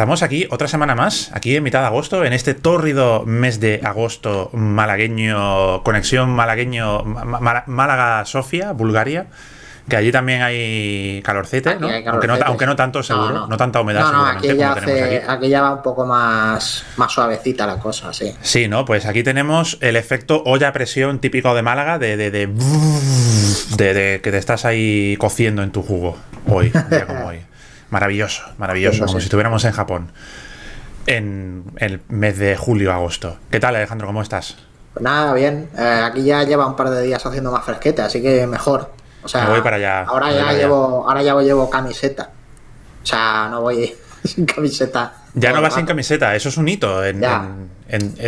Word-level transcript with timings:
estamos 0.00 0.22
aquí 0.22 0.48
otra 0.50 0.66
semana 0.66 0.94
más, 0.94 1.30
aquí 1.34 1.56
en 1.56 1.62
mitad 1.62 1.80
de 1.80 1.86
agosto, 1.88 2.24
en 2.24 2.32
este 2.32 2.54
tórrido 2.54 3.22
mes 3.26 3.60
de 3.60 3.82
agosto 3.84 4.48
malagueño, 4.54 5.82
conexión 5.82 6.30
malagueño, 6.30 7.04
Málaga-Sofía, 7.04 8.72
Bulgaria. 8.72 9.26
Que 9.86 9.96
allí 9.96 10.10
también 10.10 10.40
hay 10.40 11.20
calorcete, 11.22 11.76
¿no? 11.76 11.88
Aunque, 12.06 12.26
no 12.28 12.38
aunque, 12.46 12.64
no, 12.64 12.76
tanto, 12.76 13.02
seguro. 13.02 13.46
No, 13.46 13.56
tanta 13.58 13.82
humedad, 13.82 14.10
no, 14.10 14.24
aquí 14.24 14.56
ya, 14.56 14.72
aquí. 14.72 15.48
ya 15.50 15.60
va 15.60 15.74
un 15.74 15.82
poco 15.82 16.06
más, 16.06 16.82
más 16.96 17.12
suavecita 17.12 17.66
la 17.66 17.78
cosa, 17.78 18.14
sí. 18.14 18.34
Sí, 18.40 18.68
¿no? 18.68 18.86
Pues 18.86 19.04
aquí 19.04 19.22
tenemos 19.22 19.76
el 19.82 19.96
efecto 19.96 20.42
olla 20.46 20.68
a 20.68 20.72
presión 20.72 21.18
típico 21.18 21.54
de 21.54 21.60
Málaga, 21.60 21.98
de, 21.98 22.16
de, 22.16 22.30
de, 22.30 22.46
de 23.76 24.20
que 24.22 24.30
te 24.30 24.38
estás 24.38 24.64
ahí 24.64 25.16
cociendo 25.18 25.62
en 25.62 25.72
tu 25.72 25.82
jugo 25.82 26.16
hoy, 26.46 26.72
día 26.88 27.06
como 27.06 27.26
hoy. 27.26 27.49
Maravilloso, 27.90 28.42
maravilloso, 28.58 29.04
como 29.06 29.18
si 29.18 29.24
estuviéramos 29.24 29.64
en 29.64 29.72
Japón. 29.72 30.12
En 31.06 31.64
el 31.76 32.00
mes 32.08 32.38
de 32.38 32.56
julio-agosto. 32.56 33.38
¿Qué 33.50 33.58
tal, 33.58 33.74
Alejandro? 33.74 34.06
¿Cómo 34.06 34.22
estás? 34.22 34.56
Pues 34.94 35.02
nada, 35.02 35.32
bien. 35.34 35.68
Eh, 35.76 36.02
aquí 36.04 36.22
ya 36.22 36.44
lleva 36.44 36.66
un 36.66 36.76
par 36.76 36.90
de 36.90 37.02
días 37.02 37.24
haciendo 37.24 37.50
más 37.50 37.64
fresquete, 37.64 38.02
así 38.02 38.22
que 38.22 38.46
mejor. 38.46 38.90
O 39.22 39.28
sea, 39.28 39.48
voy 39.48 39.60
para 39.60 39.76
allá. 39.76 40.02
Ahora 40.02 40.32
ya 40.32 40.52
llevo, 40.52 41.04
ahora 41.08 41.22
ya 41.22 41.34
llevo 41.40 41.68
camiseta. 41.68 42.30
O 43.02 43.06
sea, 43.06 43.48
no 43.50 43.62
voy 43.62 43.94
sin 44.24 44.46
camiseta. 44.46 45.14
Ya 45.34 45.52
no 45.52 45.62
vas 45.62 45.74
sin 45.74 45.86
camiseta, 45.86 46.34
eso 46.34 46.48
es 46.48 46.56
un 46.56 46.68
hito 46.68 47.04
en, 47.04 47.20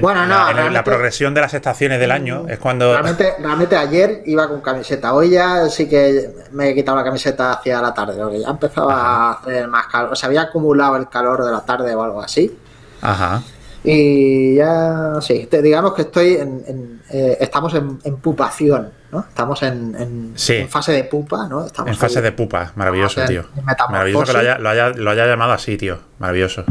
bueno, 0.00 0.26
no, 0.26 0.52
la, 0.52 0.70
la, 0.70 0.84
progresión 0.84 1.34
de 1.34 1.40
las 1.40 1.54
estaciones 1.54 2.00
del 2.00 2.10
año. 2.10 2.46
Es 2.48 2.58
cuando. 2.58 2.92
Realmente, 2.92 3.34
realmente 3.38 3.76
ayer 3.76 4.22
iba 4.26 4.48
con 4.48 4.60
camiseta. 4.60 5.14
Hoy 5.14 5.30
ya 5.30 5.68
sí 5.68 5.88
que 5.88 6.30
me 6.50 6.70
he 6.70 6.74
quitado 6.74 6.96
la 6.96 7.04
camiseta 7.04 7.52
hacia 7.52 7.80
la 7.80 7.94
tarde, 7.94 8.20
porque 8.20 8.40
ya 8.40 8.48
empezaba 8.48 8.94
a 8.94 9.32
hacer 9.34 9.68
más 9.68 9.86
calor. 9.86 10.12
O 10.12 10.16
sea, 10.16 10.26
había 10.26 10.42
acumulado 10.42 10.96
el 10.96 11.08
calor 11.08 11.44
de 11.44 11.52
la 11.52 11.64
tarde 11.64 11.94
o 11.94 12.02
algo 12.02 12.20
así. 12.20 12.56
Ajá. 13.00 13.42
Y 13.84 14.56
ya, 14.56 15.20
sí, 15.20 15.48
digamos 15.62 15.94
que 15.94 16.02
estoy 16.02 16.34
en, 16.34 17.00
eh, 17.10 17.36
estamos 17.40 17.74
en, 17.74 18.16
pupación, 18.16 18.92
¿no? 19.12 19.20
Estamos 19.28 19.62
en, 19.62 20.34
fase 20.68 20.92
de 20.92 21.04
pupa, 21.04 21.46
¿no? 21.46 21.66
Estamos 21.66 21.90
en 21.90 21.96
fase 21.96 22.22
de 22.22 22.32
pupa, 22.32 22.72
maravilloso, 22.76 23.24
tío. 23.26 23.44
Maravilloso 23.90 24.24
que 24.24 24.32
lo 24.32 24.38
haya, 24.38 24.58
lo, 24.58 24.68
haya, 24.70 24.88
lo 24.88 25.10
haya, 25.10 25.26
llamado 25.26 25.52
así, 25.52 25.76
tío. 25.76 25.98
Maravilloso. 26.18 26.64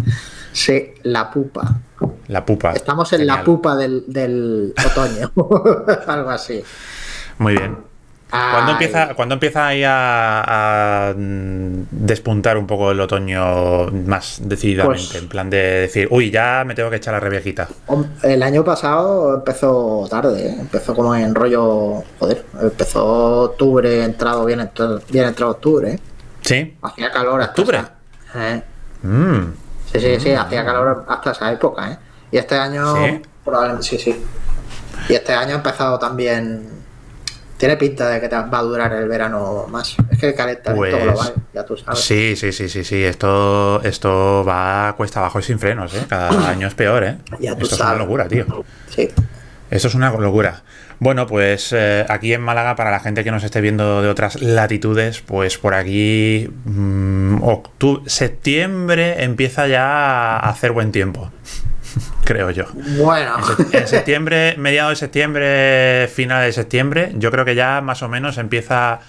Sí, 0.51 0.93
la 1.03 1.29
pupa. 1.29 1.79
La 2.27 2.43
pupa. 2.43 2.71
Estamos 2.71 3.13
en 3.13 3.27
la 3.27 3.43
pupa 3.43 3.75
del, 3.75 4.03
del 4.07 4.73
otoño, 4.85 5.31
algo 6.07 6.29
así. 6.31 6.63
Muy 7.37 7.53
bien. 7.53 7.90
¿Cuándo 8.31 8.71
empieza, 8.71 9.13
¿Cuándo 9.13 9.33
empieza 9.33 9.67
ahí 9.67 9.83
a, 9.85 11.13
despuntar 11.15 12.57
un 12.57 12.65
poco 12.65 12.91
el 12.91 12.99
otoño 13.01 13.87
más 13.87 14.39
decididamente? 14.43 15.03
Pues 15.11 15.21
en 15.21 15.27
plan 15.27 15.49
de 15.49 15.57
decir, 15.57 16.07
uy, 16.09 16.31
ya 16.31 16.63
me 16.65 16.73
tengo 16.73 16.89
que 16.89 16.95
echar 16.95 17.13
la 17.13 17.19
reviejita. 17.19 17.67
El 18.23 18.41
año 18.41 18.63
pasado 18.63 19.35
empezó 19.35 20.07
tarde, 20.09 20.47
¿eh? 20.47 20.55
empezó 20.59 20.95
como 20.95 21.13
en 21.13 21.35
rollo. 21.35 22.03
Joder, 22.19 22.45
empezó 22.61 23.41
octubre, 23.43 24.03
entrado 24.03 24.45
bien, 24.45 24.69
bien 25.09 25.25
entrado 25.25 25.51
octubre. 25.51 25.93
¿eh? 25.93 25.99
Sí. 26.41 26.77
Hacía 26.81 27.11
calor 27.11 27.41
hasta. 27.41 27.61
¿Octubre? 27.61 27.83
¿eh? 28.35 28.61
Mm. 29.03 29.53
Sí, 29.91 29.99
sí, 29.99 30.19
sí, 30.21 30.31
hacía 30.31 30.63
calor 30.63 31.05
hasta 31.09 31.31
esa 31.31 31.51
época. 31.51 31.91
¿eh? 31.91 31.97
Y 32.31 32.37
este 32.37 32.55
año. 32.55 32.95
¿Sí? 32.95 33.21
Probablemente 33.43 33.85
sí, 33.85 33.97
sí. 33.97 34.23
Y 35.09 35.13
este 35.15 35.33
año 35.33 35.55
ha 35.55 35.57
empezado 35.57 35.99
también 35.99 36.80
tiene 37.61 37.77
pinta 37.77 38.09
de 38.09 38.19
que 38.19 38.27
te 38.27 38.35
va 38.35 38.57
a 38.57 38.63
durar 38.63 38.91
el 38.91 39.07
verano 39.07 39.67
más. 39.69 39.95
Es 40.09 40.17
que 40.17 40.29
el 40.29 40.33
calentamiento 40.33 40.97
pues, 40.97 41.03
global, 41.03 41.33
ya 41.53 41.63
tú 41.63 41.77
sabes. 41.77 41.99
Sí, 41.99 42.35
sí, 42.35 42.51
sí, 42.51 42.67
sí, 42.67 42.83
sí. 42.83 43.03
Esto, 43.03 43.79
esto 43.83 44.43
va 44.43 44.95
cuesta 44.97 45.19
abajo 45.19 45.37
y 45.37 45.43
sin 45.43 45.59
frenos, 45.59 45.93
¿eh? 45.93 46.01
Cada 46.09 46.31
año 46.49 46.65
es 46.65 46.73
peor, 46.73 47.03
¿eh? 47.03 47.17
Ya 47.39 47.55
tú 47.55 47.65
esto 47.65 47.75
es 47.75 47.81
una 47.81 47.93
locura, 47.93 48.27
tío. 48.27 48.65
Sí. 48.89 49.09
Esto 49.69 49.87
es 49.89 49.93
una 49.93 50.09
locura. 50.09 50.63
Bueno, 50.97 51.27
pues 51.27 51.71
eh, 51.71 52.03
aquí 52.09 52.33
en 52.33 52.41
Málaga, 52.41 52.75
para 52.75 52.89
la 52.89 52.99
gente 52.99 53.23
que 53.23 53.29
nos 53.29 53.43
esté 53.43 53.61
viendo 53.61 54.01
de 54.01 54.09
otras 54.09 54.41
latitudes, 54.41 55.21
pues 55.21 55.59
por 55.59 55.75
aquí 55.75 56.49
mmm, 56.65 57.43
septiembre 58.07 59.23
empieza 59.23 59.67
ya 59.67 60.35
a 60.35 60.49
hacer 60.49 60.71
buen 60.71 60.91
tiempo 60.91 61.29
creo 62.23 62.51
yo. 62.51 62.65
Bueno. 62.97 63.37
En, 63.71 63.87
septiembre, 63.87 64.55
mediado 64.57 64.89
de 64.89 64.95
septiembre, 64.95 66.07
final 66.13 66.45
de 66.45 66.53
septiembre, 66.53 67.11
yo 67.15 67.31
creo 67.31 67.45
que 67.45 67.55
ya 67.55 67.81
más 67.81 68.01
o 68.03 68.09
menos 68.09 68.37
empieza 68.37 68.99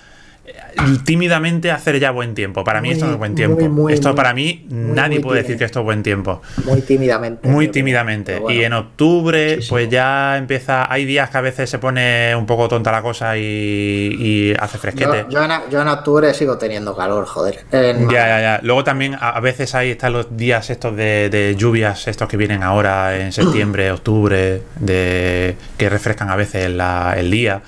tímidamente 1.05 1.71
hacer 1.71 1.99
ya 2.01 2.11
buen 2.11 2.35
tiempo. 2.35 2.65
Para 2.65 2.81
mí 2.81 2.91
esto 2.91 3.07
no 3.07 3.13
es 3.13 3.19
buen 3.19 3.35
tiempo. 3.35 3.89
esto 3.89 4.15
para 4.15 4.35
mí 4.35 4.67
nadie 4.69 5.21
puede 5.21 5.43
decir 5.43 5.57
que 5.57 5.65
esto 5.65 5.81
es 5.81 5.85
buen 5.85 6.03
tiempo. 6.03 6.43
Muy 6.65 6.81
tímidamente. 6.83 7.49
Muy 7.49 7.69
tímidamente. 7.69 8.43
Y 8.49 8.63
en 8.63 8.73
octubre, 8.73 9.61
pues 9.69 9.89
ya 9.89 10.37
empieza. 10.37 10.91
Hay 10.93 11.05
días 11.05 11.31
que 11.31 11.39
a 11.39 11.41
veces 11.41 11.71
se 11.71 11.79
pone 11.79 12.35
un 12.35 12.47
poco 12.47 12.69
tonta 12.69 12.91
la 12.91 13.03
cosa 13.03 13.37
y, 13.37 14.55
hace 14.59 14.79
fresquete. 14.79 15.27
Yo, 15.31 15.43
en, 15.43 15.89
octubre 15.89 16.33
sigo 16.35 16.59
teniendo 16.59 16.97
calor, 16.97 17.27
joder. 17.27 17.65
ya, 17.71 18.09
ya, 18.11 18.41
ya. 18.41 18.61
Luego 18.63 18.85
también 18.85 19.17
a, 19.21 19.39
veces 19.41 19.75
ahí 19.75 19.91
están 19.91 20.13
los 20.13 20.37
días 20.37 20.71
estos 20.71 20.97
de, 20.97 21.55
lluvias, 21.57 22.09
estos 22.09 22.29
que 22.29 22.37
vienen 22.37 22.63
ahora 22.63 23.19
en 23.19 23.33
septiembre, 23.33 23.91
octubre, 23.93 24.63
de 24.81 25.57
que 25.77 25.89
refrescan 25.89 26.31
a 26.31 26.37
veces 26.37 26.67
el 26.67 27.31
día 27.31 27.63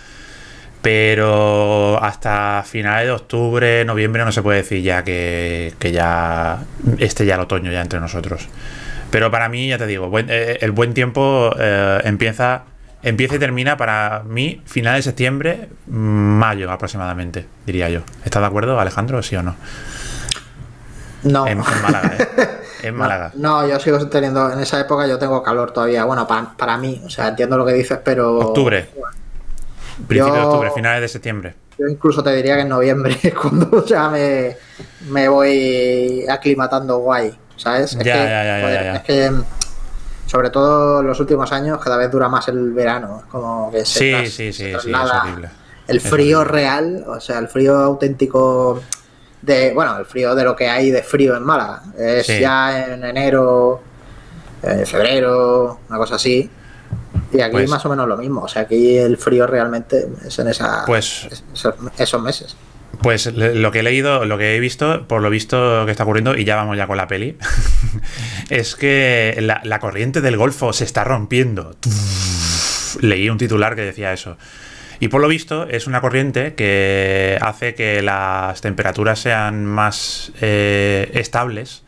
pero 0.84 1.98
hasta 2.02 2.62
finales 2.62 3.06
de 3.06 3.12
octubre, 3.12 3.86
noviembre 3.86 4.22
no 4.22 4.32
se 4.32 4.42
puede 4.42 4.58
decir 4.58 4.82
ya 4.82 5.02
que, 5.02 5.72
ya 5.80 6.58
esté 6.98 7.24
ya 7.24 7.36
el 7.36 7.40
otoño 7.40 7.72
ya 7.72 7.80
entre 7.80 8.00
nosotros. 8.00 8.46
Pero 9.10 9.30
para 9.30 9.48
mí, 9.48 9.66
ya 9.68 9.78
te 9.78 9.86
digo, 9.86 10.10
eh, 10.18 10.58
el 10.60 10.72
buen 10.72 10.92
tiempo 10.92 11.54
eh, 11.58 12.02
empieza, 12.04 12.64
empieza 13.02 13.36
y 13.36 13.38
termina 13.38 13.78
para 13.78 14.24
mí 14.26 14.60
finales 14.66 15.06
de 15.06 15.10
septiembre, 15.10 15.70
mayo 15.86 16.70
aproximadamente, 16.70 17.46
diría 17.64 17.88
yo. 17.88 18.00
¿Estás 18.22 18.42
de 18.42 18.46
acuerdo, 18.46 18.78
Alejandro, 18.78 19.22
sí 19.22 19.36
o 19.36 19.42
no? 19.42 19.56
No. 21.22 21.46
En, 21.46 21.60
Málaga, 21.60 22.12
¿eh? 22.18 22.48
En 22.82 22.94
Málaga. 22.94 23.32
No, 23.36 23.66
yo 23.66 23.80
sigo 23.80 24.06
teniendo, 24.10 24.52
en 24.52 24.60
esa 24.60 24.78
época 24.80 25.06
yo 25.06 25.18
tengo 25.18 25.42
calor 25.42 25.70
todavía, 25.72 26.04
bueno, 26.04 26.26
para, 26.26 26.54
para 26.54 26.76
mí, 26.76 27.00
o 27.06 27.08
sea, 27.08 27.28
entiendo 27.28 27.56
lo 27.56 27.64
que 27.64 27.72
dices, 27.72 27.98
pero... 28.04 28.36
Octubre. 28.36 28.86
Principio 30.06 30.34
de 30.34 30.40
octubre, 30.40 30.70
finales 30.74 31.00
de 31.02 31.08
septiembre. 31.08 31.54
Yo 31.78 31.88
incluso 31.88 32.22
te 32.22 32.34
diría 32.34 32.56
que 32.56 32.62
en 32.62 32.68
noviembre, 32.68 33.16
cuando 33.42 33.84
ya 33.84 34.08
me, 34.08 34.56
me 35.08 35.28
voy 35.28 36.24
aclimatando 36.28 36.98
guay, 36.98 37.36
¿sabes? 37.56 37.92
Es 37.92 37.98
ya, 37.98 38.02
que, 38.02 38.08
ya, 38.08 38.60
ya, 38.60 38.96
Es 38.96 39.02
que, 39.02 39.30
sobre 40.26 40.50
todo 40.50 41.00
en 41.00 41.06
los 41.06 41.20
últimos 41.20 41.52
años, 41.52 41.78
cada 41.82 41.96
vez 41.96 42.10
dura 42.10 42.28
más 42.28 42.48
el 42.48 42.72
verano. 42.72 43.22
Como 43.30 43.70
que 43.70 43.84
se 43.84 44.26
sí, 44.26 44.30
sí, 44.30 44.52
sí, 44.52 44.72
sí, 44.80 44.90
es 44.90 44.94
horrible. 44.94 45.48
El 45.86 46.00
frío 46.00 46.44
real, 46.44 47.04
o 47.06 47.20
sea, 47.20 47.38
el 47.38 47.48
frío 47.48 47.76
auténtico 47.76 48.80
de, 49.42 49.72
bueno, 49.74 49.98
el 49.98 50.06
frío 50.06 50.34
de 50.34 50.44
lo 50.44 50.56
que 50.56 50.68
hay 50.68 50.90
de 50.90 51.02
frío 51.02 51.36
en 51.36 51.42
Málaga. 51.42 51.82
Es 51.98 52.26
ya 52.26 52.86
en 52.86 53.04
enero, 53.04 53.82
en 54.62 54.86
febrero, 54.86 55.80
una 55.88 55.98
cosa 55.98 56.14
así. 56.14 56.50
Y 57.34 57.40
aquí 57.40 57.52
pues, 57.52 57.68
más 57.68 57.84
o 57.84 57.88
menos 57.88 58.06
lo 58.06 58.16
mismo. 58.16 58.42
O 58.42 58.48
sea, 58.48 58.62
aquí 58.62 58.96
el 58.96 59.16
frío 59.16 59.46
realmente 59.46 60.06
es 60.24 60.38
en 60.38 60.48
esa, 60.48 60.84
pues, 60.86 61.28
esos, 61.98 62.22
meses. 62.22 62.56
Pues 63.02 63.26
lo 63.34 63.72
que 63.72 63.80
he 63.80 63.82
leído, 63.82 64.24
lo 64.24 64.38
que 64.38 64.54
he 64.54 64.60
visto, 64.60 65.08
por 65.08 65.20
lo 65.20 65.30
visto 65.30 65.84
que 65.84 65.90
está 65.90 66.04
ocurriendo, 66.04 66.36
y 66.36 66.44
ya 66.44 66.54
vamos 66.54 66.76
ya 66.76 66.86
con 66.86 66.96
la 66.96 67.08
peli, 67.08 67.36
es 68.50 68.76
que 68.76 69.36
la, 69.40 69.78
corriente 69.80 70.20
del 70.20 70.36
Golfo 70.36 70.72
se 70.72 70.84
está 70.84 71.02
rompiendo. 71.02 71.74
Leí 73.00 73.28
un 73.28 73.38
titular 73.38 73.74
que 73.74 73.82
decía 73.82 74.12
eso. 74.12 74.36
Y 75.00 75.08
por 75.08 75.20
lo 75.20 75.26
visto 75.26 75.66
es 75.68 75.88
una 75.88 76.00
corriente 76.00 76.54
que 76.54 77.36
hace 77.40 77.74
que 77.74 78.00
las 78.00 78.60
temperaturas 78.60 79.18
sean 79.18 79.66
más 79.66 80.30
eh, 80.40 81.10
estables 81.14 81.82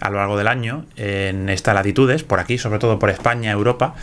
a 0.00 0.10
lo 0.10 0.16
largo 0.18 0.36
del 0.36 0.46
año 0.46 0.84
en 0.96 1.48
estas 1.48 1.74
latitudes, 1.74 2.22
por 2.22 2.38
aquí, 2.38 2.58
sobre 2.58 2.78
todo 2.78 2.98
por 2.98 3.08
España, 3.08 3.50
Europa, 3.50 3.94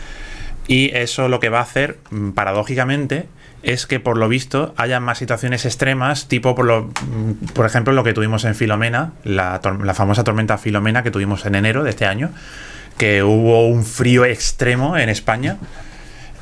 y 0.68 0.94
eso 0.94 1.28
lo 1.28 1.40
que 1.40 1.48
va 1.48 1.58
a 1.58 1.62
hacer, 1.62 1.98
mm, 2.10 2.30
paradójicamente, 2.32 3.26
es 3.62 3.86
que 3.86 3.98
por 3.98 4.18
lo 4.18 4.28
visto 4.28 4.74
haya 4.76 5.00
más 5.00 5.18
situaciones 5.18 5.64
extremas, 5.64 6.28
tipo 6.28 6.54
por, 6.54 6.84
mm, 6.84 7.64
ejemplo 7.64 7.92
lo 7.92 8.04
que 8.04 8.12
tuvimos 8.12 8.44
en 8.44 8.54
Filomena, 8.54 9.12
la, 9.24 9.60
famosa 9.94 10.22
tormenta 10.22 10.58
Filomena 10.58 11.02
que 11.02 11.10
tuvimos 11.10 11.44
en 11.46 11.56
enero 11.56 11.82
de 11.82 11.90
este 11.90 12.04
año, 12.04 12.30
que 12.98 13.22
hubo 13.22 13.66
un 13.66 13.84
frío 13.84 14.24
extremo 14.26 14.96
en 14.96 15.08
España. 15.08 15.56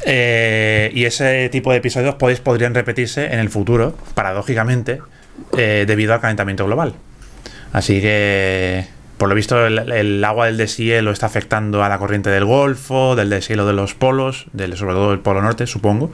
Eh, 0.05 0.91
y 0.95 1.05
ese 1.05 1.49
tipo 1.49 1.71
de 1.71 1.79
episodios 1.79 2.17
podrían 2.17 2.75
repetirse 2.75 3.33
en 3.33 3.39
el 3.39 3.49
futuro, 3.49 3.97
paradójicamente, 4.15 5.01
eh, 5.57 5.85
debido 5.87 6.15
al 6.15 6.21
calentamiento 6.21 6.67
global. 6.67 6.95
Así 7.73 8.01
que 8.01 8.87
por 9.19 9.29
lo 9.31 9.35
visto, 9.35 9.67
el, 9.67 10.25
agua 10.25 10.47
del 10.47 10.59
deshielo 10.59 11.11
está 11.11 11.27
afectando 11.27 11.83
a 11.83 11.89
la 11.89 11.99
corriente 11.99 12.29
del 12.29 12.45
Golfo, 12.45 13.17
del 13.17 13.31
deshielo 13.31 13.67
de 13.67 13.73
los 13.73 13.95
polos, 13.95 14.47
del, 14.53 14.77
sobre 14.77 14.95
todo 14.95 15.13
el 15.13 15.21
polo 15.21 15.41
norte, 15.41 15.67
supongo, 15.67 16.11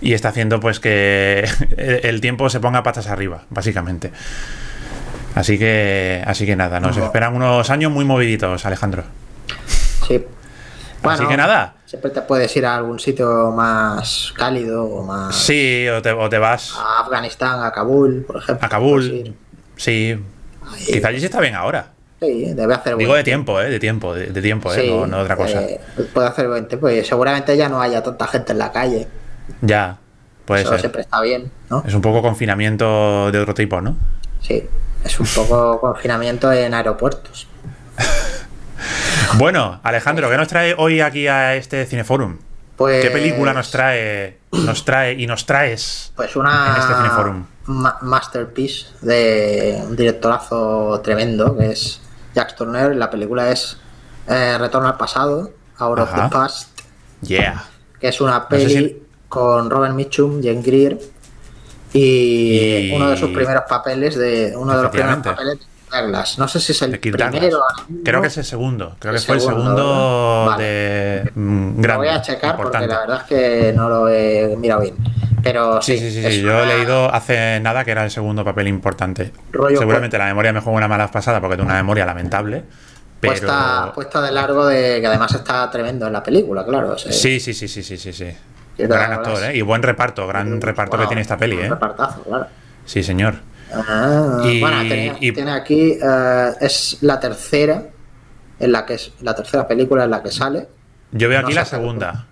y 0.00 0.12
está 0.12 0.28
haciendo 0.28 0.60
pues 0.60 0.78
que 0.78 1.48
el 1.76 2.20
tiempo 2.20 2.50
se 2.50 2.60
ponga 2.60 2.82
patas 2.82 3.06
arriba, 3.06 3.44
básicamente. 3.48 4.12
Así 5.34 5.58
que, 5.58 6.22
así 6.26 6.44
que 6.44 6.56
nada, 6.56 6.78
nos 6.78 6.96
esperan 6.98 7.34
unos 7.34 7.70
años 7.70 7.90
muy 7.90 8.04
moviditos, 8.04 8.66
Alejandro. 8.66 9.04
Sí. 10.06 10.22
así 11.04 11.26
que 11.26 11.36
nada. 11.38 11.76
Siempre 11.86 12.10
te 12.10 12.20
puedes 12.20 12.54
ir 12.54 12.66
a 12.66 12.76
algún 12.76 12.98
sitio 12.98 13.50
más 13.50 14.34
cálido 14.36 14.84
o 14.84 15.02
más. 15.04 15.34
Sí, 15.34 15.86
o 15.88 16.02
te, 16.02 16.38
vas. 16.38 16.74
A 16.76 17.00
Afganistán, 17.00 17.62
a 17.64 17.72
Kabul, 17.72 18.24
por 18.26 18.36
ejemplo. 18.36 18.66
A 18.66 18.68
Kabul. 18.68 19.34
Sí. 19.76 20.18
Quizá 20.86 21.08
allí 21.08 21.18
sí 21.18 21.26
está 21.26 21.40
bien 21.40 21.54
ahora. 21.54 21.92
Sí, 22.22 22.54
debe 22.54 22.74
hacer 22.74 22.96
Digo 22.96 23.16
de 23.16 23.24
tiempo, 23.24 23.60
¿eh? 23.60 23.68
De 23.68 23.80
tiempo, 23.80 24.14
de, 24.14 24.40
tiempo, 24.40 24.72
¿eh? 24.72 25.04
no, 25.08 25.18
otra 25.18 25.34
cosa. 25.34 25.60
Eh, 25.60 25.80
puede 26.14 26.28
hacer 26.28 26.46
buen 26.46 26.68
tiempo 26.68 26.88
y 26.88 27.04
seguramente 27.04 27.56
ya 27.56 27.68
no 27.68 27.82
haya 27.82 28.00
tanta 28.00 28.28
gente 28.28 28.52
en 28.52 28.58
la 28.58 28.70
calle. 28.70 29.08
Ya, 29.60 29.98
puede 30.44 30.62
Eso 30.62 30.78
siempre 30.78 31.00
está 31.02 31.20
bien, 31.20 31.50
¿no? 31.68 31.82
Es 31.84 31.92
un 31.94 32.00
poco 32.00 32.22
confinamiento 32.22 33.32
de 33.32 33.40
otro 33.40 33.54
tipo, 33.54 33.80
¿no? 33.80 33.96
Sí, 34.40 34.68
es 35.04 35.18
un 35.18 35.26
poco 35.26 35.80
confinamiento 35.80 36.52
en 36.52 36.74
aeropuertos. 36.74 37.48
bueno, 39.34 39.80
Alejandro, 39.82 40.30
¿qué 40.30 40.36
nos 40.36 40.46
trae 40.46 40.76
hoy 40.78 41.00
aquí 41.00 41.26
a 41.26 41.56
este 41.56 41.86
Cineforum? 41.86 42.38
Pues, 42.76 43.04
¿Qué 43.04 43.10
película 43.10 43.52
nos 43.52 43.72
trae, 43.72 44.38
nos 44.52 44.84
trae 44.84 45.14
y 45.14 45.26
nos 45.26 45.44
traes 45.44 46.12
pues 46.14 46.36
una 46.36 46.72
en 46.72 46.82
este 46.82 46.94
Cineforum? 46.94 47.46
masterpiece 47.66 48.86
de 49.00 49.82
un 49.86 49.96
directorazo 49.96 51.00
tremendo 51.02 51.56
que 51.56 51.72
es 51.72 52.00
Jack 52.34 52.56
Turner. 52.56 52.94
La 52.96 53.10
película 53.10 53.50
es 53.50 53.78
eh, 54.28 54.56
Retorno 54.58 54.88
al 54.88 54.96
pasado, 54.96 55.52
Out 55.78 55.98
of 55.98 56.14
the 56.14 56.28
Past. 56.30 56.80
Yeah. 57.22 57.64
Que 58.00 58.08
es 58.08 58.20
una 58.20 58.48
peli 58.48 59.02
con 59.28 59.70
Robert 59.70 59.94
Mitchum, 59.94 60.42
Jane 60.42 60.62
Greer 60.62 60.98
y, 61.92 62.90
uno 62.94 63.10
de 63.10 63.16
sus 63.16 63.30
primeros 63.30 63.64
papeles 63.68 64.16
de 64.16 64.54
uno 64.56 64.76
de 64.76 64.82
los 64.82 64.90
primeros 64.90 65.18
papeles 65.18 65.58
no 66.38 66.48
sé 66.48 66.60
si 66.60 66.72
es 66.72 66.82
el 66.82 66.98
primero. 66.98 67.62
Creo 68.04 68.22
que 68.22 68.28
es 68.28 68.38
el 68.38 68.44
segundo. 68.44 68.96
Creo 68.98 69.12
que 69.12 69.20
fue 69.20 69.34
el 69.34 69.40
segundo 69.42 70.54
de 70.56 71.30
mm, 71.34 71.84
Lo 71.84 71.96
voy 71.98 72.08
a 72.08 72.22
checar 72.22 72.56
porque 72.56 72.86
la 72.86 73.00
verdad 73.00 73.20
es 73.20 73.24
que 73.24 73.72
no 73.74 73.88
lo 73.88 74.08
he 74.08 74.56
mirado 74.56 74.80
bien. 74.80 74.96
Pero 75.42 75.82
sí, 75.82 75.98
sí, 75.98 76.10
sí, 76.10 76.22
sí. 76.22 76.42
yo 76.42 76.62
he 76.62 76.66
leído 76.66 77.12
hace 77.12 77.60
nada 77.60 77.84
que 77.84 77.90
era 77.90 78.04
el 78.04 78.10
segundo 78.10 78.44
papel 78.44 78.68
importante. 78.68 79.32
Seguramente 79.76 80.18
la 80.18 80.26
memoria 80.26 80.52
me 80.52 80.60
juega 80.60 80.76
una 80.76 80.88
mala 80.88 81.10
pasada 81.10 81.40
porque 81.40 81.56
tengo 81.56 81.68
una 81.68 81.76
memoria 81.76 82.06
lamentable. 82.06 82.64
Pero... 83.20 83.34
Puesta, 83.34 83.92
puesta 83.94 84.20
de 84.20 84.32
largo 84.32 84.66
de 84.66 85.00
que 85.00 85.06
además 85.06 85.32
está 85.34 85.70
tremendo 85.70 86.06
en 86.08 86.12
la 86.12 86.22
película, 86.22 86.64
claro. 86.64 86.98
sí, 86.98 87.38
sí, 87.38 87.54
sí, 87.54 87.68
sí, 87.68 87.82
sí, 87.82 87.96
sí, 87.96 88.12
sí. 88.12 88.26
Gran 88.78 89.12
actor, 89.12 89.44
¿eh? 89.44 89.56
Y 89.56 89.62
buen 89.62 89.82
reparto, 89.82 90.26
gran 90.26 90.60
reparto 90.60 90.98
que 90.98 91.06
tiene 91.06 91.22
esta 91.22 91.36
peli, 91.36 91.56
¿eh? 91.56 91.68
repartazo, 91.68 92.22
claro. 92.22 92.46
Sí, 92.84 93.02
señor. 93.02 93.34
Ah, 93.72 94.40
bueno, 94.60 94.82
tiene, 94.82 95.50
aquí, 95.52 95.98
eh, 96.02 96.50
es 96.60 96.98
la 97.00 97.20
tercera, 97.20 97.84
en 98.58 98.72
la 98.72 98.84
que 98.84 98.94
es 98.94 99.12
la 99.20 99.34
tercera 99.34 99.66
película 99.66 100.04
en 100.04 100.10
la 100.10 100.22
que 100.22 100.30
sale. 100.30 100.68
Yo 101.12 101.28
veo 101.28 101.40
aquí 101.40 101.52
la 101.52 101.64
segunda. 101.64 102.26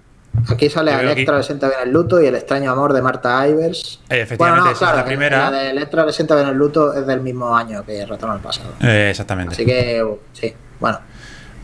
Aquí 0.48 0.70
sale 0.70 0.92
Electra 0.92 1.38
le 1.38 1.42
sienta 1.42 1.68
bien 1.68 1.80
el 1.84 1.90
luto 1.90 2.20
y 2.20 2.26
el 2.26 2.34
extraño 2.34 2.70
amor 2.70 2.92
de 2.92 3.02
Marta 3.02 3.46
Ivers. 3.46 4.00
Eh, 4.08 4.22
efectivamente, 4.22 4.72
esa 4.72 4.90
es 4.90 4.96
la 4.96 5.04
primera. 5.04 5.50
La 5.50 5.58
de 5.58 5.70
Electra 5.70 6.04
le 6.06 6.12
sienta 6.12 6.34
bien 6.36 6.48
el 6.48 6.56
luto 6.56 6.92
es 6.94 7.06
del 7.06 7.20
mismo 7.20 7.56
año 7.56 7.84
que 7.84 8.06
Retorno 8.06 8.34
al 8.34 8.40
pasado. 8.40 8.70
Eh, 8.80 9.08
exactamente. 9.10 9.54
Así 9.54 9.64
que, 9.64 10.04
sí, 10.32 10.54
bueno. 10.78 10.98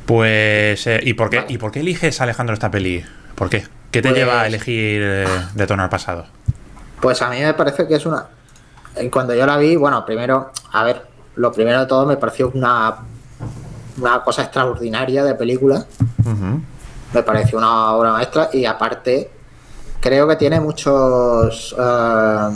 Pues, 0.07 0.89
¿y, 1.03 1.15
por 1.15 1.31
qué, 1.31 1.45
¿y 1.49 1.59
por 1.59 1.73
qué 1.73 1.81
eliges, 1.81 2.21
Alejandro, 2.21 2.55
esta 2.55 2.71
peli? 2.71 3.05
¿Por 3.35 3.51
qué? 3.51 3.65
¿Qué 3.91 4.03
te 4.03 4.13
lleva 4.13 4.35
a 4.35 4.39
pues 4.41 4.49
elegir 4.49 5.27
Retorno 5.55 5.83
al 5.83 5.89
pasado? 5.89 6.27
Pues 7.01 7.21
a 7.23 7.31
mí 7.31 7.41
me 7.41 7.55
parece 7.55 7.87
que 7.87 7.97
es 7.97 8.07
una 8.07 8.27
cuando 9.11 9.35
yo 9.35 9.47
la 9.47 9.57
vi, 9.57 9.77
bueno, 9.77 10.05
primero, 10.05 10.51
a 10.73 10.85
ver, 10.85 11.03
lo 11.37 11.53
primero 11.53 11.81
de 11.81 11.87
todo 11.87 12.07
me 12.07 12.17
pareció 12.17 12.51
una, 12.55 12.97
una 13.99 14.23
cosa 14.23 14.43
extraordinaria 14.43 15.23
de 15.25 15.35
película. 15.35 15.85
Me 17.13 17.23
pareció 17.23 17.59
una 17.59 17.93
obra 17.93 18.13
maestra 18.13 18.51
y 18.53 18.65
aparte 18.65 19.31
creo 20.01 20.29
que 20.29 20.37
tiene 20.37 20.61
muchos 20.61 21.75
eh, 21.79 22.49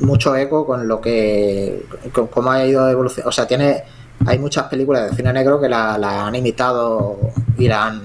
mucho 0.00 0.36
eco 0.36 0.66
con 0.66 0.86
lo 0.86 1.00
que 1.00 1.86
con 2.12 2.26
cómo 2.26 2.50
ha 2.50 2.64
ido 2.64 2.88
evolucionando. 2.88 3.28
O 3.28 3.32
sea, 3.32 3.46
tiene 3.46 3.84
hay 4.26 4.38
muchas 4.38 4.64
películas 4.64 5.10
de 5.10 5.16
cine 5.16 5.32
negro 5.32 5.60
que 5.60 5.68
la, 5.68 5.94
han 6.26 6.34
imitado 6.34 7.18
y 7.58 7.68
la 7.68 7.86
han 7.86 8.02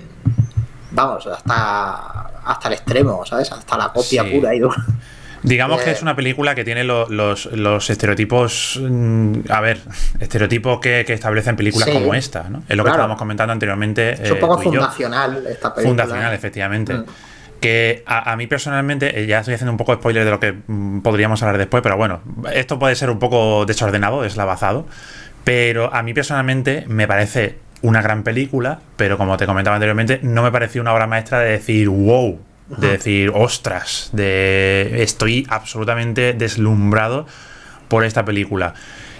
vamos 0.92 1.28
hasta 1.28 2.42
hasta 2.46 2.68
el 2.70 2.74
extremo, 2.76 3.26
¿sabes? 3.26 3.52
Hasta 3.52 3.78
la 3.78 3.92
copia 3.92 4.24
pura 4.24 4.56
y 4.56 4.60
dura. 4.60 4.78
Digamos 5.48 5.82
que 5.82 5.92
es 5.92 6.02
una 6.02 6.16
película 6.16 6.56
que 6.56 6.64
tiene 6.64 6.84
los, 6.84 7.90
estereotipos, 7.90 8.80
mm, 8.82 9.40
a 9.50 9.62
ver, 9.62 9.80
estereotipos 10.20 10.80
que, 10.80 11.06
establecen 11.08 11.56
películas 11.56 11.90
como 11.90 12.14
esta, 12.14 12.50
¿no? 12.50 12.64
Es 12.68 12.76
lo 12.76 12.84
que 12.84 12.90
estábamos 12.90 13.18
comentando 13.18 13.54
anteriormente. 13.54 14.14
Es 14.14 14.32
un 14.32 14.40
poco 14.40 14.60
eh, 14.60 14.64
fundacional 14.64 15.46
esta 15.48 15.74
película. 15.74 16.04
Fundacional, 16.04 16.34
efectivamente. 16.34 16.94
Mm. 16.94 17.06
Que 17.62 18.04
a, 18.06 18.36
mí 18.36 18.46
personalmente, 18.46 19.20
eh, 19.20 19.26
ya 19.26 19.40
estoy 19.40 19.56
haciendo 19.56 19.72
un 19.72 19.78
poco 19.78 19.96
spoiler 19.96 20.26
de 20.26 20.32
lo 20.32 20.40
que 20.40 20.54
mm, 20.68 21.00
podríamos 21.00 21.42
hablar 21.42 21.58
después, 21.58 21.82
pero 21.82 21.98
bueno, 21.98 22.22
esto 22.54 22.78
puede 22.78 22.96
ser 22.96 23.10
un 23.10 23.18
poco 23.18 23.66
desordenado, 23.66 24.22
deslavazado, 24.22 24.86
pero 25.44 25.94
a 25.94 26.04
mí 26.04 26.14
personalmente 26.14 26.86
me 26.88 27.08
parece 27.08 27.58
una 27.82 28.02
gran 28.02 28.24
película, 28.24 28.80
pero 28.96 29.18
como 29.18 29.38
te 29.38 29.46
comentaba 29.46 29.76
anteriormente, 29.76 30.20
no 30.22 30.44
me 30.44 30.52
pareció 30.52 30.82
una 30.82 30.94
obra 30.94 31.08
maestra 31.08 31.40
de 31.40 31.52
decir, 31.52 31.90
wow, 31.90 32.40
de 32.69 32.90
decir, 32.90 33.31
ostras, 33.34 34.10
de 34.14 35.02
estoy 35.04 35.46
absolutamente 35.50 36.34
deslumbrado 36.34 37.25
por 37.88 38.04
esta 38.04 38.25
película. 38.25 38.74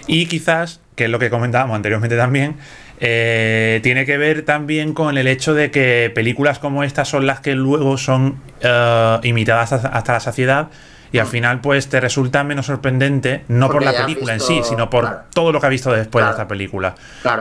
Y 0.06 0.26
quizás, 0.26 0.80
que 0.96 1.04
es 1.04 1.10
lo 1.10 1.18
que 1.18 1.30
comentábamos 1.30 1.76
anteriormente 1.76 2.16
también, 2.16 2.56
eh, 3.00 3.80
tiene 3.82 4.04
que 4.04 4.18
ver 4.18 4.44
también 4.44 4.92
con 4.92 5.18
el 5.18 5.28
hecho 5.28 5.54
de 5.54 5.70
que 5.70 6.10
películas 6.14 6.58
como 6.58 6.82
estas 6.82 7.08
son 7.08 7.26
las 7.26 7.40
que 7.40 7.54
luego 7.54 7.96
son 7.96 8.40
uh, 8.64 9.24
imitadas 9.24 9.72
hasta, 9.72 10.12
la 10.12 10.20
saciedad 10.20 10.68
y 11.12 11.18
al 11.18 11.26
final 11.26 11.60
pues 11.60 11.88
te 11.88 12.00
resulta 12.00 12.44
menos 12.44 12.66
sorprendente, 12.66 13.44
no 13.48 13.70
por 13.70 13.82
la 13.82 13.92
película 13.92 14.34
en 14.34 14.40
sí, 14.40 14.60
sino 14.62 14.90
por 14.90 15.22
todo 15.32 15.52
lo 15.52 15.60
que 15.60 15.66
ha 15.66 15.70
visto 15.70 15.92
después 15.92 16.24
de 16.24 16.32
esta 16.32 16.46
película. 16.48 16.94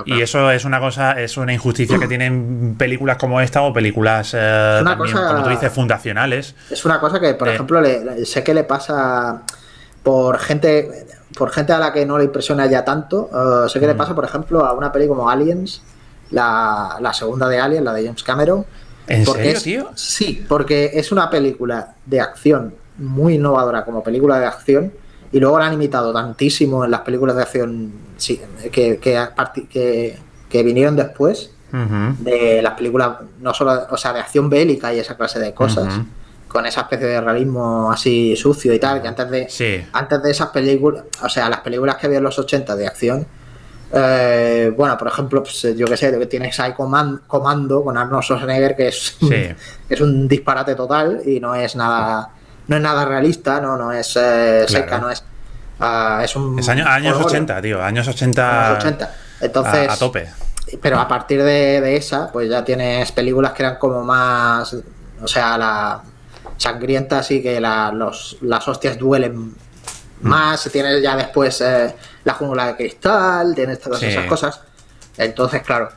y 0.06 0.22
eso 0.22 0.52
es 0.52 0.64
una 0.64 0.80
cosa, 0.80 1.20
es 1.20 1.36
una 1.38 1.54
injusticia 1.54 1.98
que 2.00 2.08
tienen 2.08 2.76
películas 2.78 3.18
como 3.18 3.42
esta 3.42 3.64
o 3.64 3.74
películas 3.74 4.34
eh, 4.34 4.82
también, 4.86 5.18
como 5.18 5.44
tú 5.44 5.50
dices, 5.50 5.72
fundacionales. 5.74 6.56
Es 6.70 6.86
una 6.86 7.00
cosa 7.02 7.20
que, 7.20 7.34
por 7.34 7.50
eh, 7.50 7.56
ejemplo, 7.56 7.82
sé 8.24 8.44
que 8.44 8.54
le 8.54 8.64
pasa 8.64 9.42
por 10.02 10.40
gente 10.40 11.08
por 11.36 11.52
gente 11.52 11.74
a 11.74 11.80
la 11.80 11.94
que 11.94 12.06
no 12.06 12.18
le 12.18 12.26
impresiona 12.26 12.66
ya 12.66 12.86
tanto. 12.86 13.30
Eh, 13.34 13.70
sé 13.70 13.80
que 13.80 13.88
le 13.88 13.94
mm. 13.94 13.98
pasa, 13.98 14.16
por 14.16 14.26
ejemplo, 14.26 14.66
a 14.66 14.74
una 14.74 14.92
peli 14.92 15.08
como 15.08 15.30
Aliens, 15.30 15.82
la, 16.32 17.12
segunda 17.14 17.48
de 17.48 17.60
Aliens, 17.60 17.84
la 17.84 17.94
de 17.94 18.06
James 18.06 18.24
Cameron. 18.24 18.66
¿En 19.08 19.26
serio, 19.26 19.62
tío? 19.62 19.90
Sí, 19.96 20.46
porque 20.48 20.92
es 20.94 21.12
una 21.12 21.30
película 21.30 21.96
de 22.06 22.20
acción 22.20 22.74
muy 22.98 23.36
innovadora 23.36 23.86
como 23.86 24.04
película 24.04 24.40
de 24.40 24.46
acción 24.46 24.92
y 25.32 25.40
luego 25.40 25.60
la 25.60 25.68
han 25.68 25.74
imitado 25.74 26.14
tantísimo 26.14 26.84
en 26.84 26.92
las 26.92 27.02
películas 27.02 27.36
de 27.36 27.42
acción 27.42 27.92
que, 28.72 28.98
que, 28.98 30.18
que, 30.50 30.64
vinieron 30.64 30.96
después 30.96 31.52
de 31.72 32.62
las 32.62 32.74
películas, 32.74 33.18
no 33.40 33.54
solo, 33.54 33.88
o 33.90 33.98
sea, 33.98 34.14
de 34.14 34.20
acción 34.20 34.50
bélica 34.50 34.94
y 34.94 35.00
esa 35.00 35.16
clase 35.16 35.40
de 35.40 35.54
cosas. 35.54 36.00
Con 36.48 36.66
esa 36.66 36.82
especie 36.82 37.08
de 37.08 37.22
realismo 37.22 37.92
así 37.92 38.36
sucio 38.36 38.74
y 38.74 38.80
tal, 38.80 39.02
que 39.02 39.08
antes 39.08 39.30
de, 39.30 39.86
antes 39.92 40.24
de 40.24 40.32
esas 40.32 40.50
películas, 40.50 41.04
o 41.22 41.30
sea, 41.30 41.50
las 41.50 41.60
películas 41.60 41.98
que 41.98 42.08
había 42.08 42.20
en 42.20 42.24
los 42.24 42.40
80 42.40 42.76
de 42.76 42.88
acción, 42.88 43.28
eh, 43.92 44.74
bueno, 44.76 44.98
por 44.98 45.08
ejemplo, 45.08 45.44
pues, 45.44 45.76
yo 45.76 45.86
que 45.86 45.98
sé, 45.98 46.26
tienes 46.28 46.60
ahí 46.60 46.74
Comando 46.74 47.84
con 47.84 47.98
Arnold 47.98 48.24
Schwarzenegger, 48.24 48.76
que 48.76 48.88
es, 48.88 49.18
es 49.90 50.02
un 50.02 50.28
disparate 50.28 50.76
total 50.76 51.22
y 51.26 51.40
no 51.40 51.54
es 51.54 51.76
nada 51.76 52.32
no 52.68 52.76
es 52.76 52.82
nada 52.82 53.06
realista, 53.06 53.62
no, 53.62 53.78
no 53.78 53.92
es 53.92 54.16
eh, 54.18 54.66
seca, 54.68 55.00
no 55.00 55.10
es. 55.10 55.24
Uh, 55.80 56.22
es 56.22 56.36
un. 56.36 56.60
Es 56.60 56.68
años 56.70 57.18
80, 57.18 57.62
tío, 57.62 57.82
años 57.82 58.08
80. 58.08 58.68
Años 58.68 58.84
80. 58.84 59.16
Entonces. 59.42 59.90
A, 59.90 59.98
tope. 59.98 60.28
Pero 60.82 61.00
a 61.00 61.08
partir 61.08 61.42
de, 61.44 61.96
esa, 61.96 62.30
pues 62.32 62.50
ya 62.50 62.66
tienes 62.66 63.12
películas 63.14 63.54
que 63.54 63.64
eran 63.64 63.78
como 63.78 64.04
más. 64.04 64.76
O 65.22 65.28
sea, 65.28 65.58
la 65.58 66.02
sangrientas 66.58 67.32
y 67.32 67.42
que 67.42 67.60
la, 67.60 67.92
los, 67.92 68.38
las 68.42 68.68
hostias 68.68 68.98
duelen 68.98 69.54
más. 70.22 70.70
Tienes 70.72 71.02
ya 71.02 71.16
después 71.16 71.62
eh, 71.62 71.96
la 72.24 72.34
jungla 72.34 72.68
de 72.68 72.76
cristal, 72.76 73.56
tienes 73.56 73.80
todas 73.80 74.04
esas 74.04 74.26
cosas. 74.26 74.62
Entonces, 75.18 75.62
claro. 75.64 75.90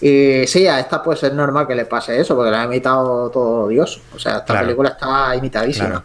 Y 0.00 0.46
sí, 0.46 0.66
a 0.66 0.80
esta 0.80 1.02
pues 1.02 1.22
es 1.22 1.32
normal 1.32 1.66
que 1.66 1.74
le 1.74 1.86
pase 1.86 2.20
eso, 2.20 2.34
porque 2.34 2.50
la 2.50 2.62
ha 2.62 2.64
imitado 2.64 3.30
todo 3.30 3.68
Dios. 3.68 4.00
O 4.14 4.18
sea, 4.18 4.38
esta 4.38 4.60
película 4.60 4.90
está 4.90 5.34
imitadísima 5.36 6.02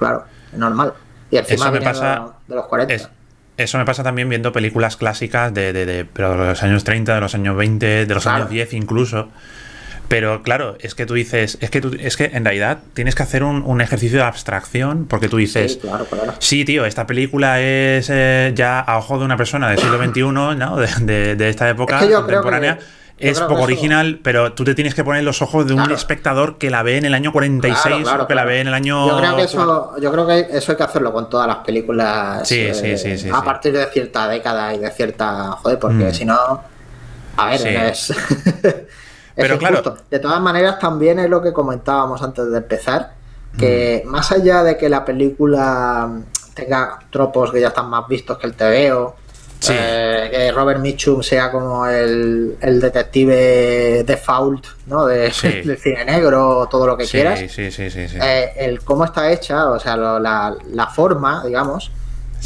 claro, 0.00 0.24
es 0.52 0.58
normal. 0.58 0.94
Y 1.30 1.36
encima 1.36 1.66
eso 1.66 1.72
me 1.72 1.80
pasa, 1.80 2.32
de 2.48 2.54
los 2.56 2.66
40. 2.66 2.94
eso 3.56 3.78
me 3.78 3.84
pasa 3.84 4.02
también 4.02 4.28
viendo 4.28 4.50
películas 4.50 4.96
clásicas 4.96 5.54
de, 5.54 5.72
de, 5.72 5.86
de, 5.86 6.04
pero 6.04 6.30
de 6.30 6.48
los 6.48 6.62
años 6.64 6.82
30, 6.82 7.14
de 7.14 7.20
los 7.20 7.34
años 7.36 7.56
20, 7.56 8.06
de 8.06 8.14
los 8.14 8.26
años 8.26 8.50
10 8.50 8.72
incluso. 8.72 9.28
Pero 10.10 10.42
claro, 10.42 10.76
es 10.80 10.96
que 10.96 11.06
tú 11.06 11.14
dices, 11.14 11.56
es 11.60 11.70
que 11.70 11.80
tú, 11.80 11.96
es 11.96 12.16
que 12.16 12.24
en 12.32 12.44
realidad 12.44 12.80
tienes 12.94 13.14
que 13.14 13.22
hacer 13.22 13.44
un, 13.44 13.80
ejercicio 13.80 14.18
de 14.18 14.24
abstracción 14.24 15.06
porque 15.06 15.28
tú 15.28 15.36
dices, 15.36 15.74
sí, 15.74 15.78
claro, 15.78 16.04
claro. 16.04 16.34
sí 16.40 16.64
tío, 16.64 16.84
esta 16.84 17.06
película 17.06 17.60
es 17.60 18.08
eh, 18.10 18.50
ya 18.56 18.80
a 18.80 18.98
ojo 18.98 19.20
de 19.20 19.24
una 19.24 19.36
persona 19.36 19.70
del 19.70 19.78
siglo 19.78 20.04
XXI, 20.04 20.22
¿no? 20.32 20.76
de, 20.76 21.36
de, 21.36 21.48
esta 21.48 21.70
época 21.70 22.00
contemporánea 22.00 22.80
es 23.20 23.40
poco 23.40 23.62
original, 23.62 24.18
pero 24.20 24.54
tú 24.54 24.64
te 24.64 24.74
tienes 24.74 24.96
que 24.96 25.04
poner 25.04 25.22
los 25.22 25.42
ojos 25.42 25.64
de 25.68 25.74
un 25.74 25.92
espectador 25.92 26.58
que 26.58 26.70
la 26.70 26.82
ve 26.82 26.96
en 26.96 27.04
el 27.04 27.14
año 27.14 27.30
46 27.30 28.08
o 28.08 28.26
que 28.26 28.34
la 28.34 28.44
ve 28.44 28.60
en 28.60 28.66
el 28.66 28.74
año. 28.74 29.06
Yo 29.06 29.16
creo 29.16 29.36
que 29.36 29.42
eso, 29.42 30.00
yo 30.00 30.10
creo 30.10 30.26
que 30.26 30.48
eso 30.50 30.72
hay 30.72 30.76
que 30.76 30.82
hacerlo 30.82 31.12
con 31.12 31.30
todas 31.30 31.46
las 31.46 31.58
películas. 31.58 32.48
Sí, 32.48 32.74
sí, 32.74 32.96
sí, 32.96 33.16
sí, 33.16 33.30
A 33.32 33.42
partir 33.42 33.74
de 33.74 33.86
cierta 33.86 34.26
década 34.26 34.74
y 34.74 34.78
de 34.78 34.90
cierta. 34.90 35.52
Joder, 35.52 35.78
porque 35.78 36.06
mm. 36.06 36.14
si 36.14 36.24
no. 36.24 36.64
A 37.36 37.50
ver, 37.50 37.66
es. 37.66 38.12
pero 39.40 39.58
claro. 39.58 39.96
De 40.10 40.18
todas 40.18 40.40
maneras, 40.40 40.78
también 40.78 41.18
es 41.18 41.28
lo 41.28 41.42
que 41.42 41.52
comentábamos 41.52 42.22
antes 42.22 42.50
de 42.50 42.58
empezar. 42.58 43.14
Que 43.58 44.02
mm. 44.04 44.08
más 44.08 44.30
allá 44.30 44.62
de 44.62 44.76
que 44.76 44.88
la 44.88 45.04
película 45.04 46.08
tenga 46.54 47.00
tropos 47.10 47.50
que 47.50 47.60
ya 47.60 47.68
están 47.68 47.88
más 47.88 48.06
vistos 48.06 48.38
que 48.38 48.46
el 48.46 48.54
TVO 48.54 49.16
eh, 49.68 50.28
que 50.30 50.52
Robert 50.52 50.80
Mitchum 50.80 51.22
sea 51.22 51.50
como 51.50 51.86
el, 51.86 52.56
el 52.60 52.80
detective 52.80 54.04
default 54.04 54.66
¿no? 54.86 55.06
De, 55.06 55.30
del 55.42 55.78
cine 55.78 56.04
negro 56.04 56.60
o 56.60 56.68
todo 56.68 56.86
lo 56.86 56.96
que 56.96 57.04
quieras. 57.04 57.40
Eh, 57.40 58.52
el 58.56 58.82
cómo 58.82 59.04
está 59.04 59.30
hecha, 59.30 59.70
o 59.70 59.78
sea, 59.78 59.96
la, 59.96 60.54
la, 60.72 60.86
forma, 60.86 61.44
digamos, 61.44 61.90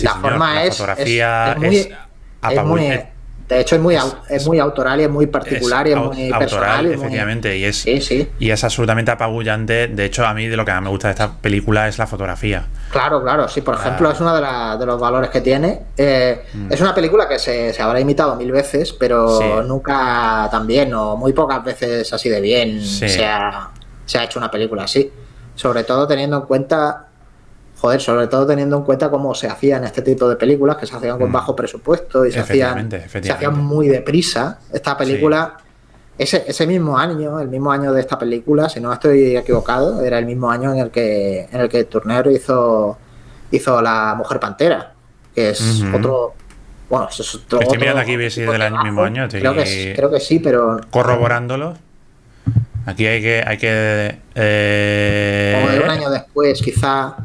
la 0.02 0.14
forma 0.14 0.64
es, 0.64 0.76
fotografía 0.76 1.52
es, 1.52 2.64
muy, 2.64 3.04
de 3.48 3.60
hecho, 3.60 3.76
es 3.76 3.82
muy, 3.82 3.96
es 4.30 4.46
muy 4.46 4.58
autoral 4.58 5.00
y 5.00 5.04
es 5.04 5.10
muy 5.10 5.26
particular 5.26 5.86
y 5.86 5.92
es 5.92 5.98
muy 5.98 6.30
personal. 6.30 6.86
efectivamente, 6.86 7.56
y, 7.58 7.64
es, 7.64 7.86
y 7.86 8.50
es 8.50 8.64
absolutamente 8.64 9.10
apabullante. 9.10 9.88
De 9.88 10.06
hecho, 10.06 10.26
a 10.26 10.32
mí 10.32 10.46
de 10.46 10.56
lo 10.56 10.64
que 10.64 10.72
más 10.72 10.82
me 10.82 10.88
gusta 10.88 11.08
de 11.08 11.12
esta 11.12 11.32
película 11.32 11.86
es 11.86 11.98
la 11.98 12.06
fotografía. 12.06 12.64
Claro, 12.90 13.22
claro, 13.22 13.46
sí, 13.48 13.60
por 13.60 13.74
ejemplo, 13.74 14.10
es 14.10 14.20
uno 14.20 14.34
de, 14.34 14.86
los 14.86 14.98
valores 14.98 15.28
que 15.28 15.42
tiene. 15.42 15.82
Eh, 15.96 16.42
mm. 16.54 16.72
Es 16.72 16.80
una 16.80 16.94
película 16.94 17.28
que 17.28 17.38
se, 17.38 17.74
habrá 17.82 18.00
imitado 18.00 18.34
mil 18.36 18.50
veces, 18.50 18.94
pero 18.94 19.62
nunca 19.62 20.48
tan 20.50 20.66
bien 20.66 20.94
o 20.94 21.16
muy 21.16 21.34
pocas 21.34 21.62
veces 21.62 22.10
así 22.12 22.30
de 22.30 22.40
bien 22.40 22.82
se, 22.82 23.26
ha, 23.26 23.70
se 24.06 24.18
ha 24.18 24.24
hecho 24.24 24.38
una 24.38 24.50
película 24.50 24.84
así. 24.84 25.12
Sobre 25.54 25.84
todo 25.84 26.06
teniendo 26.06 26.38
en 26.38 26.42
cuenta 26.46 27.08
joder, 27.76 28.00
sobre 28.00 28.26
todo 28.28 28.46
teniendo 28.46 28.76
en 28.78 28.82
cuenta 28.84 29.10
cómo 29.10 29.34
se 29.34 29.48
hacían 29.48 29.84
este 29.84 30.02
tipo 30.02 30.28
de 30.28 30.36
películas, 30.36 30.76
que 30.76 30.86
se 30.86 30.96
hacían 30.96 31.18
con 31.18 31.30
mm. 31.30 31.32
bajo 31.32 31.56
presupuesto 31.56 32.24
y 32.24 32.32
se 32.32 32.40
hacían, 32.40 32.90
se 32.90 33.32
hacían 33.32 33.58
muy 33.62 33.88
deprisa. 33.88 34.58
Esta 34.72 34.96
película, 34.96 35.58
ese, 36.16 36.44
ese 36.46 36.66
mismo 36.66 36.96
año, 36.96 37.40
el 37.40 37.48
mismo 37.48 37.70
año 37.70 37.92
de 37.92 38.00
esta 38.00 38.18
película, 38.18 38.68
si 38.68 38.80
no 38.80 38.92
estoy 38.92 39.36
equivocado, 39.36 40.02
era 40.02 40.18
el 40.18 40.26
mismo 40.26 40.50
año 40.50 40.72
en 40.72 40.78
el 40.78 40.90
que, 40.90 41.48
en 41.50 41.60
el 41.60 41.68
que 41.68 41.84
Turner 41.84 42.26
hizo, 42.28 42.96
hizo 43.50 43.82
La 43.82 44.14
Mujer 44.16 44.40
Pantera, 44.40 44.92
que 45.34 45.50
es 45.50 45.82
otro. 45.92 46.34
Bueno, 46.88 47.08
es 47.10 47.34
otro. 47.34 47.60
Estoy 47.60 47.78
mirando 47.78 48.00
aquí 48.00 48.12
si 48.30 48.42
es 48.42 48.50
del 48.50 48.72
mismo 48.82 49.02
año. 49.02 49.28
Creo, 49.28 49.54
que, 49.54 49.92
creo 49.96 50.10
que 50.10 50.20
sí, 50.20 50.38
pero. 50.38 50.80
Corroborándolo. 50.90 51.74
Aquí 52.86 53.06
hay 53.06 53.20
que. 53.20 53.44
Hay 53.46 53.58
que 53.58 54.18
eh... 54.34 55.80
un 55.84 55.90
año 55.90 56.10
después, 56.10 56.62
quizá. 56.62 57.16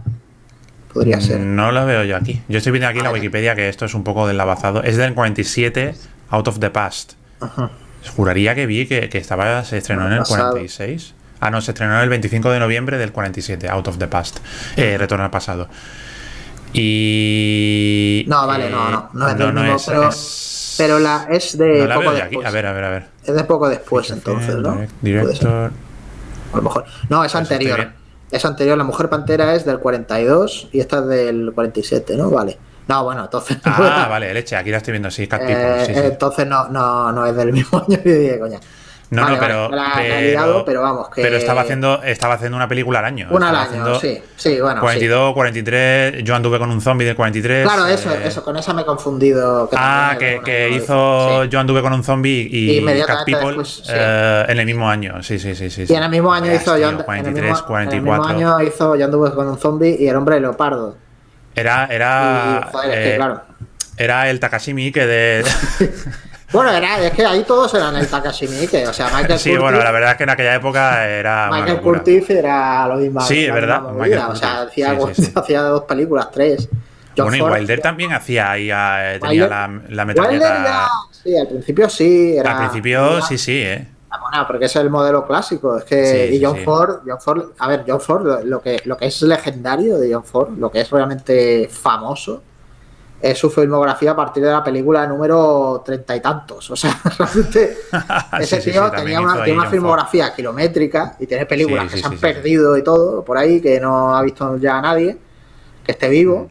Podría 0.93 1.21
ser. 1.21 1.39
No 1.39 1.71
lo 1.71 1.85
veo 1.85 2.03
yo 2.03 2.15
aquí. 2.15 2.41
Yo 2.47 2.57
estoy 2.57 2.71
viendo 2.71 2.87
aquí 2.87 2.97
en 2.97 3.03
la 3.03 3.11
Wikipedia 3.11 3.55
que 3.55 3.69
esto 3.69 3.85
es 3.85 3.93
un 3.93 4.03
poco 4.03 4.27
del 4.27 4.37
lavazado. 4.37 4.83
Es 4.83 4.97
del 4.97 5.13
47, 5.13 5.95
Out 6.29 6.47
of 6.47 6.59
the 6.59 6.69
Past. 6.69 7.13
Ajá. 7.39 7.69
Juraría 8.15 8.55
que 8.55 8.65
vi 8.65 8.87
que, 8.87 9.09
estaba, 9.13 9.63
se 9.63 9.77
estrenó 9.77 10.07
en 10.07 10.13
el 10.13 10.23
46. 10.23 11.13
Ah, 11.41 11.51
no, 11.51 11.61
se 11.61 11.71
estrenó 11.71 12.01
el 12.01 12.09
25 12.09 12.51
de 12.51 12.59
noviembre 12.59 12.97
del 12.97 13.11
47, 13.11 13.69
Out 13.69 13.87
of 13.87 13.97
the 13.97 14.07
Past. 14.07 14.39
Eh, 14.75 14.97
Retorno 14.97 15.25
al 15.25 15.31
pasado. 15.31 15.69
Y. 16.73 18.25
No, 18.27 18.45
vale, 18.45 18.69
no, 18.69 18.89
no. 18.89 19.09
No 19.13 19.29
es 19.29 19.37
del 19.37 19.53
mismo, 19.53 19.77
pero, 19.87 20.09
pero 20.77 20.99
la 20.99 21.27
es 21.29 21.57
de. 21.57 21.79
No 21.79 21.87
la 21.87 21.95
poco 21.95 22.09
aquí. 22.09 22.37
A 22.43 22.51
ver, 22.51 22.65
a 22.65 22.73
ver, 22.73 22.83
a 22.83 22.89
ver. 22.89 23.05
Es 23.23 23.33
de 23.33 23.43
poco 23.43 23.69
después, 23.69 24.09
entonces, 24.11 24.55
¿no? 24.55 24.85
Director. 25.01 25.71
A 26.53 26.55
lo 26.55 26.61
mejor. 26.61 26.85
No, 27.09 27.23
es 27.23 27.33
anterior. 27.35 27.98
Es 28.31 28.45
anterior, 28.45 28.77
La 28.77 28.83
Mujer 28.83 29.09
Pantera 29.09 29.55
es 29.55 29.65
del 29.65 29.79
42 29.79 30.69
y 30.71 30.79
esta 30.79 30.99
es 30.99 31.07
del 31.07 31.51
47, 31.53 32.15
¿no? 32.15 32.29
Vale. 32.29 32.57
No, 32.87 33.03
bueno, 33.03 33.23
entonces. 33.23 33.57
Ah, 33.65 34.07
vale, 34.09 34.33
leche, 34.33 34.55
aquí 34.55 34.71
la 34.71 34.77
estoy 34.77 34.93
viendo, 34.93 35.11
sí, 35.11 35.27
Cat 35.27 35.41
eh, 35.45 35.83
sí, 35.85 35.93
Entonces 35.95 36.47
no, 36.47 36.67
no, 36.69 37.11
no 37.11 37.25
es 37.25 37.35
del 37.35 37.53
mismo 37.53 37.79
año, 37.87 37.99
coña. 38.39 38.59
No, 39.11 39.27
no, 39.27 39.39
pero, 39.39 39.71
pero, 40.65 40.81
vamos, 40.81 41.09
que... 41.09 41.23
pero 41.23 41.37
estaba 41.37 41.61
haciendo, 41.61 42.03
estaba 42.03 42.35
haciendo 42.35 42.55
una 42.55 42.67
película 42.67 42.99
al 42.99 43.05
año. 43.05 43.27
Una 43.31 43.49
al 43.49 43.55
año, 43.55 43.99
sí, 43.99 44.21
sí, 44.35 44.61
bueno. 44.61 44.81
42, 44.81 45.33
43, 45.33 46.23
yo 46.23 46.35
anduve 46.35 46.59
con 46.59 46.69
un 46.69 46.79
zombie 46.79 47.07
del 47.07 47.15
43. 47.15 47.65
Claro, 47.65 47.87
eso, 47.87 48.11
eh, 48.11 48.21
eso, 48.25 48.43
con 48.43 48.55
esa 48.57 48.73
me 48.73 48.83
he 48.83 48.85
confundido. 48.85 49.67
ah, 49.73 50.15
que, 50.19 50.41
que 50.45 50.69
hizo 50.69 51.45
yo 51.45 51.59
anduve 51.59 51.81
con 51.81 51.93
un 51.93 52.03
zombie 52.03 52.47
y 52.51 52.85
Cat 53.05 53.25
People 53.25 53.63
eh, 53.89 54.45
en 54.47 54.59
el 54.59 54.65
mismo 54.67 54.87
año, 54.87 55.23
sí, 55.23 55.39
sí, 55.39 55.55
sí. 55.55 55.71
sí 55.71 55.85
y 55.89 55.93
en 55.93 56.03
el 56.03 56.09
mismo 56.09 56.31
año 56.31 56.53
hizo 56.53 56.77
yo, 56.77 57.03
43, 57.03 57.61
44. 57.63 57.81
En 57.81 57.91
el 57.91 58.01
mismo 58.03 58.25
año 58.25 58.61
hizo 58.61 58.95
yo 58.95 59.05
anduve 59.05 59.33
con 59.33 59.47
un 59.47 59.57
zombie 59.57 59.97
y 59.99 60.07
el 60.07 60.15
hombre 60.15 60.39
leopardo. 60.39 60.97
Era, 61.55 61.87
era. 61.87 62.69
joder, 62.71 62.89
es 62.91 62.95
que, 62.95 63.13
eh, 63.13 63.15
claro. 63.15 63.41
Era 63.97 64.29
el 64.29 64.39
Takashi 64.39 64.73
Miike 64.73 65.05
de. 65.05 65.43
Bueno, 66.51 66.71
era, 66.71 66.99
es 67.05 67.11
que 67.11 67.25
ahí 67.25 67.43
todos 67.43 67.73
eran 67.75 67.95
el 67.95 68.07
Takashi 68.07 68.47
Miike, 68.47 68.87
o 68.87 68.93
sea, 68.93 69.07
Michael 69.15 69.39
Sí, 69.39 69.55
bueno, 69.57 69.77
la 69.77 69.91
verdad 69.91 70.11
es 70.11 70.17
que 70.17 70.23
en 70.23 70.29
aquella 70.29 70.55
época 70.55 71.07
era. 71.07 71.49
Michael 71.51 71.81
Curtis 71.81 72.29
era 72.29 72.87
lo 72.87 72.95
mismo. 72.95 73.21
Sí, 73.21 73.45
es 73.45 73.53
verdad. 73.53 73.85
o 73.85 74.35
sea, 74.35 74.61
hacía, 74.63 74.97
hacía, 75.35 75.61
dos 75.61 75.83
películas, 75.83 76.31
tres. 76.31 76.69
bueno, 77.15 77.35
y 77.35 77.41
Wilder 77.41 77.81
también 77.81 78.13
hacía 78.13 78.51
ahí, 78.51 78.69
eh, 78.71 79.19
tenía 79.21 79.47
la, 79.47 79.81
la 79.89 80.05
metralleta. 80.05 80.87
sí, 81.11 81.37
al 81.37 81.47
principio 81.47 81.89
sí. 81.89 82.37
Era, 82.37 82.51
al 82.51 82.57
principio 82.69 83.21
sí, 83.21 83.37
sí, 83.37 83.61
eh. 83.61 83.87
Ah, 84.11 84.17
bueno, 84.19 84.47
porque 84.47 84.65
es 84.65 84.75
el 84.75 84.89
modelo 84.89 85.25
clásico. 85.27 85.77
Es 85.77 85.83
que 85.83 86.33
y 86.33 86.43
John 86.43 86.57
Ford, 86.65 87.01
John 87.05 87.21
Ford, 87.21 87.51
a 87.59 87.67
ver, 87.67 87.83
John 87.87 88.01
Ford, 88.01 88.43
lo 88.43 88.59
que, 88.59 88.81
lo 88.85 88.97
que 88.97 89.05
es 89.05 89.21
legendario 89.21 89.99
de 89.99 90.11
John 90.11 90.23
Ford, 90.23 90.57
lo 90.57 90.71
que 90.71 90.81
es 90.81 90.89
realmente 90.89 91.69
famoso, 91.71 92.41
es 93.21 93.37
su 93.37 93.49
filmografía 93.49 94.11
a 94.11 94.15
partir 94.15 94.43
de 94.43 94.51
la 94.51 94.63
película 94.63 95.05
número 95.05 95.81
treinta 95.85 96.15
y 96.15 96.21
tantos. 96.21 96.69
O 96.71 96.75
sea, 96.75 96.99
realmente 97.17 97.77
ese 98.39 98.57
tío 98.59 98.89
tenía 98.91 99.19
una, 99.19 99.43
tiene 99.43 99.59
una 99.59 99.69
filmografía 99.69 100.33
kilométrica 100.33 101.15
y 101.19 101.27
tiene 101.27 101.45
películas 101.45 101.91
que 101.91 101.99
se 101.99 102.05
han 102.05 102.17
perdido 102.17 102.77
y 102.77 102.83
todo 102.83 103.23
por 103.23 103.37
ahí, 103.37 103.61
que 103.61 103.79
no 103.79 104.15
ha 104.15 104.21
visto 104.21 104.57
ya 104.57 104.81
nadie 104.81 105.17
que 105.83 105.91
esté 105.91 106.09
vivo. 106.09 106.49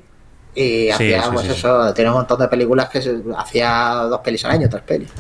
Y 0.55 0.91
hacía, 0.91 1.31
pues 1.33 1.49
eso, 1.49 1.95
tiene 1.95 2.11
un 2.11 2.17
montón 2.17 2.41
de 2.41 2.49
películas 2.49 2.89
que 2.89 2.99
hacía 3.37 4.07
dos 4.09 4.21
pelis 4.21 4.45
al 4.45 4.51
año, 4.53 4.69
tres 4.69 4.83
pelis. 4.83 5.11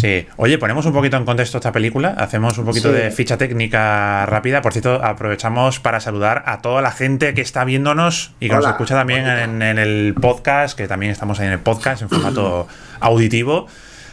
Sí. 0.00 0.26
Oye, 0.36 0.56
ponemos 0.56 0.86
un 0.86 0.94
poquito 0.94 1.18
en 1.18 1.26
contexto 1.26 1.58
esta 1.58 1.72
película, 1.72 2.14
hacemos 2.16 2.56
un 2.56 2.64
poquito 2.64 2.90
de 2.90 3.10
ficha 3.10 3.36
técnica 3.36 4.24
rápida. 4.24 4.62
Por 4.62 4.72
cierto, 4.72 4.94
aprovechamos 5.04 5.78
para 5.78 6.00
saludar 6.00 6.42
a 6.46 6.62
toda 6.62 6.80
la 6.80 6.90
gente 6.90 7.34
que 7.34 7.42
está 7.42 7.64
viéndonos 7.64 8.32
y 8.40 8.48
que 8.48 8.54
nos 8.54 8.66
escucha 8.66 8.94
también 8.94 9.26
en, 9.26 9.78
el 9.78 10.14
podcast, 10.14 10.76
que 10.76 10.88
también 10.88 11.12
estamos 11.12 11.38
ahí 11.38 11.48
en 11.48 11.52
el 11.52 11.58
podcast 11.58 12.00
en 12.00 12.08
formato 12.08 12.66
auditivo. 13.00 13.66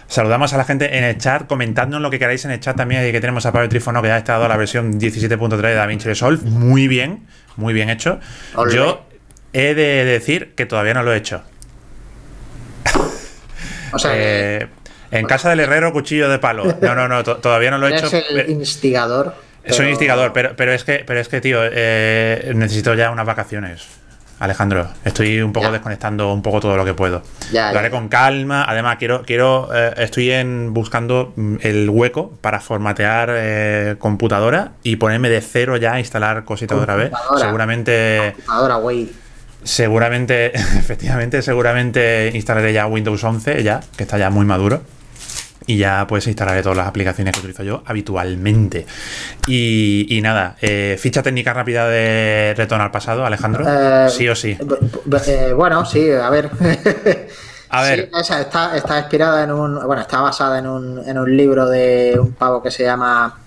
Saludamos 0.07 0.53
a 0.53 0.57
la 0.57 0.65
gente 0.65 0.97
en 0.97 1.05
el 1.05 1.17
chat, 1.17 1.47
comentadnos 1.47 2.01
lo 2.01 2.09
que 2.09 2.19
queráis 2.19 2.43
en 2.43 2.51
el 2.51 2.59
chat 2.59 2.75
también, 2.75 3.09
que 3.11 3.21
tenemos 3.21 3.45
a 3.45 3.53
Pablo 3.53 3.69
Trifono 3.69 4.01
que 4.01 4.09
ya 4.09 4.15
ha 4.15 4.19
estado 4.19 4.47
la 4.47 4.57
versión 4.57 4.99
17.3 4.99 5.55
de 5.55 5.73
DaVinci 5.73 6.07
Resolve. 6.07 6.49
Muy 6.49 6.89
bien, 6.89 7.27
muy 7.55 7.73
bien 7.73 7.89
hecho. 7.89 8.19
Yo 8.73 9.05
he 9.53 9.73
de 9.73 10.03
decir 10.03 10.53
que 10.55 10.65
todavía 10.65 10.93
no 10.93 11.03
lo 11.03 11.13
he 11.13 11.17
hecho. 11.17 11.43
O 13.93 13.99
sea, 13.99 14.11
eh, 14.15 14.67
en 15.11 15.25
casa 15.25 15.49
del 15.49 15.59
herrero, 15.61 15.93
cuchillo 15.93 16.29
de 16.29 16.39
palo. 16.39 16.65
No, 16.81 16.95
no, 16.95 17.07
no, 17.07 17.23
todavía 17.23 17.71
no 17.71 17.77
lo 17.77 17.87
he 17.87 17.95
hecho. 17.95 18.07
Es 18.07 18.25
el 18.29 18.49
instigador. 18.49 19.33
Soy 19.69 19.89
instigador, 19.89 20.33
pero, 20.33 20.55
pero, 20.55 20.71
es 20.71 20.83
que, 20.83 21.03
pero 21.05 21.19
es 21.19 21.27
que, 21.27 21.41
tío, 21.41 21.59
eh, 21.63 22.51
necesito 22.55 22.93
ya 22.93 23.11
unas 23.11 23.25
vacaciones. 23.25 23.85
Alejandro, 24.39 24.87
estoy 25.03 25.41
un 25.41 25.51
poco 25.51 25.71
desconectando 25.71 26.31
un 26.31 26.43
poco 26.43 26.59
todo 26.59 26.77
lo 26.77 26.85
que 26.85 26.93
puedo. 26.93 27.23
lo 27.51 27.59
haré 27.59 27.89
con 27.89 28.07
calma. 28.07 28.65
Además, 28.67 28.97
quiero, 28.97 29.23
quiero, 29.23 29.69
eh, 29.73 29.93
estoy 29.97 30.31
en 30.31 30.73
buscando 30.73 31.33
mm, 31.35 31.55
el 31.61 31.89
hueco 31.89 32.33
para 32.39 32.59
formatear 32.59 33.31
eh, 33.33 33.95
computadora 33.97 34.73
y 34.83 34.97
ponerme 34.97 35.29
de 35.29 35.41
cero 35.41 35.77
ya 35.77 35.93
a 35.93 35.99
instalar 35.99 36.45
cositas 36.45 36.77
otra 36.77 36.95
vez. 36.95 37.11
Seguramente. 37.37 38.33
Computadora, 38.35 38.75
güey. 38.75 39.11
Seguramente, 39.63 40.55
efectivamente, 40.55 41.41
seguramente 41.41 42.31
instalaré 42.35 42.73
ya 42.73 42.85
Windows 42.85 43.23
11 43.23 43.63
ya, 43.63 43.81
que 43.97 44.03
está 44.03 44.19
ya 44.19 44.29
muy 44.29 44.45
maduro 44.45 44.83
y 45.67 45.77
ya 45.77 46.07
pues 46.07 46.25
instalaré 46.27 46.63
todas 46.63 46.77
las 46.77 46.87
aplicaciones 46.87 47.33
que 47.33 47.39
utilizo 47.41 47.61
yo 47.61 47.83
habitualmente. 47.85 48.87
Y, 49.45 50.19
nada, 50.23 50.55
eh, 50.61 50.97
ficha 50.97 51.21
técnica 51.21 51.53
rápida 51.53 51.87
de 51.87 52.53
Retorno 52.57 52.85
al 52.85 52.91
pasado, 52.91 53.25
Alejandro. 53.25 53.65
Eh, 53.67 54.09
sí 54.09 54.27
o 54.27 54.35
sí. 54.35 54.57
Eh, 55.27 55.53
bueno, 55.53 55.85
sí, 55.85 56.09
a 56.09 56.29
ver. 56.29 56.49
A 57.69 57.81
ver. 57.81 58.09
está, 58.17 58.77
está, 58.77 58.97
inspirada 58.97 59.43
en 59.43 59.51
un. 59.51 59.85
Bueno, 59.85 60.01
está 60.01 60.21
basada 60.21 60.57
en 60.57 60.67
un, 60.67 61.05
en 61.05 61.17
un 61.17 61.35
libro 61.35 61.67
de 61.67 62.17
un 62.17 62.31
pavo 62.31 62.63
que 62.63 62.71
se 62.71 62.83
llama 62.83 63.41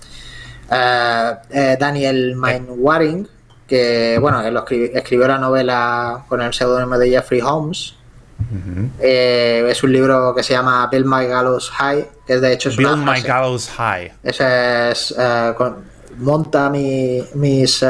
Daniel 0.69 2.35
Mainwaring, 2.35 3.27
que 3.67 4.19
bueno, 4.21 4.41
él 4.41 4.55
escribió, 4.93 5.27
la 5.27 5.39
novela 5.39 6.23
con 6.29 6.39
el 6.39 6.53
seudónimo 6.53 6.99
de 6.99 7.09
Jeffrey 7.09 7.41
Holmes. 7.41 7.95
Es 8.99 9.83
un 9.83 9.91
libro 9.91 10.33
que 10.35 10.43
se 10.43 10.53
llama 10.53 10.87
Build 10.87 11.05
My 11.05 11.25
Gallows 11.25 11.69
High, 11.71 12.07
que 12.25 12.37
de 12.37 12.53
hecho 12.53 12.69
es 12.69 12.77
Build 12.77 12.97
My 12.97 13.21
Gallows 13.21 13.69
High. 13.69 14.13
Ese 14.23 14.91
es 14.91 15.15
monta 16.17 16.69
mis 16.69 17.83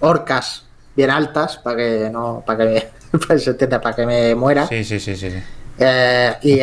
orcas 0.00 0.64
bien 0.94 1.10
altas 1.10 1.58
para 1.58 1.76
que 1.76 2.10
no 2.10 2.42
para 2.44 2.58
que 2.58 2.90
se 3.38 3.50
entienda 3.50 3.80
para 3.80 3.94
que 3.94 4.06
me 4.06 4.34
muera. 4.34 4.66
Sí 4.66 4.84
sí 4.84 4.98
sí 4.98 5.16
sí, 5.16 5.32
eh, 5.78 6.36
y 6.42 6.60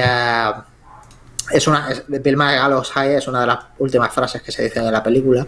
es 1.52 1.68
una 1.68 1.88
Bill 2.08 2.38
Gallows 2.38 2.92
High 2.92 3.16
es 3.16 3.28
una 3.28 3.42
de 3.42 3.48
las 3.48 3.60
últimas 3.80 4.14
frases 4.14 4.42
que 4.42 4.52
se 4.52 4.64
dice 4.64 4.80
en 4.80 4.92
la 4.92 5.04
película. 5.04 5.46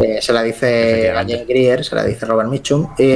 Eh, 0.00 0.18
se 0.20 0.32
la 0.32 0.42
dice 0.42 1.10
a 1.10 1.18
Jane 1.18 1.44
Greer 1.44 1.84
se 1.84 1.94
la 1.94 2.02
dice 2.02 2.26
Robert 2.26 2.48
Mitchum. 2.48 2.94
Y, 2.98 3.14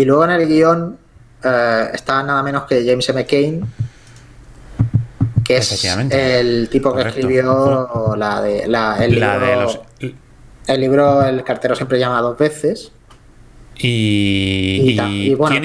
y 0.00 0.04
luego 0.04 0.24
en 0.24 0.30
el 0.30 0.46
guion 0.46 0.98
está 1.40 2.22
nada 2.22 2.42
menos 2.42 2.64
que 2.64 2.84
James 2.86 3.08
M. 3.08 3.26
Kane 3.26 3.60
que 5.44 5.58
es 5.58 5.84
el 6.10 6.68
tipo 6.68 6.94
que 6.94 7.02
escribió 7.02 8.14
la 8.16 8.40
de 8.42 8.66
la, 8.66 8.96
el 9.04 9.12
libro, 9.12 9.40
de 9.40 9.56
los... 9.56 9.80
el 10.66 10.80
libro 10.80 11.24
El 11.24 11.44
cartero 11.44 11.76
siempre 11.76 12.00
llama 12.00 12.20
dos 12.20 12.36
veces 12.36 12.92
y, 13.78 14.96
¿quién, 15.48 15.64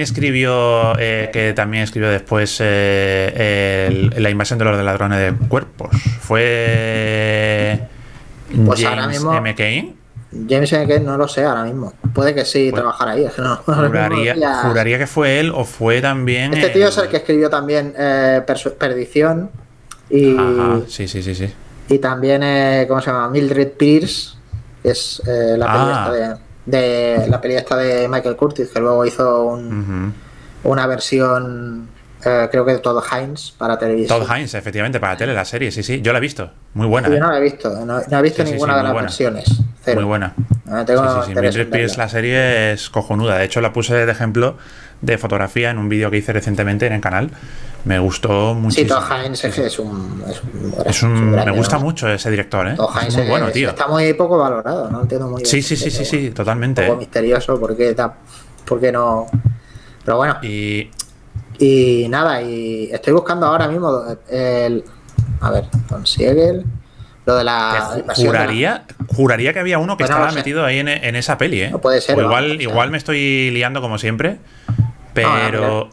escribió, 0.00 0.98
eh, 0.98 1.30
que 1.32 1.54
también 1.54 1.82
escribió 1.82 2.10
después 2.10 2.58
eh, 2.60 4.10
la 4.16 4.30
invasión 4.30 4.58
de 4.58 4.66
los 4.66 4.84
ladrones 4.84 5.18
de 5.18 5.46
cuerpos? 5.48 5.90
¿Fue 6.20 7.80
pues 8.66 8.82
James 8.82 9.22
M. 9.22 9.54
Kane? 9.54 9.94
James. 10.32 10.70
Kane 10.70 11.00
no 11.00 11.16
lo 11.16 11.28
sé 11.28 11.44
ahora 11.44 11.64
mismo. 11.64 11.92
Puede 12.14 12.34
que 12.34 12.44
sí 12.44 12.68
pues 12.70 12.80
trabajara 12.80 13.12
ahí. 13.12 13.26
juraría, 13.64 14.98
que 14.98 15.06
fue 15.06 15.40
él 15.40 15.50
o 15.54 15.64
fue 15.64 16.00
también. 16.00 16.54
Este 16.54 16.70
tío 16.70 16.88
es 16.88 16.98
el 16.98 17.08
que 17.08 17.18
escribió 17.18 17.50
también 17.50 17.94
eh, 17.96 18.42
Perdición. 18.78 19.50
Y, 20.10 20.36
sí, 20.86 21.06
sí, 21.08 21.22
sí, 21.22 21.34
sí. 21.34 21.52
Y 21.88 21.98
también, 21.98 22.42
¿cómo 22.86 23.00
se 23.00 23.10
llama? 23.10 23.28
Mildred 23.28 23.72
Pierce, 23.72 24.36
que 24.82 24.90
es 24.90 25.22
la 25.24 25.66
ah. 25.68 26.10
de 26.10 26.48
de 26.68 27.26
la 27.28 27.40
peli 27.40 27.54
esta 27.54 27.76
de 27.76 28.08
Michael 28.08 28.36
Curtis, 28.36 28.68
que 28.68 28.80
luego 28.80 29.04
hizo 29.06 29.58
una 30.64 30.86
versión, 30.86 31.88
eh, 32.24 32.48
creo 32.50 32.64
que 32.64 32.72
de 32.72 32.78
Todd 32.78 33.02
Hines 33.10 33.54
para 33.56 33.78
televisión. 33.78 34.20
Todd 34.20 34.36
Hines, 34.36 34.54
efectivamente, 34.54 35.00
para 35.00 35.16
tele, 35.16 35.32
la 35.32 35.46
serie, 35.46 35.70
sí, 35.70 35.82
sí. 35.82 36.02
Yo 36.02 36.12
la 36.12 36.18
he 36.18 36.20
visto, 36.20 36.50
muy 36.74 36.86
buena. 36.86 37.08
Yo 37.08 37.14
¿eh? 37.14 37.20
no 37.20 37.30
la 37.30 37.38
he 37.38 37.40
visto, 37.40 37.70
no, 37.86 38.00
he 38.00 38.22
visto 38.22 38.44
ninguna 38.44 38.76
de 38.76 38.82
las 38.82 38.94
versiones. 38.94 39.48
Muy 39.94 40.04
buena. 40.04 40.34
Ah, 40.70 40.84
tengo 40.84 41.24
sí, 41.24 41.32
sí, 41.34 41.96
la 41.96 42.08
serie 42.08 42.72
es 42.72 42.90
cojonuda. 42.90 43.38
De 43.38 43.44
hecho, 43.44 43.60
la 43.60 43.72
puse 43.72 43.94
de 43.94 44.10
ejemplo 44.10 44.56
de 45.00 45.18
fotografía 45.18 45.70
en 45.70 45.78
un 45.78 45.88
vídeo 45.88 46.10
que 46.10 46.18
hice 46.18 46.32
recientemente 46.32 46.86
en 46.86 46.92
el 46.92 47.00
canal. 47.00 47.30
Me 47.84 47.98
gustó 47.98 48.54
muchísimo. 48.54 49.00
Sí, 49.00 49.06
Todd 49.08 49.24
Hines 49.24 49.44
es, 49.44 49.78
un, 49.78 50.22
es 50.84 51.02
un, 51.02 51.30
Me 51.30 51.50
gusta 51.52 51.78
mucho 51.78 52.08
ese 52.08 52.30
director, 52.30 52.68
¿eh? 52.68 52.74
Todd 52.74 52.90
Hines 52.94 53.14
es 53.14 53.16
muy 53.16 53.28
bueno, 53.28 53.50
tío. 53.50 53.70
Está 53.70 53.86
muy 53.86 54.12
poco 54.14 54.36
valorado, 54.36 54.90
no 54.90 55.02
entiendo 55.02 55.28
muy 55.28 55.42
bien. 55.42 55.46
Sí, 55.50 55.62
sí, 55.62 55.76
sí, 55.76 55.90
sí, 55.90 56.04
sí, 56.04 56.30
totalmente. 56.30 56.82
Un 56.82 56.88
poco 56.88 56.98
misterioso, 57.00 57.58
porque 57.58 57.94
porque 58.66 58.92
no. 58.92 59.26
Pero 60.04 60.16
bueno. 60.16 60.36
Y. 60.42 60.90
Y 61.60 62.06
nada, 62.08 62.40
y 62.42 62.88
estoy 62.92 63.12
buscando 63.12 63.46
ahora 63.46 63.68
mismo 63.68 64.04
el. 64.28 64.84
A 65.40 65.50
ver, 65.50 65.64
consigue 65.88 66.62
lo 67.28 67.36
de 67.36 67.44
la. 67.44 68.02
Juraría, 68.16 68.84
juraría 69.06 69.52
que 69.52 69.58
había 69.60 69.78
uno 69.78 69.98
que 69.98 70.04
estaba 70.04 70.32
metido 70.32 70.64
ahí 70.64 70.78
en, 70.78 71.14
esa 71.14 71.36
peli, 71.36 71.60
¿eh? 71.60 71.70
No 71.70 71.78
puede 71.78 72.00
ser. 72.00 72.18
igual, 72.18 72.60
igual 72.60 72.90
me 72.90 72.96
estoy 72.96 73.50
liando 73.50 73.82
como 73.82 73.98
siempre. 73.98 74.38
Pero. 75.12 75.90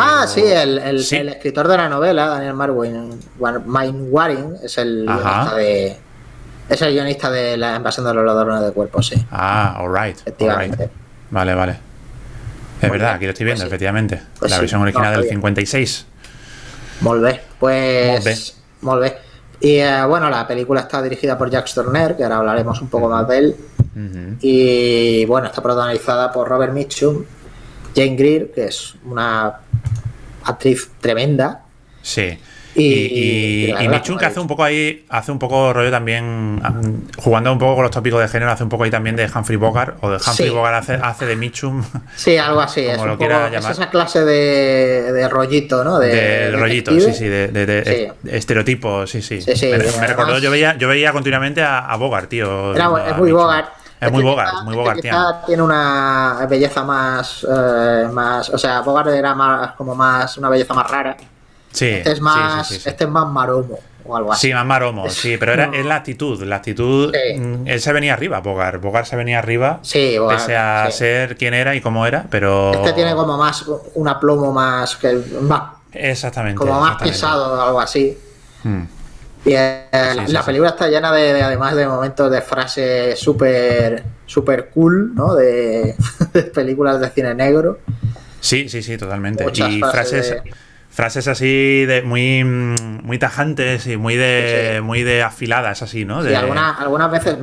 Ah, 0.00 0.24
sí, 0.26 0.42
el, 0.42 0.78
el, 0.78 1.28
escritor 1.28 1.68
de 1.68 1.76
la 1.76 1.90
novela, 1.90 2.26
Daniel 2.26 2.54
Marwin, 2.54 3.20
Waring, 3.38 4.56
es 4.62 4.78
el 4.78 5.04
guionista 5.04 5.54
de. 5.54 5.96
Es 6.70 6.82
el 6.82 6.92
guionista 6.94 7.30
de 7.30 7.58
la 7.58 7.76
invasión 7.76 8.06
de 8.06 8.14
los 8.14 8.24
ladrones 8.24 8.62
de 8.64 8.72
cuerpos, 8.72 9.08
sí. 9.08 9.26
Ah, 9.30 9.76
alright. 9.78 10.18
Efectivamente. 10.20 10.88
Vale, 11.30 11.54
vale. 11.54 11.76
Es 12.80 12.90
verdad, 12.90 13.14
aquí 13.14 13.26
lo 13.26 13.32
estoy 13.32 13.44
viendo, 13.44 13.62
pues 13.64 13.68
efectivamente. 13.68 14.22
Pues 14.38 14.50
la 14.50 14.58
versión 14.58 14.80
original 14.80 15.14
del 15.20 15.28
56. 15.28 16.06
Molve. 17.00 17.42
Pues. 17.58 18.56
Molve. 18.80 19.27
Y 19.60 19.76
eh, 19.78 20.04
bueno, 20.06 20.30
la 20.30 20.46
película 20.46 20.82
está 20.82 21.02
dirigida 21.02 21.36
por 21.36 21.50
Jack 21.50 21.72
Turner, 21.72 22.16
que 22.16 22.22
ahora 22.22 22.38
hablaremos 22.38 22.80
un 22.80 22.88
poco 22.88 23.08
más 23.08 23.26
de 23.28 23.38
él. 23.38 23.56
Y 24.40 25.24
bueno, 25.26 25.48
está 25.48 25.60
protagonizada 25.60 26.30
por 26.30 26.48
Robert 26.48 26.72
Mitchum, 26.72 27.24
Jane 27.96 28.14
Greer, 28.14 28.52
que 28.52 28.66
es 28.66 28.94
una 29.04 29.58
actriz 30.44 30.92
tremenda. 31.00 31.64
Sí. 32.00 32.38
Y, 32.78 33.74
y, 33.78 33.88
Michun 33.88 34.18
que 34.18 34.26
hace 34.26 34.40
un 34.40 34.46
poco 34.46 34.64
ahí, 34.64 35.04
hace 35.08 35.32
un 35.32 35.38
poco 35.38 35.72
rollo 35.72 35.90
también, 35.90 36.62
jugando 37.16 37.52
un 37.52 37.58
poco 37.58 37.76
con 37.76 37.82
los 37.82 37.90
tópicos 37.90 38.20
de 38.20 38.28
género, 38.28 38.52
hace 38.52 38.62
un 38.62 38.68
poco 38.68 38.84
ahí 38.84 38.90
también 38.90 39.16
de 39.16 39.28
Humphrey 39.32 39.56
Bogart, 39.56 39.96
o 40.00 40.10
de 40.10 40.16
Humphrey 40.16 40.50
Bogart 40.50 40.88
hace, 41.02 41.26
de 41.26 41.36
Michum. 41.36 41.84
Sí, 42.16 42.36
algo 42.36 42.60
así, 42.60 42.80
es, 42.80 43.00
esa 43.70 43.90
clase 43.90 44.24
de, 44.24 45.28
rollito, 45.28 45.84
¿no? 45.84 45.98
De, 45.98 46.52
rollito, 46.52 46.92
sí, 46.92 47.12
sí, 47.12 47.26
de, 47.26 48.12
estereotipo, 48.24 49.06
sí, 49.06 49.22
sí. 49.22 49.40
me, 49.70 50.06
recordó, 50.06 50.38
yo 50.38 50.50
veía, 50.50 50.76
yo 50.76 50.88
veía 50.88 51.12
continuamente 51.12 51.62
a, 51.62 51.94
Bogart, 51.96 52.28
tío. 52.28 52.74
es 52.74 53.16
muy 53.16 53.32
Bogart. 53.32 53.72
Es 54.00 54.12
muy 54.12 54.22
Bogart, 54.22 54.62
muy 54.62 54.76
Bogart. 54.76 55.00
Tiene 55.46 55.62
una 55.62 56.46
belleza 56.48 56.84
más, 56.84 57.44
eh, 57.50 58.06
más. 58.12 58.48
O 58.50 58.58
sea, 58.58 58.80
Bogart 58.80 59.08
era 59.08 59.34
más 59.34 59.72
como 59.72 59.94
más 59.94 60.38
una 60.38 60.48
belleza 60.48 60.72
más 60.72 60.88
rara. 60.88 61.16
Sí. 61.72 61.86
Este 61.86 62.12
es 62.12 62.20
más, 62.20 62.86
este 62.86 63.04
es 63.04 63.10
más 63.10 63.28
maromo 63.28 63.78
o 64.04 64.16
algo 64.16 64.32
así. 64.32 64.48
Sí, 64.48 64.54
más 64.54 64.66
maromo, 64.66 65.08
sí, 65.10 65.36
pero 65.38 65.52
era, 65.52 65.70
es 65.72 65.84
la 65.84 65.96
actitud. 65.96 66.42
La 66.44 66.56
actitud. 66.56 67.14
Mm, 67.36 67.66
él 67.66 67.80
se 67.80 67.92
venía 67.92 68.14
arriba, 68.14 68.40
Bogart. 68.40 68.80
Bogart 68.80 69.06
se 69.06 69.16
venía 69.16 69.38
arriba. 69.38 69.80
Sí, 69.82 70.16
Pese 70.28 70.56
a 70.56 70.90
ser 70.90 71.36
quien 71.36 71.54
era 71.54 71.74
y 71.74 71.80
cómo 71.80 72.06
era, 72.06 72.26
pero. 72.30 72.72
Este 72.72 72.92
tiene 72.94 73.14
como 73.14 73.36
más 73.36 73.64
un 73.94 74.08
aplomo 74.08 74.52
más. 74.52 74.96
que 74.96 75.20
más 75.42 75.78
Exactamente. 75.92 76.58
Como 76.58 76.80
más 76.80 77.00
pesado 77.00 77.54
o 77.54 77.60
algo 77.60 77.80
así. 77.80 78.16
Hmm. 78.62 78.82
Y 79.44 79.54
eh, 79.54 79.86
la 80.26 80.44
película 80.44 80.70
está 80.70 80.88
llena 80.88 81.12
de, 81.12 81.40
además 81.42 81.74
de 81.74 81.86
momentos 81.86 82.30
de 82.30 82.42
frases 82.42 83.18
súper 83.18 84.02
super 84.26 84.68
cool, 84.70 85.14
¿no? 85.14 85.34
De, 85.34 85.94
películas 86.54 87.00
de 87.00 87.08
cine 87.10 87.34
negro. 87.34 87.78
Sí, 88.40 88.68
sí, 88.68 88.82
sí, 88.82 88.98
totalmente. 88.98 89.44
y 89.44 89.80
frases, 89.80 90.28
frases 90.28 90.42
así 91.00 91.84
de 91.86 92.02
muy, 92.02 92.44
muy 92.44 93.18
tajantes 93.18 93.86
y 93.86 93.96
muy 93.96 94.16
de 94.16 94.80
muy 94.82 95.02
de 95.02 95.22
afiladas, 95.22 95.82
así, 95.82 96.04
¿no? 96.04 96.22
De... 96.22 96.36
algunas 96.36 97.10
veces, 97.10 97.36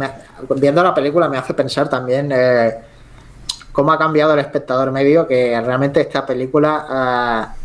viendo 0.57 0.83
la 0.83 0.93
película, 0.93 1.29
me 1.29 1.37
hace 1.37 1.53
pensar 1.53 1.89
también 1.89 2.31
eh, 2.33 2.75
cómo 3.71 3.91
ha 3.91 3.97
cambiado 3.97 4.33
el 4.33 4.39
espectador 4.39 4.91
medio, 4.91 5.27
que 5.27 5.59
realmente 5.61 6.01
esta 6.01 6.25
película. 6.25 6.85
Eh, 6.91 7.61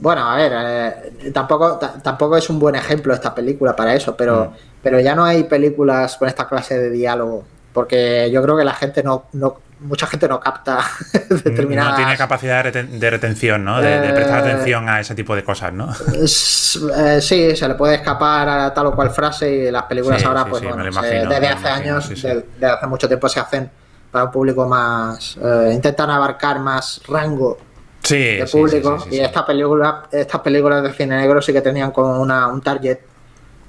bueno, 0.00 0.28
a 0.28 0.36
ver, 0.36 0.52
eh, 0.54 1.30
tampoco, 1.32 1.78
tampoco 1.78 2.36
es 2.36 2.50
un 2.50 2.58
buen 2.58 2.74
ejemplo 2.74 3.14
esta 3.14 3.34
película 3.34 3.74
para 3.74 3.94
eso, 3.94 4.14
pero, 4.16 4.46
mm. 4.46 4.54
pero 4.82 5.00
ya 5.00 5.14
no 5.14 5.24
hay 5.24 5.44
películas 5.44 6.16
con 6.16 6.28
esta 6.28 6.46
clase 6.46 6.78
de 6.78 6.90
diálogo, 6.90 7.44
porque 7.72 8.30
yo 8.30 8.42
creo 8.42 8.56
que 8.56 8.64
la 8.64 8.74
gente 8.74 9.02
no, 9.02 9.24
no 9.32 9.63
mucha 9.84 10.06
gente 10.06 10.28
no 10.28 10.40
capta 10.40 10.80
determinadas... 11.44 11.92
No 11.92 11.96
tiene 11.96 12.16
capacidad 12.16 12.64
de, 12.64 13.10
retención, 13.10 13.64
¿no? 13.64 13.80
De, 13.80 14.12
prestar 14.12 14.46
eh, 14.46 14.52
atención 14.52 14.88
a 14.88 15.00
ese 15.00 15.14
tipo 15.14 15.36
de 15.36 15.44
cosas, 15.44 15.72
¿no? 15.72 15.92
Eh, 15.92 17.20
sí, 17.20 17.56
se 17.56 17.68
le 17.68 17.74
puede 17.74 17.96
escapar 17.96 18.48
a 18.48 18.74
tal 18.74 18.86
o 18.86 18.94
cual 18.94 19.10
frase 19.10 19.50
y 19.50 19.70
las 19.70 19.84
películas 19.84 20.24
ahora, 20.24 20.44
pues 20.46 20.62
bueno, 20.62 20.82
desde 20.82 21.48
hace 21.48 21.68
años, 21.68 22.08
desde, 22.08 22.66
hace 22.66 22.86
mucho 22.86 23.06
tiempo 23.06 23.28
se 23.28 23.40
hacen 23.40 23.70
para 24.10 24.26
un 24.26 24.30
público 24.30 24.66
más... 24.66 25.38
intentan 25.70 26.10
abarcar 26.10 26.58
más 26.60 27.00
rango 27.08 27.58
de 28.08 28.48
público. 28.50 29.06
y 29.10 29.18
esta 29.18 29.46
película, 29.46 30.04
estas 30.10 30.40
películas 30.40 30.82
de 30.82 30.92
cine 30.92 31.16
negro 31.16 31.40
sí 31.40 31.52
que 31.52 31.60
tenían 31.60 31.90
como 31.90 32.20
una, 32.20 32.48
un 32.48 32.60
target 32.60 32.98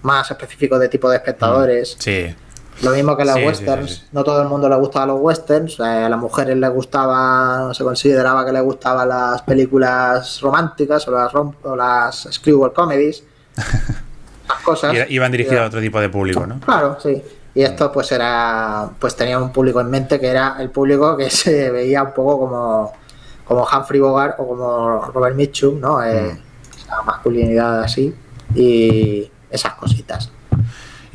más 0.01 0.29
específico 0.29 0.77
de 0.77 0.87
tipo 0.89 1.09
de 1.09 1.17
espectadores. 1.17 1.95
Mm, 1.97 2.01
sí. 2.01 2.35
Lo 2.81 2.91
mismo 2.91 3.15
que 3.15 3.25
las 3.25 3.37
westerns. 3.37 4.07
No 4.11 4.23
todo 4.23 4.41
el 4.41 4.47
mundo 4.47 4.67
le 4.67 4.75
gustaba 4.75 5.05
los 5.05 5.19
westerns. 5.21 5.79
a 5.79 6.09
las 6.09 6.19
mujeres 6.19 6.57
les 6.57 6.69
gustaba, 6.69 7.73
se 7.73 7.83
consideraba 7.83 8.45
que 8.45 8.51
les 8.51 8.63
gustaban 8.63 9.09
las 9.09 9.41
películas 9.43 10.41
románticas 10.41 11.07
o 11.07 11.11
las, 11.11 11.33
o 11.35 11.75
las 11.75 12.27
screwball 12.31 12.73
comedies. 12.73 13.23
las 13.55 14.61
cosas. 14.63 14.93
iban 15.09 15.31
dirigidas 15.31 15.61
a 15.61 15.67
otro 15.67 15.79
tipo 15.79 15.99
de 15.99 16.09
público, 16.09 16.45
¿no? 16.45 16.59
Claro, 16.59 16.97
sí. 17.01 17.23
Y 17.53 17.61
esto 17.63 17.91
pues 17.91 18.11
era, 18.11 18.89
pues 18.99 19.15
tenía 19.15 19.39
un 19.39 19.51
público 19.51 19.79
en 19.79 19.89
mente 19.89 20.19
que 20.19 20.27
era 20.27 20.57
el 20.59 20.69
público 20.69 21.15
que 21.15 21.29
se 21.29 21.71
veía 21.71 22.03
un 22.03 22.13
poco 22.13 22.39
como 22.39 23.05
como 23.45 23.63
Humphrey 23.63 23.99
Bogart 23.99 24.39
o 24.39 24.47
como 24.47 25.01
Robert 25.13 25.35
Mitchum, 25.35 25.79
¿no? 25.79 26.03
Eh, 26.03 26.33
mm. 26.33 26.77
Esa 26.77 27.01
masculinidad 27.03 27.83
así 27.83 28.13
y 28.53 29.31
esas 29.49 29.73
cositas. 29.75 30.31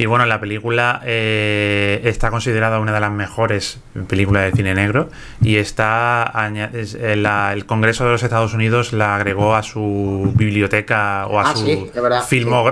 Y 0.01 0.07
bueno, 0.07 0.25
la 0.25 0.41
película 0.41 1.03
eh, 1.05 2.01
está 2.05 2.31
considerada 2.31 2.81
una 2.81 2.95
de 2.95 3.01
las 3.01 3.13
mejores 3.13 3.81
películas 4.09 4.45
de 4.45 4.53
cine 4.53 4.73
negro 4.73 5.11
y 5.43 5.57
está 5.57 6.33
eh, 6.55 7.53
el 7.53 7.67
Congreso 7.67 8.07
de 8.07 8.13
los 8.13 8.23
Estados 8.23 8.55
Unidos 8.55 8.95
la 8.95 9.17
agregó 9.17 9.55
a 9.55 9.63
su 9.63 10.33
biblioteca 10.35 11.27
o 11.27 11.39
a 11.39 11.51
ah, 11.51 11.55
su 11.55 11.91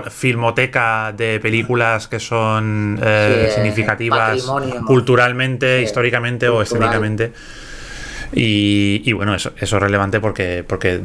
filmoteca 0.09 1.13
de 1.15 1.39
películas 1.39 2.07
que 2.07 2.19
son 2.19 2.99
eh, 2.99 3.51
significativas 3.53 4.51
culturalmente, 4.87 5.83
históricamente 5.83 6.49
o 6.49 6.63
escénicamente. 6.63 7.31
Y, 8.31 9.11
bueno, 9.13 9.33
eso, 9.33 9.53
eso, 9.57 9.77
es 9.77 9.81
relevante 9.81 10.19
porque, 10.19 10.63
porque 10.67 11.01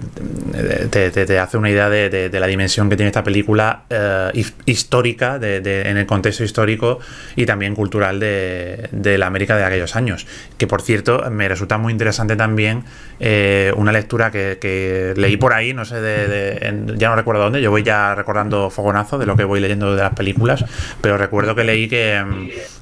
te, 0.90 1.38
hace 1.38 1.56
una 1.56 1.70
idea 1.70 1.88
de, 1.88 2.30
la 2.32 2.46
dimensión 2.46 2.90
que 2.90 2.96
tiene 2.96 3.08
esta 3.08 3.24
película 3.24 3.84
eh, 3.88 4.44
histórica, 4.66 5.38
en 5.40 5.96
el 5.96 6.06
contexto 6.06 6.44
histórico 6.44 6.98
y 7.34 7.46
también 7.46 7.74
cultural 7.74 8.20
de, 8.20 9.16
la 9.18 9.26
América 9.26 9.56
de 9.56 9.64
aquellos 9.64 9.96
años. 9.96 10.26
Que 10.58 10.66
por 10.66 10.82
cierto, 10.82 11.24
me 11.30 11.48
resulta 11.48 11.78
muy 11.78 11.92
interesante 11.92 12.36
también 12.36 12.84
eh, 13.20 13.72
una 13.76 13.92
lectura 13.92 14.30
que, 14.30 15.14
leí 15.16 15.36
por 15.38 15.54
ahí, 15.54 15.72
no 15.72 15.86
sé, 15.86 16.00
de, 16.00 16.94
ya 16.96 17.08
no 17.08 17.16
recuerdo 17.16 17.42
dónde, 17.42 17.62
yo 17.62 17.70
voy 17.70 17.82
ya 17.82 18.14
recordando 18.14 18.68
fogonazo 18.68 19.18
de 19.18 19.24
lo 19.24 19.36
que 19.36 19.44
voy 19.44 19.60
leyendo 19.60 19.94
de 19.94 20.02
las 20.02 20.14
películas, 20.14 20.64
pero 21.00 21.16
recuerdo 21.16 21.54
que 21.54 21.64
leí 21.64 21.88
que, 21.88 22.22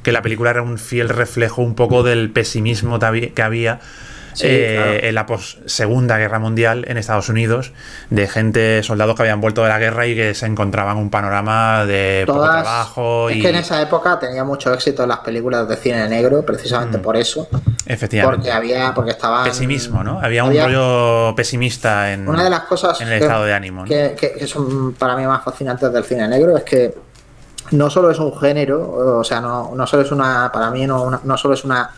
que 0.03 0.11
la 0.11 0.23
película 0.23 0.51
era 0.51 0.63
un 0.63 0.79
fiel 0.79 1.09
reflejo 1.09 1.63
un 1.63 1.75
poco 1.75 2.03
del 2.03 2.31
pesimismo 2.31 2.99
que 2.99 3.43
había 3.43 3.81
eh, 4.41 5.01
en 5.03 5.15
la 5.15 5.27
Segunda 5.67 6.19
Guerra 6.19 6.39
Mundial 6.39 6.85
en 6.89 6.97
Estados 6.97 7.29
Unidos, 7.29 7.73
de 8.11 8.29
gente, 8.29 8.83
soldados 8.83 9.17
que 9.17 9.23
habían 9.23 9.41
vuelto 9.41 9.63
de 9.63 9.69
la 9.69 9.79
guerra 9.79 10.07
y 10.07 10.15
que 10.15 10.35
se 10.35 10.47
encontraban 10.47 10.97
un 10.97 11.11
panorama 11.11 11.85
de 11.85 12.25
poco 12.27 12.43
trabajo. 12.43 13.29
Es 13.29 13.43
que 13.43 13.49
en 13.49 13.57
esa 13.57 13.81
época 13.83 14.19
tenía 14.19 14.45
mucho 14.45 14.73
éxito 14.73 15.03
en 15.03 15.11
las 15.11 15.19
películas 15.19 15.69
de 15.69 15.77
cine 15.77 16.09
negro, 16.09 16.45
precisamente 16.45 16.99
mm. 16.99 17.03
por 17.03 17.17
eso. 17.17 17.49
Efectivamente. 17.87 18.39
Porque 18.39 18.53
había, 18.53 18.95
porque 18.95 19.11
estaba 19.11 19.45
Pesimismo, 19.45 20.03
¿no? 20.03 20.21
Había, 20.21 20.45
un 20.45 20.57
rollo 20.57 21.35
pesimista 21.35 22.13
en, 22.13 22.29
una 22.29 22.45
de 22.45 22.51
las 22.51 22.63
cosas 22.63 23.01
en 23.01 23.09
el 23.09 23.23
estado 23.23 23.45
de 23.45 23.55
ánimo. 23.55 23.85
Que, 23.85 24.17
son 24.47 24.95
para 24.95 25.17
mí 25.17 25.27
más 25.27 25.43
fascinantes 25.45 25.93
del 25.93 26.05
cine 26.05 26.27
negro 26.29 26.57
es 26.57 26.65
que 26.65 26.95
no 27.73 27.89
solo 27.89 28.11
es 28.11 28.19
un 28.19 28.37
género, 28.39 29.19
o 29.19 29.25
sea, 29.25 29.41
no, 29.41 29.73
no 29.75 29.87
solo 29.87 30.03
es 30.03 30.13
una, 30.13 30.51
para 30.53 30.71
mí 30.71 30.87
no, 30.87 31.21
no 31.23 31.37
solo 31.37 31.55
es 31.55 31.65
una 31.65 31.91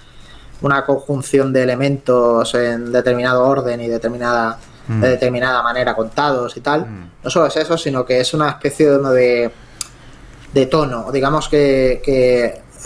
una 0.65 0.83
conjunción 0.85 1.53
de 1.53 1.63
elementos 1.63 2.55
en 2.55 2.91
determinado 2.91 3.45
orden 3.45 3.83
y 3.83 3.89
determinada, 3.89 4.59
mm. 4.89 5.01
de 5.03 5.09
determinada 5.11 5.63
manera 5.63 5.95
contados 5.95 6.57
y 6.57 6.61
tal. 6.61 6.87
Mm. 6.87 7.11
No 7.23 7.31
solo 7.31 7.47
es 7.47 7.57
eso, 7.57 7.77
sino 7.77 8.05
que 8.07 8.21
es 8.21 8.33
una 8.33 8.49
especie 8.49 8.89
de, 8.89 9.51
de, 10.55 10.67
tono, 10.67 11.13
digamos 11.13 11.51
que... 11.51 12.01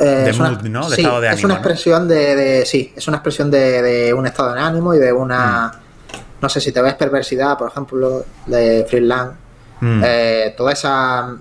Eh, 0.00 0.26
es 0.28 0.38
una, 0.38 0.50
¿no? 0.50 0.88
sí, 0.90 1.06
es 1.30 1.44
una 1.44 1.54
expresión 1.54 2.08
de, 2.08 2.64
sí, 2.66 2.92
es 2.96 3.06
una 3.06 3.18
expresión 3.18 3.48
de, 3.50 4.12
un 4.16 4.26
estado 4.26 4.54
de 4.54 4.60
ánimo 4.60 4.92
y 4.94 4.98
de 4.98 5.12
una, 5.12 5.72
mm. 5.72 6.42
no 6.42 6.48
sé 6.48 6.60
si 6.60 6.72
te 6.72 6.82
ves 6.82 6.94
perversidad, 6.94 7.56
por 7.56 7.70
ejemplo, 7.70 8.24
de 8.46 8.86
Freeland, 8.88 9.32
eh, 9.80 10.52
toda 10.56 10.72
esa 10.72 11.36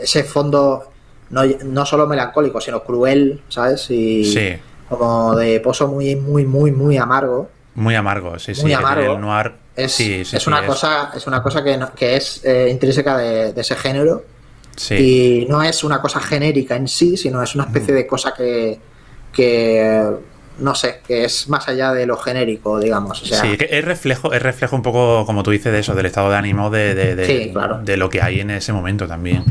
ese 0.00 0.22
fondo 0.22 0.92
no, 1.30 1.42
no 1.64 1.84
solo 1.84 2.06
melancólico, 2.06 2.60
sino 2.60 2.84
cruel, 2.84 3.42
¿sabes? 3.48 3.90
Y, 3.90 4.24
sí 4.24 4.60
como 4.98 5.34
de 5.36 5.60
pozo 5.60 5.88
muy, 5.88 6.16
muy, 6.16 6.44
muy, 6.44 6.72
muy 6.72 6.96
amargo. 6.96 7.50
Muy 7.74 7.94
amargo, 7.94 8.38
sí, 8.38 8.54
sí. 8.54 8.72
amargo. 8.72 9.18
noir, 9.18 9.52
es, 9.74 9.98
es, 10.00 10.46
una 10.46 10.66
cosa, 10.66 11.10
es 11.14 11.26
una 11.26 11.42
cosa 11.42 11.64
que, 11.64 11.78
que 11.96 12.16
es 12.16 12.44
eh, 12.44 12.68
intrínseca 12.70 13.16
de, 13.16 13.52
ese 13.56 13.74
género. 13.76 14.24
Y 14.90 15.46
no 15.48 15.62
es 15.62 15.84
una 15.84 16.00
cosa 16.00 16.18
genérica 16.20 16.76
en 16.76 16.88
sí, 16.88 17.16
sino 17.16 17.42
es 17.42 17.54
una 17.54 17.64
especie 17.64 17.92
de 17.94 18.06
cosa 18.06 18.32
que, 18.34 18.80
que 19.32 20.10
no 20.58 20.74
sé, 20.74 21.00
que 21.06 21.24
es 21.24 21.48
más 21.48 21.68
allá 21.68 21.92
de 21.92 22.06
lo 22.06 22.16
genérico, 22.16 22.78
digamos. 22.78 23.22
O 23.22 23.26
sea, 23.26 23.40
sí, 23.40 23.56
que 23.56 23.68
es 23.70 23.84
reflejo, 23.84 24.32
es 24.32 24.42
reflejo 24.42 24.76
un 24.76 24.82
poco, 24.82 25.24
como 25.26 25.42
tú 25.42 25.50
dices, 25.50 25.72
de 25.72 25.80
eso, 25.80 25.94
del 25.94 26.06
estado 26.06 26.30
de 26.30 26.36
ánimo 26.36 26.70
de, 26.70 26.94
de, 26.94 27.96
lo 27.96 28.08
que 28.10 28.22
hay 28.22 28.40
en 28.40 28.50
ese 28.50 28.72
momento 28.72 29.06
también. 29.06 29.44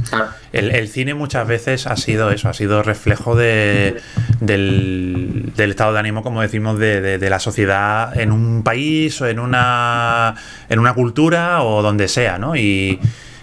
El, 0.51 0.87
cine 0.89 1.13
muchas 1.13 1.47
veces 1.47 1.87
ha 1.87 1.95
sido 1.95 2.31
eso, 2.31 2.49
ha 2.49 2.53
sido 2.53 2.83
reflejo 2.83 3.35
de, 3.35 4.01
del, 4.39 5.53
estado 5.57 5.93
de 5.93 5.99
ánimo, 5.99 6.23
como 6.23 6.41
decimos, 6.41 6.77
de, 6.79 7.29
la 7.29 7.39
sociedad 7.39 8.19
en 8.19 8.31
un 8.31 8.63
país 8.63 9.19
o 9.21 9.27
en 9.27 9.39
una, 9.39 10.35
en 10.69 10.79
una 10.79 10.93
cultura 10.93 11.63
o 11.63 11.81
donde 11.81 12.07
sea, 12.07 12.37
¿no? 12.37 12.55
Y, 12.55 12.99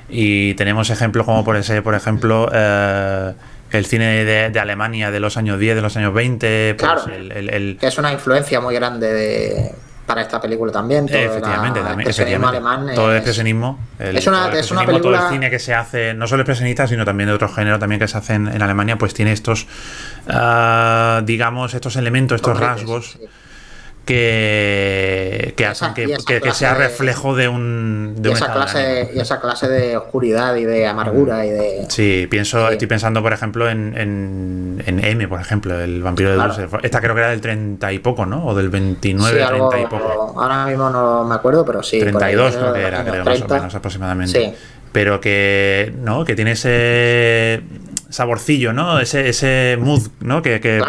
y 0.08 0.54
tenemos 0.54 0.90
ejemplos 0.90 1.26
como 1.26 1.44
por 1.44 1.56
ese, 1.56 1.82
por 1.82 1.94
ejemplo, 1.94 2.48
eh, 2.52 3.32
el 3.70 3.86
cine 3.86 4.24
de, 4.24 4.58
Alemania 4.58 5.10
de 5.10 5.20
los 5.20 5.36
años 5.36 5.58
10, 5.58 5.76
de 5.76 5.82
los 5.82 5.96
años 5.96 6.14
20. 6.14 6.74
Pues 6.78 6.90
claro, 6.90 7.04
que 7.06 7.86
es 7.86 7.98
una 7.98 8.12
influencia 8.12 8.60
muy 8.60 8.74
grande 8.74 9.72
para 10.08 10.22
esta 10.22 10.40
película 10.40 10.72
también. 10.72 11.06
efectivamente, 11.06 11.80
también. 11.80 12.94
todo 12.94 13.10
el 13.10 13.18
expresionismo. 13.18 13.78
es 13.98 14.26
una, 14.26 14.50
es 14.52 14.70
una 14.70 14.86
película... 14.86 15.18
Todo 15.18 15.28
el 15.28 15.32
cine 15.34 15.50
que 15.50 15.58
se 15.58 15.74
hace, 15.74 16.14
no 16.14 16.26
solo 16.26 16.42
expresionista, 16.42 16.86
sino 16.86 17.04
también 17.04 17.28
de 17.28 17.34
otro 17.34 17.48
género 17.48 17.78
también 17.78 18.00
que 18.00 18.08
se 18.08 18.16
hacen 18.16 18.48
en 18.48 18.62
Alemania, 18.62 18.96
pues 18.96 19.12
tiene 19.12 19.32
estos, 19.32 19.66
ah, 20.28 21.20
digamos, 21.24 21.74
estos 21.74 21.96
elementos, 21.96 22.36
estos 22.36 22.58
rasgos 22.58 23.18
que, 24.08 25.52
que 25.54 25.66
hacen 25.66 25.92
que, 25.92 26.16
sea 26.54 26.72
reflejo 26.72 27.36
de 27.36 27.46
un. 27.46 28.14
De 28.16 28.30
y, 28.30 28.32
esa 28.32 28.50
clase, 28.50 29.10
y 29.14 29.20
esa 29.20 29.38
clase 29.38 29.68
de 29.68 29.98
oscuridad 29.98 30.56
y 30.56 30.64
de 30.64 30.86
amargura 30.86 31.44
y 31.44 31.50
de. 31.50 31.86
Sí, 31.90 32.26
pienso, 32.30 32.70
estoy 32.70 32.88
pensando, 32.88 33.20
por 33.22 33.34
ejemplo, 33.34 33.68
en, 33.68 33.92
en, 33.98 35.04
M, 35.04 35.28
por 35.28 35.42
ejemplo, 35.42 35.78
el 35.78 36.02
vampiro 36.02 36.30
de 36.30 36.36
Dulce. 36.36 36.68
Esta 36.82 37.02
creo 37.02 37.14
que 37.14 37.20
era 37.20 37.30
del 37.30 37.42
30 37.42 37.92
y 37.92 37.98
poco, 37.98 38.24
¿no? 38.24 38.46
O 38.46 38.54
del 38.54 38.70
29, 38.70 39.44
30 39.46 39.78
y 39.78 39.86
poco. 39.88 40.34
Ahora 40.40 40.64
mismo 40.64 40.88
no 40.88 41.24
me 41.24 41.34
acuerdo, 41.34 41.66
pero 41.66 41.82
sí. 41.82 42.00
32 42.00 42.56
creo 42.56 42.72
que 42.72 42.80
era, 42.80 43.04
creo, 43.04 43.24
más 43.26 43.42
o 43.42 43.48
menos 43.48 43.74
aproximadamente. 43.74 44.40
Sí. 44.40 44.54
Pero 44.90 45.20
que, 45.20 45.92
¿no? 46.02 46.24
Que 46.24 46.34
tiene 46.34 46.52
ese 46.52 47.62
saborcillo, 48.10 48.72
¿no? 48.72 49.00
Ese, 49.00 49.28
ese 49.28 49.78
mood, 49.80 50.08
¿no? 50.20 50.42
Que, 50.42 50.60
que, 50.60 50.82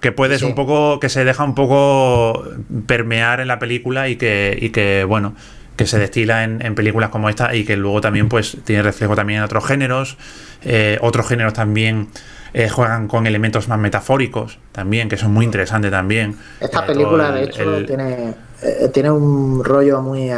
que 0.00 0.12
puedes 0.12 0.42
un 0.42 0.54
poco, 0.54 0.98
que 1.00 1.08
se 1.08 1.24
deja 1.24 1.44
un 1.44 1.54
poco 1.54 2.44
permear 2.86 3.40
en 3.40 3.48
la 3.48 3.58
película 3.58 4.08
y 4.08 4.16
que, 4.16 4.58
y 4.60 4.70
que 4.70 5.04
bueno, 5.04 5.34
que 5.76 5.86
se 5.86 5.98
destila 5.98 6.44
en, 6.44 6.74
películas 6.74 7.10
como 7.10 7.28
esta 7.28 7.54
y 7.54 7.64
que 7.64 7.76
luego 7.76 8.00
también 8.00 8.28
pues 8.28 8.56
tiene 8.64 8.82
reflejo 8.82 9.14
también 9.14 9.38
en 9.38 9.44
otros 9.44 9.64
géneros. 9.64 10.16
Eh, 10.62 10.98
otros 11.00 11.28
géneros 11.28 11.52
también 11.52 12.08
eh, 12.52 12.68
juegan 12.68 13.06
con 13.06 13.26
elementos 13.28 13.68
más 13.68 13.78
metafóricos 13.78 14.58
también, 14.72 15.08
que 15.08 15.16
son 15.16 15.32
muy 15.32 15.44
interesantes 15.44 15.92
también. 15.92 16.36
Esta 16.60 16.84
película, 16.84 17.30
de 17.30 17.44
hecho, 17.44 17.86
tiene, 17.86 18.34
eh, 18.62 18.90
tiene 18.92 19.10
un 19.10 19.62
rollo 19.64 20.02
muy... 20.02 20.30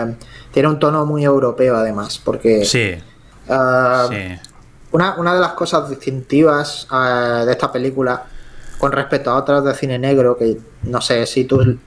tiene 0.52 0.68
un 0.68 0.78
tono 0.78 1.06
muy 1.06 1.24
europeo 1.24 1.76
además, 1.76 2.20
porque... 2.22 2.66
Sí. 2.66 2.96
Ah, 3.48 4.06
sí 4.10 4.38
una, 4.92 5.34
de 5.34 5.40
las 5.40 5.52
cosas 5.52 5.88
distintivas 5.88 6.86
eh, 6.92 7.44
de 7.44 7.52
esta 7.52 7.70
película 7.70 8.24
con 8.78 8.92
respecto 8.92 9.30
a 9.30 9.36
otras 9.36 9.64
de 9.64 9.74
cine 9.74 9.98
negro, 9.98 10.36
que 10.36 10.58
no 10.84 11.00
sé 11.00 11.26
si 11.26 11.44
tú 11.44 11.78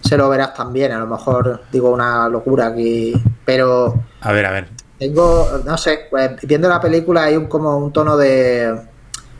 se 0.00 0.16
lo 0.16 0.28
verás 0.28 0.54
también, 0.54 0.92
a 0.92 0.98
lo 0.98 1.06
mejor 1.06 1.62
digo 1.72 1.90
una 1.90 2.28
locura 2.28 2.68
aquí, 2.68 3.14
pero... 3.44 4.02
A 4.20 4.32
ver, 4.32 4.46
a 4.46 4.52
ver. 4.52 4.68
Tengo, 4.98 5.62
no 5.64 5.76
sé, 5.76 6.06
pues, 6.10 6.32
viendo 6.42 6.68
la 6.68 6.80
película 6.80 7.24
hay 7.24 7.36
un, 7.36 7.46
como 7.46 7.76
un 7.78 7.92
tono 7.92 8.16
de 8.16 8.80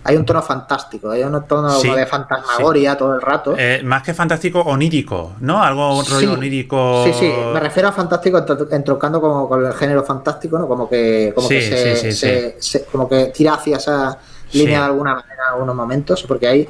hay 0.07 0.17
un 0.17 0.25
tono 0.25 0.41
fantástico, 0.41 1.11
hay 1.11 1.25
un 1.25 1.45
tono 1.47 1.81
de 1.81 2.07
fantasmagoria 2.07 2.97
todo 2.97 3.15
el 3.15 3.21
rato. 3.21 3.57
Eh, 3.59 3.81
más 3.85 4.05
que 4.05 4.15
fantástico, 4.15 4.61
onírico, 4.61 5.33
¿no? 5.41 5.61
Algo 5.61 6.01
rollo 6.09 6.35
onírico. 6.35 7.03
Sí, 7.05 7.13
sí, 7.13 7.33
me 7.53 7.59
refiero 7.59 7.89
a 7.89 7.93
fantástico 7.93 8.45
entrocando 8.71 9.21
como 9.21 9.49
con 9.49 9.67
el 9.67 9.73
género 9.73 10.05
fantástico, 10.05 10.59
¿no? 10.59 10.69
Como 10.69 10.89
que, 10.89 11.33
como 11.35 11.49
que 11.49 12.57
se, 12.61 12.85
como 12.85 13.09
que 13.09 13.27
tira 13.27 13.55
hacia 13.55 13.79
esa 13.79 14.17
línea 14.53 14.79
de 14.79 14.87
alguna 14.87 15.17
manera 15.17 15.43
en 15.49 15.55
algunos 15.55 15.75
momentos, 15.75 16.23
porque 16.23 16.47
hay, 16.47 16.69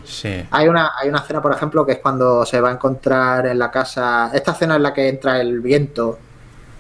hay, 0.50 0.68
una, 0.68 0.92
hay 0.98 1.10
una 1.10 1.18
escena, 1.18 1.42
por 1.42 1.52
ejemplo, 1.52 1.84
que 1.84 1.92
es 1.92 1.98
cuando 1.98 2.46
se 2.46 2.58
va 2.58 2.70
a 2.70 2.72
encontrar 2.72 3.46
en 3.48 3.58
la 3.58 3.70
casa, 3.70 4.30
esta 4.32 4.52
escena 4.52 4.76
en 4.76 4.82
la 4.82 4.94
que 4.94 5.10
entra 5.10 5.42
el 5.42 5.60
viento 5.60 6.18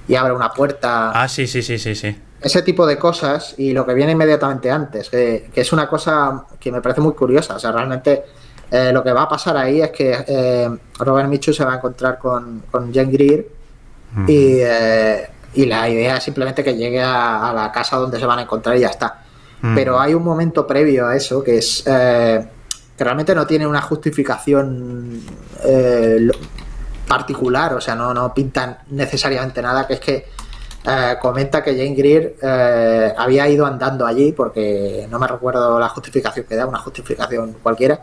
y 0.08 0.14
abre 0.14 0.32
una 0.32 0.50
puerta. 0.52 1.10
Ah, 1.10 1.28
sí, 1.28 1.46
sí, 1.46 1.60
sí, 1.60 1.78
sí, 1.78 1.94
sí 1.94 2.16
ese 2.40 2.62
tipo 2.62 2.86
de 2.86 2.98
cosas 2.98 3.54
y 3.58 3.72
lo 3.72 3.86
que 3.86 3.94
viene 3.94 4.12
inmediatamente 4.12 4.70
antes, 4.70 5.10
que, 5.10 5.50
es 5.54 5.72
una 5.72 5.88
cosa 5.88 6.44
que 6.60 6.70
me 6.70 6.80
parece 6.80 7.00
muy 7.00 7.14
curiosa. 7.14 7.56
O 7.56 7.58
sea, 7.58 7.72
realmente 7.72 8.24
eh, 8.70 8.90
lo 8.92 9.02
que 9.02 9.12
va 9.12 9.22
a 9.22 9.28
pasar 9.28 9.56
ahí 9.56 9.80
es 9.80 9.90
que 9.90 10.24
eh, 10.26 10.70
Robert 10.98 11.28
Michu 11.28 11.52
se 11.52 11.64
va 11.64 11.74
a 11.74 11.76
encontrar 11.76 12.18
con, 12.18 12.62
con 12.70 12.92
Jen 12.92 13.10
Greer 13.10 13.48
eh, 14.28 15.28
y, 15.54 15.66
la 15.66 15.88
idea 15.88 16.16
es 16.16 16.24
simplemente 16.24 16.62
que 16.62 16.76
llegue 16.76 17.02
a, 17.02 17.52
la 17.54 17.72
casa 17.72 17.96
donde 17.96 18.18
se 18.18 18.26
van 18.26 18.38
a 18.38 18.42
encontrar 18.42 18.76
y 18.76 18.80
ya 18.80 18.88
está. 18.88 19.22
Pero 19.74 19.98
hay 19.98 20.14
un 20.14 20.22
momento 20.22 20.64
previo 20.64 21.08
a 21.08 21.16
eso 21.16 21.42
que 21.42 21.58
es 21.58 21.82
que 21.82 23.04
realmente 23.04 23.34
no 23.34 23.46
tiene 23.48 23.66
una 23.66 23.80
justificación 23.80 25.20
particular, 27.08 27.74
o 27.74 27.80
sea, 27.80 27.96
no, 27.96 28.14
no 28.14 28.32
pintan 28.32 28.78
necesariamente 28.90 29.60
nada, 29.62 29.86
que 29.86 29.94
es 29.94 30.00
que 30.00 30.26
eh, 30.88 31.16
comenta 31.20 31.64
que 31.64 31.72
Jane 31.72 31.94
Greer 31.94 32.36
eh, 32.40 33.12
había 33.16 33.48
ido 33.48 33.66
andando 33.66 34.06
allí 34.06 34.30
porque 34.30 35.06
no 35.10 35.18
me 35.18 35.26
recuerdo 35.26 35.80
la 35.80 35.88
justificación 35.88 36.46
que 36.46 36.54
da, 36.54 36.66
una 36.66 36.78
justificación 36.78 37.56
cualquiera. 37.60 38.00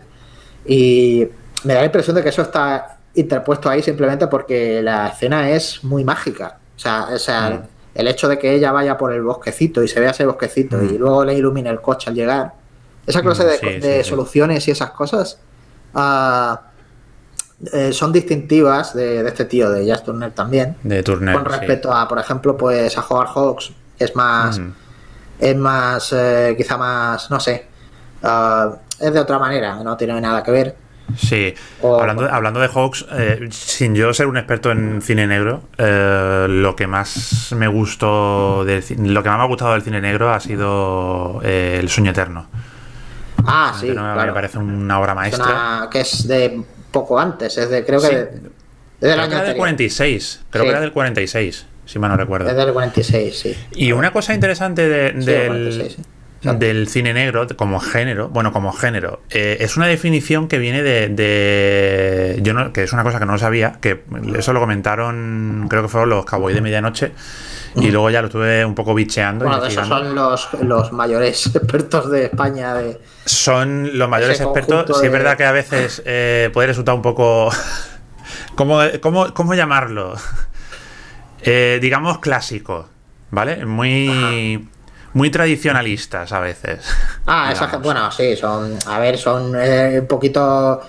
Y 0.66 1.26
me 1.64 1.74
da 1.74 1.80
la 1.80 1.86
impresión 1.86 2.16
de 2.16 2.24
que 2.24 2.30
eso 2.30 2.42
está 2.42 2.98
interpuesto 3.16 3.70
ahí 3.70 3.82
simplemente 3.82 4.28
porque 4.28 4.82
la 4.82 5.08
escena 5.08 5.50
es 5.50 5.82
muy 5.84 6.04
mágica. 6.04 6.58
O 6.76 6.80
sea, 6.80 7.08
o 7.14 7.20
sea 7.20 7.50
mm. 7.52 8.00
el 8.00 8.08
hecho 8.10 8.28
de 8.28 8.38
que 8.38 8.54
ella 8.54 8.74
vaya 8.74 8.98
por 8.98 9.14
el 9.14 9.22
bosquecito 9.22 9.82
y 9.82 9.88
se 9.88 10.02
vea 10.02 10.12
ese 10.12 10.26
bosquecito 10.26 10.82
y 10.84 10.94
mm. 10.94 10.98
luego 10.98 11.24
le 11.24 11.36
ilumine 11.36 11.70
el 11.70 11.80
coche 11.80 12.10
al 12.10 12.16
llegar. 12.16 12.54
Esa 13.08 13.22
clase 13.22 13.46
mm, 13.46 13.80
de, 13.80 14.04
soluciones 14.04 14.68
y 14.68 14.72
esas 14.72 14.92
cosas. 14.92 15.40
Uh, 15.94 16.56
eh, 17.72 17.94
son 17.94 18.12
distintivas 18.12 18.94
de, 18.94 19.26
este 19.28 19.46
tío, 19.46 19.70
de 19.70 19.86
Jazz 19.86 20.04
Turner 20.04 20.32
también. 20.32 20.76
De 20.84 21.04
Turner. 21.04 21.36
Con 21.36 21.46
respecto 21.46 21.94
a, 21.94 22.08
por 22.08 22.20
ejemplo, 22.20 22.58
pues 22.58 22.98
a 22.98 23.02
Howard 23.02 23.30
Hawks, 23.30 23.72
que 23.98 24.06
es 24.06 24.16
más. 24.16 24.60
Mm. 24.60 24.72
Es 25.40 25.56
más. 25.56 26.14
Eh, 26.14 26.56
quizá 26.58 26.78
más. 26.78 27.30
No 27.30 27.40
sé. 27.40 27.66
Ah, 28.22 28.74
es 29.00 29.14
de 29.14 29.20
otra 29.20 29.40
manera, 29.40 29.84
no 29.84 29.96
tiene 29.98 30.20
nada 30.20 30.44
que 30.44 30.52
ver. 30.52 30.76
Sí, 31.18 31.54
hablando, 31.84 32.28
hablando, 32.32 32.60
de 32.62 32.70
Hawks, 32.70 33.06
eh, 33.12 33.48
sin 33.52 33.94
yo 33.94 34.14
ser 34.14 34.26
un 34.26 34.38
experto 34.38 34.72
en 34.72 35.02
cine 35.02 35.28
negro, 35.28 35.64
lo 35.78 36.76
que 36.76 36.88
más 36.88 37.54
me 37.56 37.68
gustó 37.68 38.64
del, 38.64 38.82
lo 39.14 39.22
que 39.22 39.30
más 39.30 39.38
me 39.38 39.44
ha 39.44 39.48
gustado 39.48 39.74
del 39.74 39.82
cine 39.82 40.00
negro 40.00 40.34
ha 40.34 40.40
sido 40.40 41.42
El 41.44 41.90
sueño 41.90 42.12
eterno. 42.12 42.48
Ah, 43.46 43.74
sí. 43.78 43.88
Me 43.88 44.32
parece 44.32 44.58
una 44.58 45.00
obra 45.00 45.14
maestra. 45.14 45.88
que 45.92 46.02
es 46.02 46.28
de 46.28 46.64
poco 46.94 47.20
antes, 47.20 47.58
es 47.58 47.70
de, 47.70 47.84
creo 47.84 48.00
que 48.00 48.08
de, 48.08 48.30
del 49.02 49.20
año 49.20 49.44
del 49.44 49.58
46, 49.58 50.44
creo 50.50 50.64
que 50.64 50.70
era 50.70 50.80
del 50.80 50.94
46, 50.94 51.66
si 51.86 52.00
mal 52.00 52.12
no 52.12 52.16
recuerdo. 52.16 52.50
Es 52.50 52.56
del 52.56 52.72
46, 52.72 53.38
sí. 53.38 53.58
Y 53.76 53.92
una 53.92 54.14
cosa 54.14 54.34
interesante 54.34 54.88
del, 54.88 55.26
del 56.42 56.88
cine 56.88 57.14
negro 57.14 57.48
como 57.58 57.80
género, 57.80 58.30
bueno, 58.30 58.54
como 58.54 58.72
género, 58.72 59.22
eh, 59.30 59.58
es 59.60 59.76
una 59.76 59.88
definición 59.88 60.48
que 60.48 60.58
viene 60.58 60.84
de, 60.84 62.40
yo 62.42 62.54
no, 62.54 62.72
que 62.72 62.84
es 62.84 62.94
una 62.94 63.04
cosa 63.04 63.20
que 63.20 63.26
no 63.26 63.38
sabía, 63.38 63.74
que 63.82 64.04
eso 64.38 64.54
lo 64.54 64.60
comentaron, 64.60 65.68
creo 65.70 65.82
que 65.82 65.90
fueron 65.90 66.10
los 66.10 66.26
Cowboys 66.26 66.56
de 66.56 66.62
Medianoche, 66.62 67.12
y 67.76 67.92
luego 67.92 68.10
ya 68.10 68.22
lo 68.22 68.28
estuve 68.28 68.64
un 68.66 68.76
poco 68.76 68.94
bicheando. 68.94 69.46
Bueno, 69.46 69.66
esos 69.66 69.88
son 69.88 70.14
los, 70.14 70.50
los, 70.62 70.92
mayores 70.92 71.48
expertos 71.56 72.10
de 72.10 72.26
España. 72.26 72.74
De 72.76 73.00
son 73.26 73.98
los 73.98 74.10
mayores 74.10 74.40
expertos. 74.40 75.00
Sí, 75.00 75.06
es 75.06 75.12
verdad 75.12 75.38
que 75.38 75.46
a 75.46 75.52
veces 75.52 76.02
eh, 76.06 76.50
puede 76.54 76.68
resultar 76.68 76.96
un 76.96 77.02
poco. 77.02 77.50
¿Cómo, 78.56 78.80
cómo, 79.02 79.34
cómo 79.34 79.54
llamarlo? 79.54 80.16
Eh, 81.46 81.80
digamos 81.82 82.20
clásico, 82.20 82.88
¿vale? 83.30 83.66
Muy. 83.66 84.66
Muy 85.12 85.30
tradicionalistas 85.30 86.32
a 86.32 86.40
veces. 86.40 86.88
Ah, 87.28 87.54
bueno, 87.84 88.10
sí, 88.12 88.38
son. 88.38 88.80
A 88.88 88.98
ver, 88.98 89.18
son 89.18 89.54
eh, 89.60 90.00
un 90.00 90.08
poquito 90.08 90.80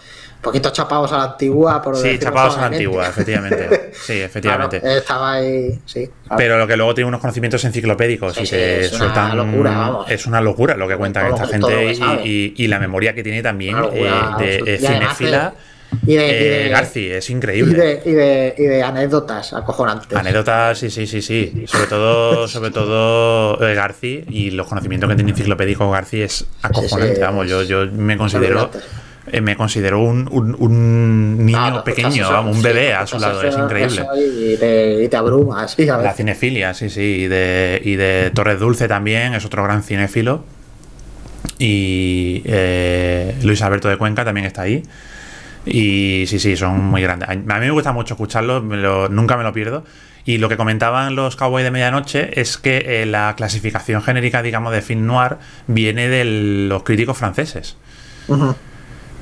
poquito 0.45 0.71
chapados 0.71 1.13
a 1.13 1.19
la 1.19 1.25
antigua. 1.25 1.83
Por 1.83 1.97
sí, 1.97 2.19
chapados 2.19 2.57
a 2.57 2.61
la 2.61 2.67
antigua, 2.67 3.09
efectivamente. 3.09 3.93
Sí, 4.05 4.21
efectivamente. 4.21 4.81
estaba 4.85 5.35
ahí, 5.35 5.81
sí. 5.87 6.11
Pero 6.37 6.59
lo 6.59 6.67
que 6.67 6.77
luego 6.77 6.95
tiene 6.95 7.09
unos 7.09 7.21
conocimientos 7.21 7.65
enciclopédicos 7.65 8.39
y 8.41 8.47
se 8.47 8.87
es 8.87 8.93
Una 8.93 9.35
locura, 9.35 9.71
vamos. 9.71 10.11
Es 10.11 10.27
una 10.27 10.41
locura 10.41 10.77
lo 10.77 10.87
que 10.87 10.97
cuenta 10.97 11.27
esta 11.29 11.47
gente 11.47 11.95
y, 12.25 12.67
la 12.67 12.79
memoria 12.79 13.15
que 13.15 13.23
tiene 13.23 13.43
también 13.43 13.77
eh, 13.93 14.65
de 14.65 14.79
cinéfila. 14.79 15.55
Y 16.07 16.17
de, 16.17 16.69
Garci, 16.71 17.11
es 17.11 17.31
increíble. 17.31 18.01
Y 18.05 18.13
de, 18.13 18.55
y 18.57 18.63
de, 18.63 18.83
anécdotas 18.83 19.53
acojonantes. 19.53 20.17
Anécdotas, 20.17 20.79
sí, 20.79 20.91
sí, 20.91 21.07
sí, 21.07 21.23
sí. 21.23 21.65
Sobre 21.67 21.87
todo, 21.87 22.49
sobre 22.49 22.71
todo 22.71 23.65
eh, 23.67 23.75
Garci 23.75 24.25
y 24.29 24.51
los 24.51 24.67
conocimientos 24.67 25.09
que 25.09 25.17
tiene 25.17 25.31
enciclopédico 25.31 25.91
Garci 25.91 26.23
es 26.23 26.47
acojonante. 26.63 27.21
Vamos, 27.21 27.49
yo, 27.49 27.63
yo 27.63 27.87
me 27.87 28.17
considero 28.17 28.71
eh, 29.27 29.41
me 29.41 29.57
considero 29.57 30.01
un, 30.03 30.29
un, 30.31 31.47
niño 31.47 31.59
ah, 31.59 31.85
pequeño, 31.85 32.43
un 32.43 32.61
bebé 32.61 32.93
a 32.93 33.07
su 33.07 33.19
lado, 33.19 33.43
es 33.43 33.57
increíble. 33.57 34.07
Y 34.17 35.09
te, 35.09 35.17
abruma, 35.17 35.67
sí, 35.67 35.87
La 35.87 36.13
cinefilia, 36.13 36.75
sí, 36.75 36.91
sí, 36.91 37.01
y 37.01 37.29
de, 37.29 37.81
y 37.83 37.97
de 37.97 38.31
Torres 38.35 38.61
Dulce 38.61 38.87
también, 38.87 39.35
es 39.35 39.45
otro 39.45 39.65
gran 39.65 39.83
cinéfilo. 39.83 40.45
Y 41.59 42.43
eh, 42.45 43.35
Luis 43.43 43.63
Alberto 43.63 43.89
de 43.89 43.97
Cuenca 43.97 44.25
también 44.25 44.47
está 44.47 44.63
ahí. 44.63 44.83
Y 45.65 46.25
sí, 46.27 46.39
sí, 46.39 46.57
son 46.57 46.85
muy 46.85 47.01
grandes. 47.01 47.29
A 47.29 47.35
mí 47.35 47.45
me 47.47 47.71
gusta 47.71 47.93
mucho 47.93 48.15
escucharlos, 48.15 48.63
nunca 49.11 49.37
me 49.39 49.45
lo 49.45 49.53
pierdo. 49.53 49.85
Y 50.27 50.39
lo 50.39 50.49
que 50.49 50.57
comentaban 50.57 51.15
los 51.17 51.37
Cowboys 51.37 51.65
de 51.65 51.71
Medianoche 51.71 52.41
es 52.41 52.57
que 52.57 53.03
eh, 53.03 53.07
la 53.07 53.35
clasificación 53.37 54.03
genérica, 54.03 54.43
digamos, 54.43 54.73
de 54.73 54.83
film 54.83 55.07
noir 55.07 55.37
viene 55.67 56.09
de 56.09 56.25
los 56.69 56.83
críticos 56.83 57.17
franceses. 57.17 57.77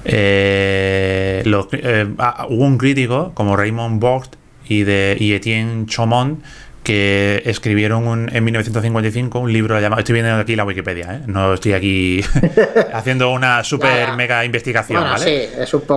Eh, 0.04 1.42
eh, 1.44 2.14
ah, 2.18 2.46
hubo 2.48 2.64
un 2.64 2.78
crítico 2.78 3.32
como 3.34 3.56
Raymond 3.56 4.00
Bort 4.00 4.36
y, 4.66 4.84
de, 4.84 5.12
Etienne 5.12 5.86
Chaumont 5.86 6.42
que 6.82 7.42
escribieron 7.46 8.28
en 8.34 8.42
1955 8.44 9.38
un 9.38 9.52
libro 9.52 9.80
llamado. 9.80 10.00
Estoy 10.00 10.14
viendo 10.14 10.34
aquí 10.34 10.56
la 10.56 10.64
Wikipedia, 10.64 11.14
¿eh? 11.14 11.20
no 11.26 11.54
estoy 11.54 11.74
aquí 11.74 12.24
haciendo 12.92 13.30
una 13.30 13.62
super 13.62 14.16
mega 14.16 14.44
investigación, 14.44 15.04
¿vale? 15.04 15.50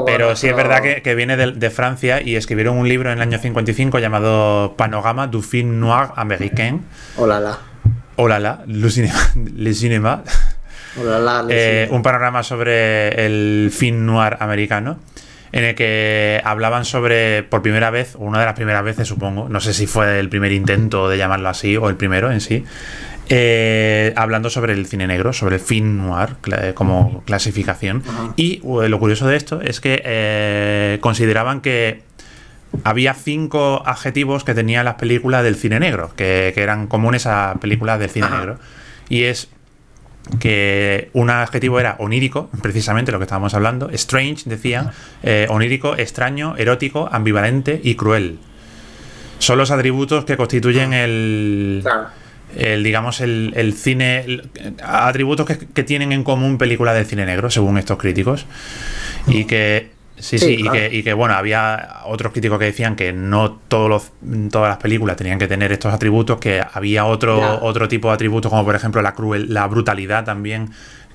Pero 0.06 0.36
sí 0.36 0.48
es 0.48 0.56
verdad 0.56 0.82
que, 1.02 1.16
viene 1.16 1.38
de, 1.38 1.70
Francia 1.72 2.22
y 2.22 2.36
escribieron 2.36 2.78
un 2.78 2.88
libro 2.88 3.12
en 3.12 3.18
el 3.18 3.22
año 3.24 3.40
55 3.40 3.98
llamado 3.98 4.76
Panorama 4.78 5.26
du 5.26 5.42
film 5.42 5.80
noir 5.80 6.10
américain. 6.16 6.82
Hola, 7.18 7.40
la. 7.40 7.58
Hola, 8.18 8.40
la. 8.40 8.64
Le 8.68 9.74
cinéma. 9.74 10.24
Eh, 11.50 11.88
un 11.92 12.02
panorama 12.02 12.44
sobre 12.44 13.26
el 13.26 13.72
film 13.72 14.06
noir 14.06 14.38
americano 14.40 15.00
en 15.52 15.64
el 15.64 15.76
que 15.76 16.42
hablaban 16.44 16.84
sobre, 16.84 17.44
por 17.44 17.62
primera 17.62 17.90
vez, 17.90 18.16
una 18.18 18.40
de 18.40 18.46
las 18.46 18.56
primeras 18.56 18.84
veces 18.84 19.08
supongo, 19.08 19.48
no 19.48 19.60
sé 19.62 19.74
si 19.74 19.88
fue 19.88 20.20
el 20.20 20.28
primer 20.28 20.52
intento 20.52 21.08
de 21.08 21.18
llamarlo 21.18 21.48
así 21.48 21.78
o 21.78 21.88
el 21.88 21.96
primero 21.96 22.30
en 22.30 22.42
sí, 22.42 22.66
eh, 23.30 24.14
hablando 24.18 24.50
sobre 24.50 24.74
el 24.74 24.86
cine 24.86 25.08
negro, 25.08 25.32
sobre 25.32 25.56
el 25.56 25.62
film 25.62 25.98
noir 25.98 26.36
como 26.74 27.24
clasificación. 27.26 28.04
Y 28.36 28.56
eh, 28.56 28.90
lo 28.90 29.00
curioso 29.00 29.28
de 29.28 29.38
esto 29.38 29.62
es 29.62 29.80
que 29.80 31.00
consideraban 31.02 31.62
que 31.62 32.04
había 32.84 33.14
cinco 33.14 33.82
adjetivos 33.86 34.44
que 34.44 34.54
tenían 34.54 34.86
las 34.86 34.96
películas 34.96 35.44
del 35.44 35.56
cine 35.56 35.80
negro, 35.80 36.12
que, 36.16 36.54
eran 36.56 36.88
comunes 36.88 37.26
a 37.26 37.56
películas 37.62 38.00
del 38.00 38.10
cine 38.10 38.30
negro. 38.30 38.60
Y 39.10 39.24
es 39.24 39.50
que 40.40 41.10
un 41.14 41.30
adjetivo 41.30 41.80
era 41.80 41.96
onírico, 42.00 42.50
precisamente 42.62 43.12
lo 43.12 43.20
que 43.20 43.24
estábamos 43.24 43.54
hablando, 43.54 43.90
strange, 43.92 44.44
decía, 44.46 44.92
eh, 45.24 45.48
onírico, 45.50 45.96
extraño, 45.98 46.56
erótico, 46.58 47.08
ambivalente 47.12 47.80
y 47.84 47.96
cruel. 47.96 48.40
Son 49.40 49.58
los 49.58 49.72
atributos 49.72 50.26
que 50.26 50.38
constituyen 50.38 50.94
el, 50.94 51.84
el 52.56 52.84
digamos, 52.84 53.22
el, 53.22 53.74
cine, 53.78 54.42
atributos 54.84 55.46
que, 55.46 55.58
que, 55.58 55.84
tienen 55.84 56.12
en 56.12 56.24
común 56.24 56.58
películas 56.58 56.96
del 56.96 57.06
cine 57.06 57.26
negro, 57.26 57.50
según 57.50 57.78
estos 57.78 57.98
críticos, 57.98 58.46
y 59.28 59.46
que 59.46 59.95
Sí, 60.18 60.40
sí, 60.40 60.58
y, 60.92 61.04
que, 61.04 61.14
bueno, 61.14 61.34
había 61.34 62.02
otros 62.06 62.32
críticos 62.32 62.58
que 62.58 62.66
decían 62.66 62.96
que 62.96 63.12
no 63.12 63.60
todos 63.68 63.90
los, 63.90 64.12
todas 64.50 64.70
las 64.70 64.78
películas 64.78 65.18
tenían 65.18 65.38
que 65.38 65.48
tener 65.48 65.72
estos 65.74 65.94
atributos, 65.94 66.40
que 66.40 66.64
había 66.74 67.06
otro, 67.06 67.60
otro 67.62 67.88
tipo 67.88 68.08
de 68.08 68.14
atributos, 68.14 68.50
como 68.50 68.64
por 68.64 68.76
ejemplo 68.76 69.02
la 69.02 69.14
cruel, 69.14 69.54
la 69.54 69.68
brutalidad 69.68 70.24
también, 70.24 70.72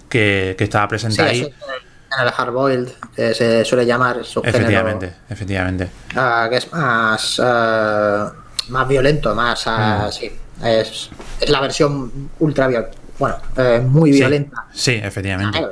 que, 0.09 0.55
estaba 0.59 0.87
presente 0.89 1.23
ahí. 1.23 1.41
En 1.41 2.27
el 2.27 2.31
hardboiled, 2.33 2.89
que 3.15 3.35
se 3.35 3.65
suele 3.65 3.87
llamar 3.87 4.21
Efectivamente, 4.21 5.15
efectivamente. 5.31 5.89
Ah, 6.15 6.49
que 6.51 6.57
es 6.57 6.71
más, 6.73 7.41
ah, 7.43 8.33
más 8.69 8.89
violento, 8.89 9.35
más. 9.35 9.67
Mm. 9.67 10.13
Sí, 10.13 10.31
es, 10.63 11.11
la 11.49 11.61
versión 11.61 12.31
ultra. 12.41 12.69
Bueno, 13.19 13.37
eh, 13.57 13.81
muy 13.87 14.11
violenta. 14.11 14.67
Sí, 14.73 15.01
efectivamente. 15.03 15.69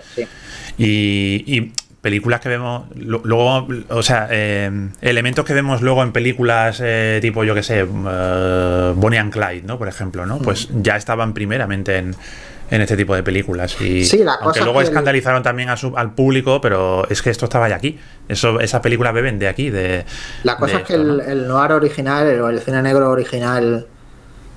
y 0.78 1.72
películas 2.00 2.40
que 2.40 2.48
vemos 2.48 2.84
luego, 2.94 3.66
o 3.88 4.02
sea, 4.02 4.28
eh, 4.30 4.70
elementos 5.00 5.44
que 5.44 5.52
vemos 5.52 5.82
luego 5.82 6.02
en 6.02 6.12
películas 6.12 6.80
eh, 6.82 7.18
tipo, 7.20 7.42
yo 7.44 7.54
que 7.54 7.62
sé, 7.62 7.82
uh, 7.82 8.94
Bonnie 8.94 9.18
and 9.18 9.32
Clyde, 9.32 9.62
¿no? 9.62 9.78
Por 9.78 9.88
ejemplo, 9.88 10.24
¿no? 10.24 10.38
Pues 10.38 10.68
ya 10.80 10.96
estaban 10.96 11.34
primeramente 11.34 11.98
en, 11.98 12.14
este 12.70 12.96
tipo 12.96 13.14
de 13.16 13.22
películas. 13.22 13.80
Y 13.80 14.08
aunque 14.42 14.60
luego 14.60 14.82
escandalizaron 14.82 15.42
también 15.42 15.70
a 15.70 15.76
su, 15.76 15.96
al 15.96 16.12
público, 16.12 16.60
pero 16.60 17.08
es 17.08 17.22
que 17.22 17.30
esto 17.30 17.46
estaba 17.46 17.68
ya 17.68 17.76
aquí. 17.76 17.98
Eso, 18.28 18.60
esas 18.60 18.80
películas 18.82 19.14
beben 19.14 19.38
de 19.38 19.48
aquí. 19.48 19.70
De, 19.70 20.04
la 20.44 20.56
cosa 20.56 20.78
es 20.78 20.82
que 20.84 20.94
el, 20.94 21.48
noir 21.48 21.72
original, 21.72 22.40
o 22.42 22.50
el 22.50 22.60
cine 22.60 22.82
negro 22.82 23.10
original, 23.10 23.86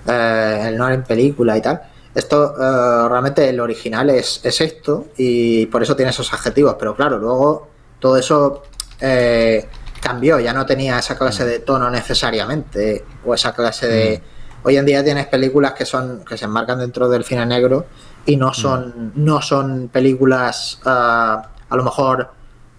el 0.06 0.78
noir 0.78 0.94
en 0.96 1.04
película 1.04 1.58
y 1.58 1.62
tal, 1.62 1.82
esto 2.14 2.56
eh, 2.60 3.10
realmente 3.10 3.48
el 3.48 3.60
original 3.60 4.10
es, 4.10 4.42
esto 4.44 5.08
y 5.18 5.66
por 5.68 5.84
eso 5.84 5.96
tiene 5.96 6.12
esos 6.12 6.32
adjetivos, 6.34 6.76
pero 6.78 6.96
claro, 6.96 7.18
luego 7.18 7.70
todo 8.00 8.18
eso 8.18 8.64
eh, 9.00 9.68
cambió, 10.02 10.40
ya 10.40 10.54
no 10.54 10.66
tenía 10.66 11.00
esa 11.00 11.18
clase 11.18 11.46
de 11.46 11.60
tono 11.60 11.90
necesariamente 11.90 13.06
o 13.26 13.34
esa 13.34 13.54
clase 13.54 13.88
de, 13.88 14.22
hoy 14.64 14.78
en 14.78 14.86
día 14.86 15.04
tienes 15.04 15.28
películas 15.28 15.74
que 15.74 15.86
son 15.86 16.24
que 16.26 16.38
se 16.38 16.46
enmarcan 16.46 16.80
dentro 16.80 17.10
del 17.10 17.24
cine 17.24 17.46
negro 17.46 17.86
y 18.26 18.38
no 18.38 18.54
son, 18.54 19.14
no 19.16 19.42
son 19.42 19.90
películas 19.90 20.80
ah, 20.86 21.52
a 21.70 21.76
lo 21.76 21.84
mejor 21.84 22.32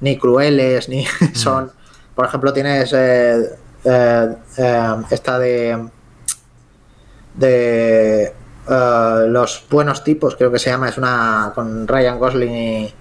ni 0.02 0.18
crueles, 0.18 0.88
ni 0.88 1.06
son. 1.32 1.72
Por 2.14 2.26
ejemplo, 2.26 2.52
tienes 2.52 2.92
eh, 2.92 3.56
eh, 3.84 4.36
eh, 4.58 4.94
esta 5.10 5.38
de. 5.38 5.88
de. 7.34 8.34
Los 8.68 9.64
buenos 9.70 10.04
tipos, 10.04 10.36
creo 10.36 10.50
que 10.50 10.58
se 10.58 10.70
llama, 10.70 10.88
es 10.88 10.98
una 10.98 11.52
con 11.54 11.86
Ryan 11.86 12.18
Gosling 12.18 12.54
y, 12.54 12.94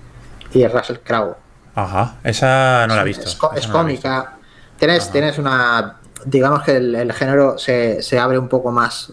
y 0.54 0.67
Russell 0.67 0.97
Crowe. 1.04 1.36
Ajá, 1.76 2.15
esa 2.24 2.86
no 2.88 2.95
la 2.95 3.02
he 3.02 3.06
visto. 3.06 3.26
Es, 3.56 3.67
cómica. 3.67 4.38
Tienes, 4.78 5.12
tienes 5.12 5.38
una. 5.38 5.97
Digamos 6.26 6.63
que 6.63 6.76
el, 6.78 7.13
género 7.13 7.58
se, 7.58 8.02
se, 8.02 8.19
abre 8.19 8.38
un 8.38 8.47
poco 8.47 8.71
más 8.71 9.12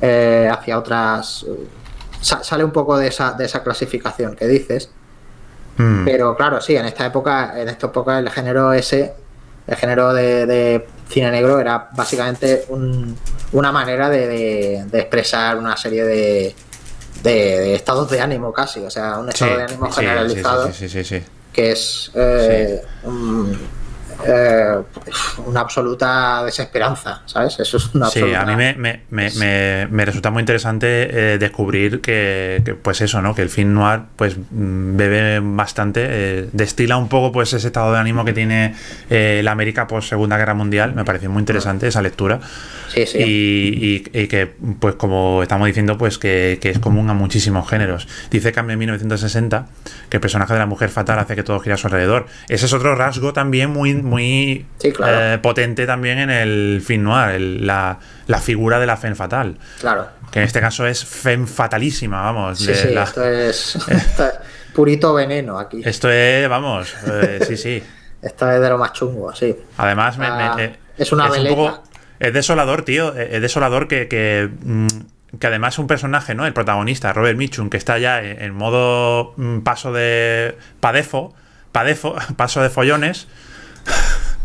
hacia 0.00 0.78
otras. 0.78 1.46
sale 2.20 2.64
un 2.64 2.70
poco 2.70 2.98
de 2.98 3.08
esa, 3.08 3.32
de 3.32 3.46
esa 3.46 3.62
clasificación 3.62 4.36
que 4.36 4.46
dices. 4.46 4.90
Mm. 5.78 6.04
Pero 6.04 6.36
claro, 6.36 6.60
sí, 6.60 6.76
en 6.76 6.86
esta 6.86 7.06
época, 7.06 7.58
en 7.58 7.68
esta 7.68 7.86
época 7.86 8.18
el 8.18 8.28
género 8.30 8.72
ese, 8.72 9.14
el 9.68 9.76
género 9.76 10.14
de, 10.14 10.86
cine 11.08 11.30
negro 11.30 11.60
era 11.60 11.88
básicamente 11.94 12.66
una 13.52 13.70
manera 13.70 14.08
de, 14.08 14.84
expresar 14.92 15.56
una 15.58 15.76
serie 15.76 16.04
de, 16.04 17.74
estados 17.74 18.10
de 18.10 18.20
ánimo 18.20 18.52
casi, 18.52 18.80
o 18.80 18.90
sea, 18.90 19.18
un 19.18 19.28
estado 19.28 19.56
de 19.58 19.62
ánimo 19.64 19.90
generalizado 19.92 20.70
que 21.52 21.72
es 21.72 22.10
eh, 22.14 22.82
eh, 24.26 24.78
una 25.46 25.60
absoluta 25.60 26.42
desesperanza, 26.44 27.22
¿sabes? 27.26 27.58
Eso 27.60 27.76
es 27.76 27.94
una 27.94 28.08
Sí, 28.08 28.34
a 28.34 28.44
mí 28.44 28.56
me, 29.10 30.04
resulta 30.04 30.30
muy 30.30 30.40
interesante 30.40 31.34
eh, 31.34 31.38
descubrir 31.38 32.00
que, 32.00 32.76
pues 32.82 33.00
eso, 33.00 33.22
¿no? 33.22 33.34
Que 33.34 33.42
el 33.42 33.50
film 33.50 33.74
noir, 33.74 34.02
pues 34.16 34.36
mm, 34.36 34.96
bebe 34.96 35.40
bastante, 35.40 36.06
eh, 36.08 36.48
destila 36.52 36.96
un 36.96 37.08
poco, 37.08 37.32
pues 37.32 37.52
ese 37.52 37.68
estado 37.68 37.92
de 37.92 37.98
ánimo 37.98 38.24
que 38.24 38.32
tiene 38.32 38.74
la 39.08 39.52
América 39.52 39.86
post 39.86 40.08
Segunda 40.08 40.36
Guerra 40.36 40.54
Mundial. 40.54 40.94
Me 40.94 41.04
pareció 41.04 41.30
muy 41.30 41.40
interesante 41.40 41.86
esa 41.86 42.02
lectura. 42.02 42.40
Sí, 42.88 43.06
sí. 43.06 43.18
Y, 43.20 44.28
que, 44.28 44.46
pues 44.80 44.94
como 44.96 45.42
estamos 45.42 45.66
diciendo, 45.66 45.96
pues 45.96 46.18
que, 46.18 46.58
es 46.62 46.78
común 46.78 47.08
a 47.10 47.14
muchísimos 47.14 47.68
géneros. 47.68 48.08
Dice 48.30 48.52
que 48.52 48.60
en 48.60 48.78
1960 48.78 49.66
que 50.08 50.16
el 50.16 50.20
personaje 50.20 50.52
de 50.52 50.58
la 50.58 50.66
mujer 50.66 50.90
fatal 50.90 51.18
hace 51.18 51.36
que 51.36 51.42
todo 51.42 51.60
gira 51.60 51.74
a 51.74 51.78
su 51.78 51.86
alrededor. 51.86 52.26
Ese 52.48 52.66
es 52.66 52.72
otro 52.72 52.94
rasgo 52.94 53.32
también 53.32 53.70
muy 53.70 53.94
muy 54.08 54.66
eh, 54.82 55.38
potente 55.42 55.86
también 55.86 56.18
en 56.18 56.30
el 56.30 56.82
film 56.84 57.04
noir, 57.04 57.40
la, 57.40 57.98
figura 58.40 58.78
de 58.80 58.86
la 58.86 58.96
Femme 58.96 59.14
Fatal. 59.14 59.58
Claro. 59.80 60.08
Que 60.30 60.40
en 60.40 60.44
este 60.44 60.60
caso 60.60 60.86
es 60.86 61.04
Femme 61.04 61.46
Fatalísima, 61.46 62.22
vamos. 62.22 62.58
Sí, 62.58 62.74
sí, 62.74 62.88
esto, 62.96 63.24
es, 63.24 63.78
purito 64.74 65.14
veneno 65.14 65.58
aquí. 65.58 65.82
Esto 65.84 66.10
es, 66.10 66.48
vamos, 66.48 66.94
eh, 67.06 67.40
sí, 67.46 67.56
sí. 67.56 67.82
Esto 68.22 68.50
es 68.50 68.60
de 68.60 68.68
lo 68.68 68.78
más 68.78 68.92
chungo, 68.94 69.32
sí. 69.32 69.56
Además, 69.76 70.16
ah, 70.18 70.56
es 70.96 71.12
una 71.12 71.28
es, 71.28 71.34
es 72.18 72.32
desolador, 72.32 72.82
tío. 72.82 73.14
Es 73.14 73.40
desolador 73.40 73.86
que, 73.86 74.08
que, 74.08 74.50
mm, 74.60 74.86
que, 75.38 75.46
además 75.46 75.74
es 75.74 75.78
un 75.78 75.86
personaje, 75.86 76.34
¿no? 76.34 76.44
El 76.44 76.52
protagonista, 76.52 77.12
Robert 77.12 77.38
Mitchum, 77.38 77.70
que 77.70 77.76
está 77.76 77.98
ya 77.98 78.20
en, 78.20 78.54
modo 78.54 79.34
mm, 79.36 79.60
paso 79.60 79.92
de 79.92 80.58
padefo, 80.80 81.32
padefo, 81.70 82.16
paso 82.36 82.60
de 82.60 82.70
follones 82.70 83.28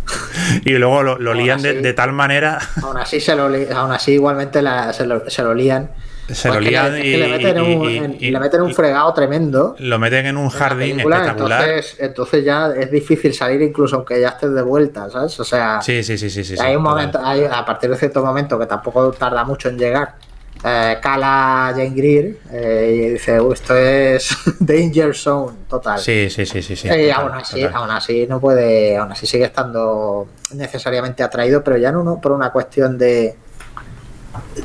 y 0.65 0.71
luego 0.71 1.03
lo, 1.03 1.33
lían 1.33 1.61
de, 1.61 1.93
tal 1.93 2.13
manera. 2.13 2.59
Aún 2.81 2.97
así, 2.97 3.19
se 3.19 3.35
lo, 3.35 3.45
aún 3.45 3.91
así 3.91 4.13
igualmente 4.13 4.59
se, 4.93 5.05
lo, 5.05 5.29
se, 5.29 5.43
lo, 5.43 5.53
lían. 5.53 5.91
Se 6.29 6.49
lo 6.49 6.59
lían 6.59 6.97
y, 6.97 7.17
le 7.17 7.27
meten, 7.27 7.61
un, 7.61 8.17
le 8.19 8.39
meten 8.39 8.61
un 8.61 8.73
fregado 8.73 9.13
tremendo. 9.13 9.75
Lo 9.79 9.99
meten 9.99 10.25
en 10.25 10.37
un 10.37 10.49
jardín 10.49 10.99
espectacular. 10.99 11.63
Entonces, 11.63 11.95
entonces, 11.99 12.45
ya 12.45 12.67
es 12.67 12.91
difícil 12.91 13.33
salir 13.33 13.61
incluso 13.61 13.97
aunque 13.97 14.19
ya 14.19 14.29
estés 14.29 14.53
de 14.53 14.61
vuelta, 14.61 15.09
¿sabes? 15.09 15.39
O 15.39 15.43
sea, 15.43 15.81
sí, 15.81 16.03
sí, 16.03 16.17
sí, 16.17 16.29
sí, 16.29 16.55
hay 16.59 16.75
un 16.75 16.83
momento, 16.83 17.19
hay, 17.23 17.45
a 17.45 17.65
partir 17.65 17.89
de 17.89 17.97
cierto 17.97 18.23
momento 18.23 18.57
que 18.59 18.65
tampoco 18.65 19.11
tarda 19.11 19.43
mucho 19.43 19.69
en 19.69 19.77
llegar 19.77 20.15
eh, 20.63 20.97
cala 21.02 21.71
Jane 21.76 21.89
Greer 21.89 22.38
eh, 22.52 22.93
y 22.95 23.10
dice, 23.12 23.39
esto 23.52 23.76
es 23.76 24.30
Danger 24.60 25.15
Zone 25.15 25.58
total. 25.67 25.99
Sí, 25.99 26.30
sí, 26.30 26.45
sí, 26.45 26.62
sí. 26.62 26.76
sí 26.76 26.88
y 26.88 27.10
aún, 27.10 27.32
así, 27.34 27.63
aún 27.63 27.91
así 27.91 28.26
no 28.28 28.39
puede, 28.39 28.95
aún 28.97 29.12
así 29.12 29.28
sigue 29.28 29.45
estando 29.45 30.28
necesariamente 30.54 31.23
atraído, 31.23 31.63
pero 31.63 31.78
ya 31.78 31.91
no, 31.91 32.19
por 32.21 32.32
una 32.32 32.52
cuestión 32.52 32.97
de 32.97 33.36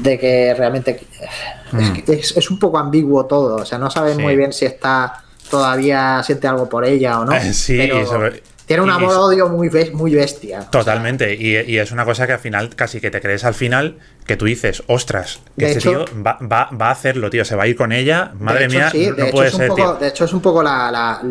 de 0.00 0.18
que 0.18 0.54
realmente 0.54 1.06
mm. 1.72 2.10
es, 2.10 2.50
un 2.50 2.58
poco 2.58 2.78
ambiguo 2.78 3.26
todo, 3.26 3.56
o 3.56 3.64
sea, 3.64 3.78
no 3.78 3.90
sabes 3.90 4.16
muy 4.18 4.36
bien 4.36 4.52
si 4.52 4.64
está 4.64 5.24
todavía 5.50 6.22
siente 6.22 6.46
algo 6.46 6.68
por 6.68 6.84
ella 6.84 7.20
o 7.20 7.24
no. 7.24 7.32
Sí, 7.52 7.76
pero, 7.76 8.30
tiene 8.68 8.82
un 8.82 8.90
amor-odio 8.90 9.48
muy, 9.48 9.70
muy 9.94 10.14
bestia. 10.14 10.68
Totalmente. 10.70 11.34
Y, 11.34 11.78
es 11.78 11.90
una 11.90 12.04
cosa 12.04 12.26
que 12.26 12.34
al 12.34 12.38
final, 12.38 12.76
casi 12.76 13.00
que 13.00 13.10
te 13.10 13.18
crees 13.22 13.42
al 13.44 13.54
final, 13.54 13.96
que 14.26 14.36
tú 14.36 14.44
dices, 14.44 14.82
ostras, 14.88 15.40
que 15.56 15.70
este 15.70 15.80
tío 15.80 16.04
va, 16.14 16.68
a 16.70 16.90
hacerlo, 16.90 17.30
tío, 17.30 17.46
se 17.46 17.56
va 17.56 17.62
a 17.62 17.66
ir 17.66 17.76
con 17.76 17.92
ella. 17.92 18.32
Madre 18.38 18.68
mía, 18.68 18.92
no 19.16 19.26
puede 19.30 19.50
ser. 19.50 19.72
De 19.72 20.08
hecho, 20.08 20.26
es 20.26 20.34
un 20.34 20.42
poco 20.42 20.62
la, 20.62 21.22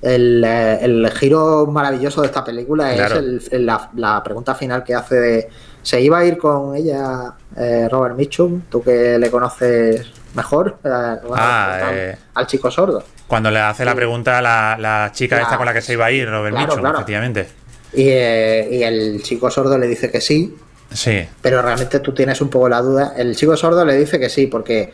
el, 0.00 1.10
giro 1.18 1.66
maravilloso 1.66 2.22
de 2.22 2.28
esta 2.28 2.42
película. 2.42 2.94
Es 2.94 3.50
la, 3.52 4.22
pregunta 4.24 4.54
final 4.54 4.82
que 4.82 4.94
hace 4.94 5.14
de. 5.16 5.48
¿Se 5.82 6.00
iba 6.00 6.18
a 6.18 6.24
ir 6.24 6.38
con 6.38 6.74
ella 6.76 7.34
eh, 7.56 7.88
Robert 7.90 8.16
Mitchum? 8.16 8.62
Tú 8.70 8.82
que 8.82 9.18
le 9.18 9.30
conoces 9.30 10.10
mejor 10.34 10.78
eh, 10.82 11.16
ah, 11.34 11.90
eh. 11.92 12.18
al 12.32 12.46
chico 12.46 12.70
sordo. 12.70 13.04
Cuando 13.30 13.48
le 13.52 13.60
hace 13.60 13.84
la 13.84 13.94
pregunta 13.94 14.38
a 14.38 14.76
la, 14.76 15.10
chica 15.14 15.40
esta 15.40 15.56
con 15.56 15.64
la 15.64 15.72
que 15.72 15.80
se 15.80 15.92
iba 15.92 16.04
a 16.04 16.10
ir, 16.10 16.28
Robert 16.28 16.56
Mitchum, 16.56 16.84
efectivamente. 16.84 17.46
Eh, 17.92 18.68
y, 18.72 18.82
el 18.82 19.22
chico 19.22 19.48
sordo 19.48 19.78
le 19.78 19.86
dice 19.86 20.10
que 20.10 20.20
sí. 20.20 20.56
Sí. 20.92 21.28
Pero 21.40 21.62
realmente 21.62 22.00
tú 22.00 22.12
tienes 22.12 22.40
un 22.40 22.50
poco 22.50 22.68
la 22.68 22.82
duda. 22.82 23.14
El 23.16 23.36
chico 23.36 23.56
sordo 23.56 23.84
le 23.84 23.96
dice 23.96 24.18
que 24.18 24.28
sí, 24.28 24.48
porque 24.48 24.92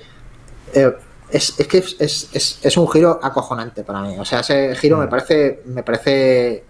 es, 1.31 1.53
que 1.53 1.79
es, 1.79 2.77
un 2.77 2.87
giro 2.91 3.19
acojonante 3.23 3.85
para 3.85 4.03
mí. 4.03 4.19
O 4.19 4.25
sea, 4.27 4.41
ese 4.41 4.75
giro 4.75 4.99
me 4.99 5.07
mm. 5.07 5.09
parece. 5.09 5.63
Me 5.65 5.83
parece 5.83 6.65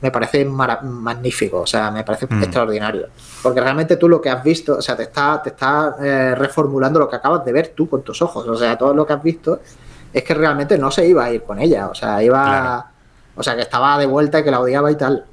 me 0.00 0.10
parece 0.10 0.44
magnífico, 0.46 1.60
o 1.60 1.66
sea, 1.66 1.90
me 1.90 2.04
parece 2.04 2.26
mm. 2.28 2.42
extraordinario. 2.42 3.08
Porque 3.42 3.60
realmente 3.60 3.96
tú 3.96 4.08
lo 4.08 4.20
que 4.20 4.30
has 4.30 4.42
visto, 4.42 4.78
o 4.78 4.82
sea, 4.82 4.96
te 4.96 5.04
está, 5.04 5.40
te 5.42 5.50
está 5.50 5.94
eh, 6.02 6.34
reformulando 6.34 6.98
lo 6.98 7.08
que 7.08 7.16
acabas 7.16 7.44
de 7.44 7.52
ver 7.52 7.68
tú 7.68 7.86
con 7.88 8.02
tus 8.02 8.20
ojos. 8.22 8.48
O 8.48 8.56
sea, 8.56 8.76
todo 8.78 8.94
lo 8.94 9.06
que 9.06 9.12
has 9.12 9.22
visto 9.22 9.60
es 10.12 10.22
que 10.22 10.34
realmente 10.34 10.78
no 10.78 10.90
se 10.90 11.06
iba 11.06 11.24
a 11.24 11.32
ir 11.32 11.42
con 11.42 11.58
ella. 11.58 11.88
O 11.88 11.94
sea, 11.94 12.22
iba. 12.22 12.90
O 13.34 13.42
sea, 13.42 13.54
que 13.54 13.62
estaba 13.62 13.98
de 13.98 14.06
vuelta 14.06 14.40
y 14.40 14.44
que 14.44 14.50
la 14.50 14.60
odiaba 14.60 14.90
y 14.90 14.96
tal. 14.96 15.24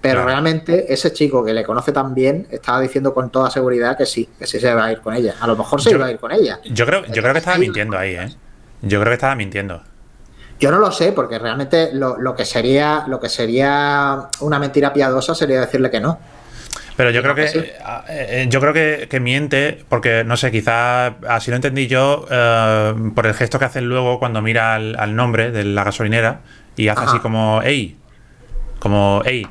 Pero 0.00 0.24
realmente 0.24 0.92
ese 0.92 1.12
chico 1.12 1.44
que 1.44 1.54
le 1.54 1.62
conoce 1.62 1.92
tan 1.92 2.12
bien 2.12 2.48
estaba 2.50 2.80
diciendo 2.80 3.14
con 3.14 3.30
toda 3.30 3.50
seguridad 3.50 3.96
que 3.96 4.04
sí, 4.04 4.28
que 4.36 4.48
sí 4.48 4.58
se 4.58 4.74
va 4.74 4.86
a 4.86 4.92
ir 4.92 5.00
con 5.00 5.14
ella. 5.14 5.36
A 5.40 5.46
lo 5.46 5.54
mejor 5.54 5.80
se 5.80 5.90
iba 5.92 6.06
a 6.06 6.10
ir 6.10 6.18
con 6.18 6.32
ella. 6.32 6.58
Yo 6.64 6.84
creo, 6.84 7.04
yo 7.06 7.22
creo 7.22 7.32
que 7.32 7.38
estaba 7.38 7.56
mintiendo 7.56 7.96
ahí, 7.96 8.16
¿eh? 8.16 8.34
Yo 8.82 8.98
creo 8.98 9.10
que 9.10 9.14
estaba 9.14 9.36
mintiendo. 9.36 9.80
Yo 10.58 10.72
no 10.72 10.78
lo 10.78 10.90
sé, 10.90 11.12
porque 11.12 11.38
realmente 11.38 11.90
lo, 11.92 12.34
que 12.34 12.44
sería 12.44 13.04
lo 13.06 13.20
que 13.20 13.28
sería 13.28 14.28
una 14.40 14.58
mentira 14.58 14.92
piadosa 14.92 15.34
sería 15.36 15.60
decirle 15.60 15.90
que 15.90 16.00
no. 16.00 16.18
Pero 16.96 17.10
yo 17.10 17.22
creo 17.22 17.34
que, 17.34 17.44
eh, 17.44 17.72
eh, 18.08 18.46
yo 18.50 18.60
creo 18.60 18.72
que, 19.08 19.20
miente, 19.20 19.84
porque 19.88 20.24
no 20.24 20.36
sé, 20.36 20.50
quizá 20.50 21.06
así 21.28 21.50
lo 21.50 21.56
entendí 21.56 21.86
yo 21.86 22.26
eh, 22.30 22.94
por 23.14 23.26
el 23.26 23.34
gesto 23.34 23.58
que 23.58 23.64
hace 23.64 23.80
luego 23.80 24.18
cuando 24.18 24.42
mira 24.42 24.74
al, 24.74 25.16
nombre 25.16 25.50
de 25.50 25.64
la 25.64 25.84
gasolinera 25.84 26.40
y 26.76 26.88
hace 26.88 27.04
así 27.04 27.18
como 27.20 27.62
ey, 27.62 27.96
como 28.78 29.22
ey, 29.24 29.46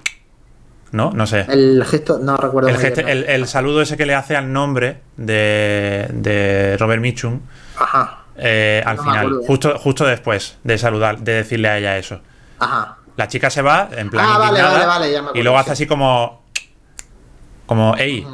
¿no? 0.92 1.12
No 1.14 1.26
sé. 1.26 1.46
El 1.50 1.84
gesto, 1.86 2.20
no 2.20 2.38
recuerdo. 2.38 2.70
El, 2.70 3.24
el, 3.24 3.48
saludo 3.48 3.82
ese 3.82 3.98
que 3.98 4.06
le 4.06 4.14
hace 4.14 4.36
al 4.36 4.54
nombre 4.54 5.02
de, 5.18 6.08
de 6.12 6.78
Robert 6.78 7.02
Mitchum. 7.02 7.40
Ajá. 7.78 8.22
Eh, 8.38 8.82
al 8.86 8.98
final, 8.98 9.42
justo, 9.46 9.78
justo 9.78 10.06
después 10.06 10.58
de 10.64 10.78
saludar, 10.78 11.20
de 11.20 11.34
decirle 11.34 11.70
a 11.70 11.78
ella 11.78 11.98
eso. 11.98 12.22
Ajá. 12.60 12.98
La 13.18 13.28
chica 13.28 13.50
se 13.50 13.62
va, 13.62 13.90
en 13.92 14.10
plan. 14.10 14.26
Ah, 14.28 14.38
vale, 14.38 14.62
vale, 14.62 14.86
vale, 14.86 15.32
y 15.36 15.44
luego 15.44 15.58
hace 15.58 15.72
así 15.72 15.86
como. 15.86 16.41
Como, 17.72 17.96
ey. 17.96 18.28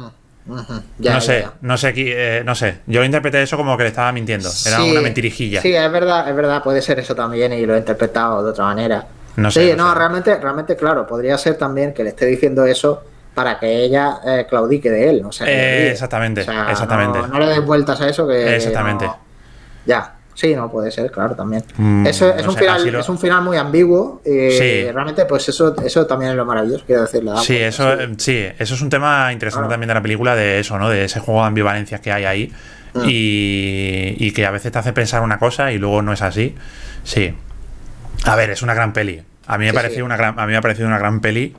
no 0.46 1.20
sé, 1.20 1.46
no 1.60 1.78
sé, 1.78 1.92
eh, 1.94 2.42
no 2.44 2.56
sé. 2.56 2.78
Yo 2.88 2.98
lo 2.98 3.06
interpreté 3.06 3.40
eso 3.40 3.56
como 3.56 3.76
que 3.76 3.84
le 3.84 3.90
estaba 3.90 4.10
mintiendo. 4.10 4.50
Era 4.66 4.82
una 4.82 5.00
mentirijilla. 5.00 5.62
Sí, 5.62 5.72
es 5.72 5.92
verdad, 5.92 6.28
es 6.28 6.34
verdad, 6.34 6.60
puede 6.60 6.82
ser 6.82 6.98
eso 6.98 7.14
también 7.14 7.52
y 7.52 7.64
lo 7.64 7.76
he 7.76 7.78
interpretado 7.78 8.42
de 8.42 8.50
otra 8.50 8.64
manera. 8.64 9.06
No 9.36 9.48
sé. 9.48 9.70
Sí, 9.70 9.76
no, 9.76 9.94
realmente, 9.94 10.34
realmente, 10.40 10.74
claro, 10.74 11.06
podría 11.06 11.38
ser 11.38 11.56
también 11.56 11.94
que 11.94 12.02
le 12.02 12.08
esté 12.08 12.26
diciendo 12.26 12.66
eso 12.66 13.04
para 13.32 13.60
que 13.60 13.84
ella 13.84 14.18
eh, 14.26 14.46
claudique 14.50 14.90
de 14.90 15.08
él. 15.08 15.22
O 15.24 15.30
sea, 15.30 15.46
exactamente, 15.46 16.40
exactamente. 16.40 17.20
No, 17.28 17.38
le 17.38 17.46
des 17.46 17.64
vueltas 17.64 18.00
a 18.00 18.08
eso 18.08 18.26
que. 18.26 18.56
Exactamente. 18.56 19.08
Ya. 19.86 20.17
Sí, 20.38 20.54
no 20.54 20.70
puede 20.70 20.92
ser, 20.92 21.10
claro, 21.10 21.34
también. 21.34 21.64
Mm, 21.76 22.06
eso 22.06 22.32
es, 22.32 22.46
un 22.46 22.54
final, 22.54 22.94
es 22.94 23.08
un 23.08 23.18
final 23.18 23.42
muy 23.42 23.56
ambiguo. 23.56 24.22
y 24.24 24.88
Realmente, 24.88 25.24
pues 25.24 25.48
eso, 25.48 25.74
eso 25.84 26.06
también 26.06 26.30
es 26.30 26.36
lo 26.36 26.44
maravilloso, 26.44 26.84
quiero 26.86 27.02
decirle. 27.02 27.32
Sí, 27.42 27.56
eso, 27.56 27.96
sí. 28.18 28.46
eso 28.56 28.74
es 28.74 28.80
un 28.80 28.88
tema 28.88 29.32
interesante 29.32 29.68
también 29.68 29.88
de 29.88 29.94
la 29.94 30.00
película, 30.00 30.36
de 30.36 30.60
eso, 30.60 30.78
¿no? 30.78 30.90
De 30.90 31.06
ese 31.06 31.18
juego 31.18 31.40
de 31.40 31.48
ambivalencias 31.48 32.00
que 32.00 32.12
hay 32.12 32.24
ahí. 32.24 32.52
Mm. 32.94 33.02
Y, 33.04 34.30
que 34.30 34.46
a 34.46 34.52
veces 34.52 34.70
te 34.70 34.78
hace 34.78 34.92
pensar 34.92 35.22
una 35.22 35.40
cosa 35.40 35.72
y 35.72 35.78
luego 35.78 36.02
no 36.02 36.12
es 36.12 36.22
así. 36.22 36.54
Sí. 37.02 37.34
A 38.22 38.36
ver, 38.36 38.50
es 38.50 38.62
una 38.62 38.74
gran 38.74 38.92
peli. 38.92 39.20
A 39.48 39.58
mí 39.58 39.64
me, 39.64 39.70
ha 39.70 39.74
parecido 39.74 40.04
una 40.04 40.16
gran, 40.16 40.38
a 40.38 40.46
mí 40.46 40.52
me 40.52 40.56
ha 40.58 40.62
parecido 40.62 40.86
una 40.86 41.00
gran 41.00 41.20
peli. 41.20 41.56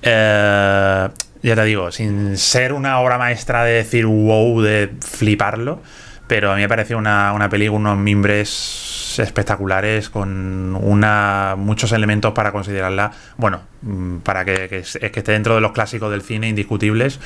Eh, 0.00 1.08
ya 1.42 1.54
te 1.54 1.64
digo, 1.64 1.92
sin 1.92 2.38
ser 2.38 2.72
una 2.72 2.98
obra 2.98 3.18
maestra 3.18 3.62
de 3.64 3.72
decir 3.74 4.06
wow, 4.06 4.62
de 4.62 4.90
fliparlo 5.00 5.82
pero 6.26 6.52
a 6.52 6.56
mí 6.56 6.62
me 6.62 6.68
parece 6.68 6.94
una, 6.94 7.32
una 7.32 7.48
peli 7.48 7.68
con 7.68 7.76
unos 7.76 7.98
mimbres 7.98 9.18
espectaculares, 9.18 10.10
con 10.10 10.76
una 10.80 11.54
muchos 11.56 11.92
elementos 11.92 12.32
para 12.32 12.52
considerarla, 12.52 13.12
bueno, 13.36 13.60
mm, 13.82 14.18
para 14.18 14.44
que, 14.44 14.68
que, 14.68 14.78
esté 14.78 15.32
dentro 15.32 15.54
de 15.54 15.60
los 15.60 15.72
clásicos 15.72 16.10
del 16.10 16.22
cine 16.22 16.48
indiscutibles. 16.48 17.20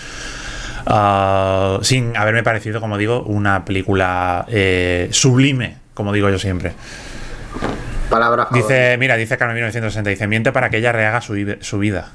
Ah, 0.86 1.78
sin 1.82 2.16
haberme 2.16 2.42
parecido, 2.42 2.80
como 2.80 2.96
digo, 2.98 3.22
una 3.22 3.64
película 3.64 4.46
eh, 4.48 5.08
sublime, 5.12 5.76
como 5.94 6.12
digo 6.12 6.30
yo 6.30 6.38
siempre. 6.38 6.72
Palabra 8.08 8.48
Dice, 8.50 8.96
mira, 8.98 9.16
dice 9.16 9.36
Carmen 9.36 9.54
1960, 9.54 10.10
dice, 10.10 10.26
miente 10.26 10.52
para 10.52 10.68
que 10.68 10.78
ella 10.78 10.90
rehaga 10.90 11.20
su, 11.20 11.56
su 11.60 11.78
vida. 11.78 12.08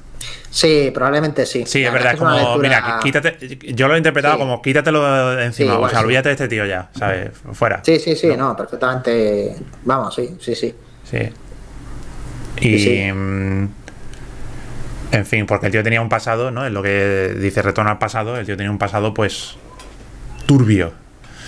Sí, 0.49 0.89
probablemente 0.93 1.45
sí. 1.45 1.65
Sí, 1.65 1.83
es 1.83 1.91
verdad, 1.91 2.13
es 2.13 2.19
como, 2.19 2.57
mira, 2.59 2.99
quítate, 3.03 3.37
yo 3.73 3.89
lo 3.89 3.95
he 3.95 3.97
interpretado 3.97 4.37
como 4.37 4.61
quítatelo 4.61 5.35
de 5.35 5.45
encima, 5.45 5.77
o 5.77 5.89
sea, 5.89 5.99
olvídate 5.99 6.29
de 6.29 6.33
este 6.33 6.47
tío 6.47 6.65
ya, 6.65 6.89
¿sabes? 6.97 7.31
Fuera. 7.51 7.81
Sí, 7.83 7.99
sí, 7.99 8.15
sí, 8.15 8.35
no, 8.37 8.55
perfectamente. 8.55 9.55
Vamos, 9.83 10.15
sí, 10.15 10.37
sí, 10.39 10.55
sí. 10.55 10.73
Sí. 11.03 11.29
Y. 12.61 13.11
Mm, 13.11 13.67
en 15.11 15.25
fin, 15.25 15.45
porque 15.45 15.67
el 15.67 15.71
tío 15.71 15.83
tenía 15.83 16.01
un 16.01 16.09
pasado, 16.09 16.51
¿no? 16.51 16.65
Es 16.65 16.71
lo 16.71 16.81
que 16.81 17.35
dice 17.39 17.61
retorno 17.61 17.91
al 17.91 17.99
pasado, 17.99 18.37
el 18.37 18.45
tío 18.45 18.57
tenía 18.57 18.71
un 18.71 18.77
pasado, 18.77 19.13
pues. 19.13 19.55
turbio. 20.45 20.93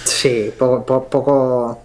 Sí, 0.04 0.54
poco, 0.58 1.08
poco, 1.10 1.82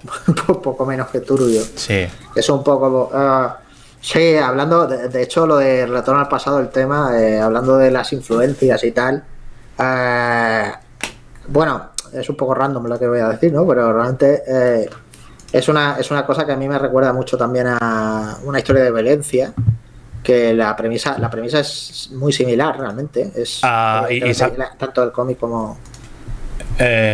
poco, 0.63 0.87
menos 0.87 1.09
que 1.09 1.21
turbio. 1.21 1.63
Sí. 1.77 2.07
Es 2.35 2.49
un 2.49 2.63
poco. 2.63 3.11
Uh, 3.13 3.62
Sí, 4.03 4.37
hablando, 4.37 4.89
de, 4.89 5.23
hecho, 5.23 5.47
lo 5.47 5.59
de 5.59 5.87
retorno 5.87 6.21
al 6.21 6.29
pasado, 6.29 6.59
el 6.59 6.71
tema, 6.71 7.17
eh, 7.17 7.41
hablando 7.41 7.77
de 7.79 7.93
las 7.93 8.13
influencias 8.13 8.83
y 8.83 8.91
tal. 8.91 9.23
Eh, 9.79 10.73
bueno, 11.47 11.91
es 12.13 12.29
un 12.29 12.37
poco 12.37 12.53
random 12.53 12.89
lo 12.89 12.99
que 12.99 13.07
voy 13.07 13.21
a 13.21 13.29
decir, 13.29 13.53
¿no? 13.53 13.65
Pero 13.65 13.93
realmente 13.93 14.43
eh, 14.45 14.91
es, 15.53 15.69
una, 15.69 15.99
es 16.01 16.11
una 16.11 16.27
cosa 16.27 16.45
que 16.45 16.51
a 16.51 16.57
mí 16.57 16.67
me 16.67 16.81
recuerda 16.81 17.13
mucho 17.13 17.39
también 17.39 17.69
a 17.69 18.39
una 18.43 18.59
historia 18.59 18.83
de 18.83 18.91
violencia. 18.91 19.55
Que 20.25 20.53
la 20.53 20.75
premisa, 20.75 21.17
la 21.19 21.31
premisa 21.31 21.61
es 21.61 22.11
muy 22.13 22.33
similar 22.33 22.79
realmente. 22.79 23.31
Es 23.37 23.61
ah, 23.63 24.09
tanto 24.79 25.05
el 25.05 25.13
cómic 25.13 25.39
como. 25.39 25.79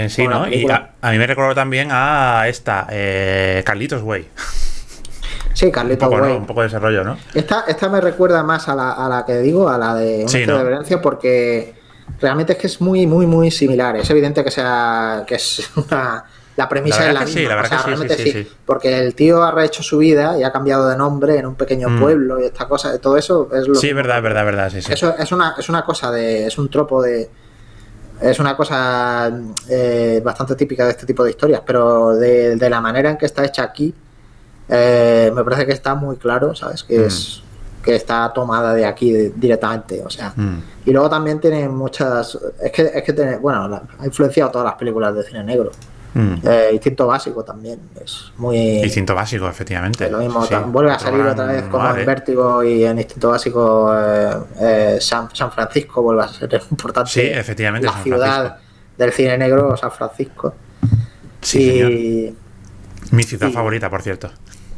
sí, 0.09 0.26
¿no? 0.26 0.49
Y 0.49 0.66
a, 0.70 1.11
mí 1.11 1.18
me 1.18 1.26
recuerda 1.26 1.55
también 1.55 1.89
a 1.91 2.49
esta, 2.49 2.86
Carlitos 3.62 4.03
Way. 4.03 4.28
Sí, 5.59 5.73
Carlito 5.73 6.09
un 6.09 6.17
poco, 6.17 6.37
un 6.37 6.47
poco 6.47 6.61
de 6.61 6.69
desarrollo, 6.69 7.03
¿no? 7.03 7.19
Esta, 7.35 7.65
esta 7.67 7.89
me 7.89 8.01
recuerda 8.01 8.45
más 8.45 8.69
a 8.69 8.77
la, 8.77 8.93
a 8.93 9.09
la 9.09 9.27
que 9.27 9.39
digo, 9.39 9.69
a 9.69 9.77
la 9.77 9.93
de 9.97 10.25
un 10.25 10.33
de 10.33 10.47
violencia, 10.47 11.03
porque 11.03 11.75
realmente 12.21 12.53
es 12.53 12.59
que 12.61 12.69
es 12.69 12.81
muy, 12.81 13.09
muy, 13.09 13.27
muy 13.27 13.51
similar. 13.51 13.97
Es 13.97 14.09
evidente 14.09 14.45
que 14.45 14.53
sea 14.53 15.25
que 15.27 15.35
es 15.35 15.69
una, 15.75 16.25
la 16.55 16.69
premisa 16.69 17.09
es 17.09 17.13
la 17.13 17.21
misma. 17.25 17.41
Sí, 17.41 17.47
la 17.47 17.57
verdad 17.57 17.85
que 17.85 18.17
sí, 18.17 18.31
sí, 18.31 18.49
Porque 18.65 19.01
el 19.01 19.17
tío 19.17 19.43
ha 19.43 19.51
rehecho 19.51 19.83
su 19.83 19.99
vida 19.99 20.39
y 20.39 20.45
ha 20.45 20.53
cambiado 20.53 20.89
de 20.89 20.97
nombre 20.97 21.37
en 21.37 21.47
un 21.47 21.57
pequeño 21.57 21.89
mm. 21.89 22.01
pueblo 22.01 22.41
y 22.41 22.45
esta 22.45 22.69
cosa, 22.69 22.97
todo 23.01 23.17
eso 23.17 23.49
es 23.53 23.67
lo 23.67 23.75
Sí, 23.75 23.93
verdad, 23.93 24.23
verdad, 24.23 24.45
verdad, 24.45 24.71
sí, 24.71 24.79
Eso 24.79 25.13
es 25.19 25.33
una, 25.33 25.57
es 25.59 25.69
una 25.69 25.85
cosa 25.85 26.13
de. 26.13 26.47
es 26.47 26.57
un 26.57 26.71
tropo 26.71 27.03
de. 27.03 27.29
Es 28.21 28.39
una 28.39 28.57
cosa 28.57 29.29
eh, 29.69 30.21
bastante 30.25 30.55
típica 30.55 30.85
de 30.85 30.91
este 30.91 31.05
tipo 31.05 31.25
de 31.25 31.31
historias, 31.31 31.63
pero 31.67 32.15
de, 32.15 32.55
de 32.55 32.71
la 32.71 32.81
manera 32.81 33.11
en 33.11 33.17
que 33.17 33.27
está 33.27 33.45
hecha 33.45 33.65
aquí, 33.65 33.93
eh, 34.69 35.33
me 35.35 35.45
parece 35.45 35.66
que 35.66 35.73
está 35.73 35.95
muy 35.95 36.16
claro, 36.16 36.55
¿sabes? 36.55 36.85
Que 36.85 36.99
mm. 36.99 37.05
es 37.05 37.43
que 37.83 37.95
está 37.95 38.31
tomada 38.33 38.75
de 38.75 38.85
aquí 38.85 39.12
directamente, 39.35 40.03
o 40.05 40.11
sea. 40.11 40.33
Mm. 40.37 40.62
Y 40.87 40.93
luego 40.93 41.09
también 41.09 41.41
tiene 41.41 41.69
muchas. 41.69 42.39
Es 42.61 42.73
que, 42.73 42.83
es 42.95 43.03
que 43.03 43.12
tiene, 43.12 43.37
bueno, 43.37 43.81
ha 43.99 44.05
influenciado 44.05 44.51
todas 44.51 44.66
las 44.66 44.75
películas 44.75 45.14
de 45.14 45.23
cine 45.23 45.45
negro. 45.45 45.71
Mm. 46.14 46.35
Eh, 46.43 46.71
instinto 46.73 47.07
básico 47.07 47.45
también, 47.45 47.79
es 48.03 48.33
muy. 48.37 48.59
Instinto 48.83 49.14
básico, 49.14 49.49
efectivamente. 49.49 50.11
lo 50.11 50.19
mismo, 50.19 50.47
vuelve 50.66 50.93
a 50.93 50.99
salir 50.99 51.21
otra 51.21 51.47
vez 51.47 51.64
como 51.64 51.89
en 51.89 52.07
Vértigo 52.07 52.62
y 52.64 52.85
en 52.85 52.99
Instinto 52.99 53.31
Básico 53.31 53.91
eh, 53.95 54.99
San, 55.01 55.31
Francisco 55.31 56.03
vuelve 56.03 56.25
a 56.25 56.29
ser 56.29 56.61
importante. 56.71 57.11
Sí, 57.11 57.21
efectivamente. 57.21 57.87
La 57.87 58.03
ciudad 58.03 58.57
del 58.97 59.12
cine 59.12 59.39
negro, 59.39 59.77
San 59.77 59.93
Francisco. 59.93 60.55
Sí, 61.41 62.35
Mi 63.12 63.23
ciudad 63.23 63.51
favorita, 63.51 63.89
por 63.89 64.03
cierto. 64.03 64.31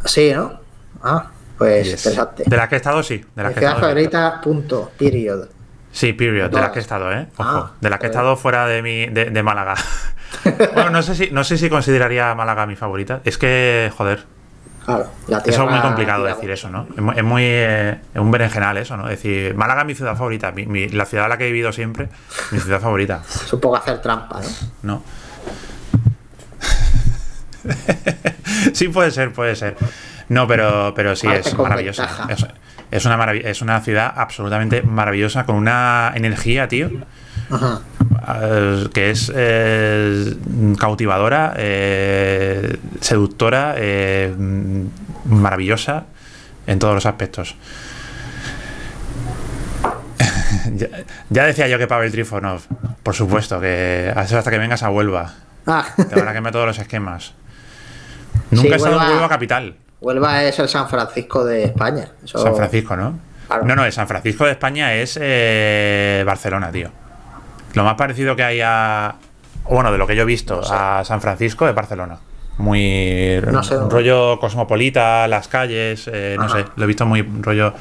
Sí, 0.04 0.32
¿no? 0.34 0.60
Ah, 1.02 1.30
pues 1.58 1.88
interesante. 1.88 2.44
De 2.46 2.56
la 2.56 2.68
que 2.68 2.76
he 2.76 2.78
estado, 2.78 3.02
sí. 3.02 3.24
De 3.34 3.42
la 3.42 3.52
que 3.52 3.60
favorita, 3.60 4.40
punto, 4.40 4.90
period. 4.98 5.48
Sí, 5.92 6.12
period, 6.12 6.50
de 6.50 6.60
la 6.60 6.70
que 6.70 6.78
he 6.78 6.82
estado, 6.82 7.12
¿eh? 7.12 7.26
Ojo, 7.36 7.48
ah, 7.48 7.72
de 7.80 7.90
la 7.90 7.98
que 7.98 8.06
he 8.06 8.08
estado 8.08 8.36
fuera 8.36 8.66
de, 8.66 8.80
mi, 8.80 9.06
de, 9.06 9.42
Málaga. 9.42 9.74
bueno, 10.74 10.90
no 10.90 11.02
sé, 11.02 11.14
si, 11.14 11.30
no 11.32 11.42
sé 11.42 11.58
si 11.58 11.68
consideraría 11.68 12.34
Málaga 12.34 12.66
mi 12.66 12.76
favorita. 12.76 13.20
Es 13.24 13.38
que, 13.38 13.90
joder. 13.96 14.24
Claro, 14.84 15.10
es 15.44 15.58
muy 15.58 15.80
complicado 15.80 16.24
decir 16.24 16.50
eso, 16.50 16.70
¿no? 16.70 16.86
Es 17.14 17.22
muy. 17.22 17.44
Es 17.44 17.98
eh, 18.14 18.20
un 18.20 18.30
berenjenal 18.30 18.78
eso, 18.78 18.96
¿no? 18.96 19.04
Es 19.08 19.22
decir, 19.22 19.54
Málaga 19.54 19.82
es 19.82 19.86
mi 19.86 19.94
ciudad 19.94 20.16
favorita. 20.16 20.52
la 20.54 21.04
ciudad 21.04 21.26
en 21.26 21.30
la 21.30 21.38
que 21.38 21.44
he 21.44 21.52
vivido 21.52 21.72
siempre, 21.72 22.08
mi 22.52 22.58
ciudad 22.58 22.80
favorita. 22.80 23.22
Es 23.28 23.52
un 23.52 23.60
poco 23.60 23.76
hacer 23.76 24.00
trampa, 24.00 24.40
¿no? 24.40 24.94
No. 24.94 25.02
sí, 28.72 28.88
puede 28.88 29.10
ser, 29.10 29.32
puede 29.32 29.56
ser. 29.56 29.76
No, 30.28 30.46
pero, 30.46 30.92
pero 30.94 31.16
sí, 31.16 31.26
es 31.26 31.56
maravillosa. 31.56 32.28
Es, 32.90 33.04
una 33.04 33.32
es 33.32 33.62
una 33.62 33.80
ciudad 33.80 34.12
absolutamente 34.16 34.82
maravillosa, 34.82 35.44
con 35.44 35.56
una 35.56 36.12
energía, 36.14 36.68
tío. 36.68 36.90
Eh, 38.42 38.88
que 38.92 39.10
es 39.10 39.32
eh, 39.34 40.36
cautivadora, 40.78 41.54
eh, 41.56 42.78
seductora, 43.00 43.74
maravillosa 45.24 46.04
en 46.66 46.78
todos 46.78 46.94
los 46.94 47.06
aspectos. 47.06 47.56
ya, 51.30 51.44
decía 51.44 51.68
yo 51.68 51.78
que 51.78 51.86
Pavel 51.86 52.12
Trifonov, 52.12 52.62
por 53.02 53.14
supuesto, 53.14 53.60
que 53.60 54.12
hasta 54.14 54.50
que 54.50 54.58
vengas 54.58 54.82
a 54.82 54.90
Huelva. 54.90 55.34
Ah. 55.66 55.86
Te 55.96 56.14
van 56.14 56.28
a 56.28 56.32
quemar 56.32 56.52
todos 56.52 56.66
los 56.66 56.78
esquemas. 56.78 57.34
Nunca 58.50 58.68
he 58.68 58.76
estado 58.76 59.00
en 59.00 59.08
Huelva 59.08 59.28
capital. 59.28 59.76
Huelva 60.00 60.44
es 60.44 60.58
el 60.58 60.68
San 60.68 60.88
Francisco 60.88 61.44
de 61.44 61.64
España. 61.64 62.08
San 62.24 62.54
Francisco, 62.54 62.96
¿no? 62.96 63.18
No, 63.64 63.76
no, 63.76 63.84
el 63.84 63.92
San 63.92 64.06
Francisco 64.06 64.44
de 64.44 64.52
España 64.52 64.94
es 64.94 65.18
eh, 65.20 66.22
Barcelona, 66.24 66.70
tío. 66.70 66.90
Lo 67.74 67.84
más 67.84 67.94
parecido 67.94 68.36
que 68.36 68.44
hay 68.44 68.60
a. 68.62 69.14
Bueno, 69.68 69.92
de 69.92 69.98
lo 69.98 70.06
que 70.06 70.16
yo 70.16 70.22
he 70.22 70.26
visto 70.26 70.60
a 70.68 71.04
San 71.04 71.20
Francisco 71.20 71.68
es 71.68 71.74
Barcelona. 71.74 72.18
Muy. 72.58 73.38
un 73.38 73.90
rollo 73.90 74.38
cosmopolita, 74.38 75.26
las 75.28 75.48
calles, 75.48 76.08
eh, 76.12 76.36
no 76.38 76.48
sé. 76.48 76.64
Lo 76.76 76.84
he 76.84 76.86
visto 76.86 77.06
muy 77.06 77.22
rollo. 77.22 77.74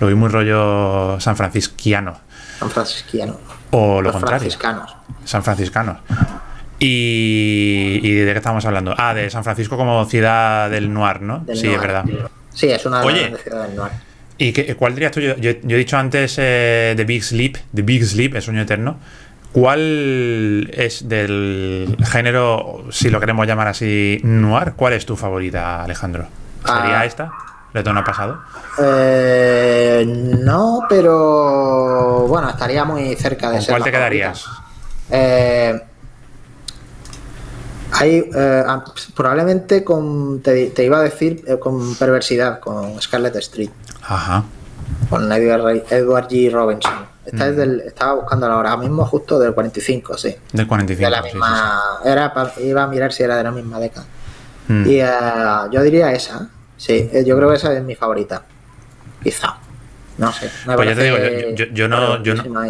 Lo 0.00 0.06
vi 0.06 0.14
muy 0.14 0.28
rollo 0.28 1.20
San 1.20 1.36
Francisquiano. 1.36 2.18
San 2.58 2.70
Francisquiano. 2.70 3.36
O 3.70 4.00
lo 4.00 4.12
contrario. 4.12 4.40
Franciscanos. 4.40 4.96
San 5.24 5.42
Franciscanos. 5.42 5.98
Y, 6.84 8.14
de 8.24 8.32
qué 8.32 8.38
estamos 8.38 8.64
hablando? 8.64 8.92
Ah, 8.98 9.14
de 9.14 9.30
San 9.30 9.44
Francisco 9.44 9.76
como 9.76 10.04
ciudad 10.06 10.68
del 10.68 10.92
noir, 10.92 11.22
¿no? 11.22 11.44
sí, 11.54 11.68
es 11.68 11.80
verdad. 11.80 12.04
Sí, 12.52 12.70
es 12.70 12.84
una 12.84 13.02
Oye, 13.02 13.32
ciudad 13.42 13.68
del 13.68 13.76
noir. 13.76 13.92
¿Y 14.36 14.52
qué, 14.52 14.74
cuál 14.74 14.94
dirías 14.94 15.12
tú? 15.12 15.20
Yo, 15.20 15.50
he 15.50 15.76
dicho 15.76 15.96
antes 15.96 16.34
eh, 16.38 16.94
The 16.96 17.04
Big 17.04 17.22
Sleep, 17.22 17.56
The 17.72 17.82
Big 17.82 18.04
Sleep, 18.04 18.34
el 18.34 18.42
sueño 18.42 18.62
eterno. 18.62 18.96
¿Cuál 19.52 20.70
es 20.72 21.08
del 21.08 21.96
género, 22.04 22.86
si 22.90 23.10
lo 23.10 23.20
queremos 23.20 23.46
llamar 23.46 23.68
así, 23.68 24.20
noir? 24.24 24.72
¿Cuál 24.74 24.94
es 24.94 25.06
tu 25.06 25.16
favorita, 25.16 25.84
Alejandro? 25.84 26.26
¿Sería 26.64 27.00
ah. 27.00 27.04
esta? 27.04 27.32
¿Retorno 27.72 28.02
pasado? 28.02 28.40
Eh, 28.82 30.04
no, 30.06 30.80
pero 30.88 32.26
bueno, 32.26 32.50
estaría 32.50 32.84
muy 32.84 33.14
cerca 33.14 33.50
de 33.50 33.58
¿Con 33.58 33.66
¿Cuál 33.66 33.84
te 33.84 33.92
quedarías? 33.92 34.44
Eh, 35.10 35.80
hay 37.92 38.28
eh, 38.34 38.64
ah, 38.66 38.84
probablemente 39.14 39.84
con 39.84 40.40
te, 40.42 40.72
iba 40.78 40.98
a 40.98 41.02
decir 41.02 41.44
eh, 41.46 41.58
con 41.58 41.94
perversidad 41.96 42.60
con 42.60 43.00
Scarlet 43.00 43.36
Street. 43.36 43.70
Ajá. 44.02 44.44
Con 45.08 45.30
Edward, 45.30 45.84
Edward 45.90 46.28
G. 46.28 46.50
Robinson. 46.50 47.12
Esta 47.24 47.48
es 47.48 47.54
mm. 47.54 47.58
del, 47.58 47.80
estaba 47.80 48.14
buscando 48.14 48.46
ahora 48.46 48.76
mismo 48.76 49.04
justo 49.04 49.38
del 49.38 49.54
45, 49.54 50.18
sí. 50.18 50.34
Del 50.52 50.66
45. 50.66 51.04
De 51.04 51.10
la 51.10 51.22
misma, 51.22 51.82
Era, 52.04 52.32
iba 52.60 52.82
a 52.82 52.86
mirar 52.88 53.12
si 53.12 53.22
era 53.22 53.36
de 53.36 53.44
la 53.44 53.50
misma 53.52 53.78
década. 53.78 54.06
Mm. 54.68 54.86
Y 54.88 55.00
eh, 55.00 55.08
yo 55.70 55.82
diría 55.82 56.12
esa. 56.12 56.48
Sí, 56.76 57.08
eh, 57.12 57.22
yo 57.24 57.36
creo 57.36 57.48
que 57.48 57.56
esa 57.56 57.72
es 57.72 57.82
mi 57.82 57.94
favorita. 57.94 58.42
Quizá. 59.22 59.56
No 60.18 60.32
sé. 60.32 60.50
pues 60.64 60.88
ya 60.88 60.94
te 60.94 61.04
digo, 61.04 61.16
yo, 61.72 61.88
no. 61.88 62.22
Yo 62.22 62.34
no 62.34 62.62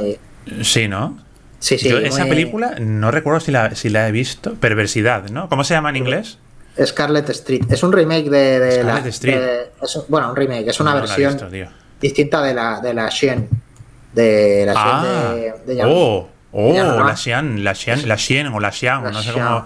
Sí, 0.62 0.88
¿no? 0.88 1.18
Sí, 1.62 1.78
sí. 1.78 1.88
Yo 1.88 1.98
esa 1.98 2.26
película 2.26 2.74
no 2.80 3.12
recuerdo 3.12 3.38
si 3.38 3.52
la, 3.52 3.76
si 3.76 3.88
la 3.88 4.08
he 4.08 4.12
visto. 4.12 4.54
Perversidad, 4.54 5.30
¿no? 5.30 5.48
¿Cómo 5.48 5.62
se 5.62 5.74
llama 5.74 5.90
en 5.90 5.96
inglés? 5.96 6.38
Scarlet 6.84 7.28
Street. 7.30 7.62
Es 7.70 7.84
un 7.84 7.92
remake 7.92 8.28
de, 8.28 8.58
de 8.58 8.82
la. 8.82 8.98
Street. 8.98 9.38
bueno, 10.08 10.30
un 10.30 10.36
remake, 10.36 10.68
es 10.68 10.80
una 10.80 10.94
versión 10.94 11.38
distinta 12.00 12.42
de 12.42 12.52
la, 12.52 12.80
de 12.80 12.94
la 12.94 13.08
Shen. 13.08 13.48
De 14.12 14.64
la 14.66 14.74
ah, 14.76 15.34
de, 15.34 15.74
de 15.74 15.84
Oh, 15.84 16.28
oh 16.50 17.04
la 17.04 17.16
Xian, 17.16 17.62
la 17.62 17.74
Xian, 17.74 18.08
la 18.08 18.18
Xian 18.18 18.48
o 18.48 18.58
la 18.58 18.72
Xian, 18.72 19.04
no 19.04 19.22
sé 19.22 19.32
cómo. 19.32 19.64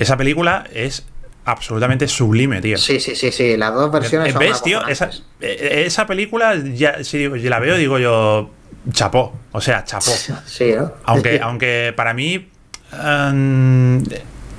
Esa 0.00 0.16
película 0.16 0.64
es 0.74 1.04
absolutamente 1.44 2.08
sublime, 2.08 2.60
tío. 2.60 2.78
Sí, 2.78 2.98
sí, 2.98 3.14
sí, 3.14 3.30
sí. 3.30 3.56
Las 3.56 3.72
dos 3.74 3.92
versiones. 3.92 4.34
¿Ves, 4.34 4.60
tío? 4.60 4.84
Esa, 4.88 5.10
eh, 5.40 5.84
esa, 5.86 6.06
película, 6.06 6.56
ya, 6.56 7.04
si 7.04 7.28
la 7.28 7.60
veo, 7.60 7.76
digo 7.76 8.00
yo, 8.00 8.50
chapó. 8.90 9.32
O 9.52 9.60
sea, 9.60 9.84
chapó. 9.84 10.10
Sí, 10.46 10.72
¿no? 10.76 10.92
Aunque, 11.04 11.40
aunque 11.40 11.92
para 11.96 12.14
mí. 12.14 12.48
Em, 12.92 14.02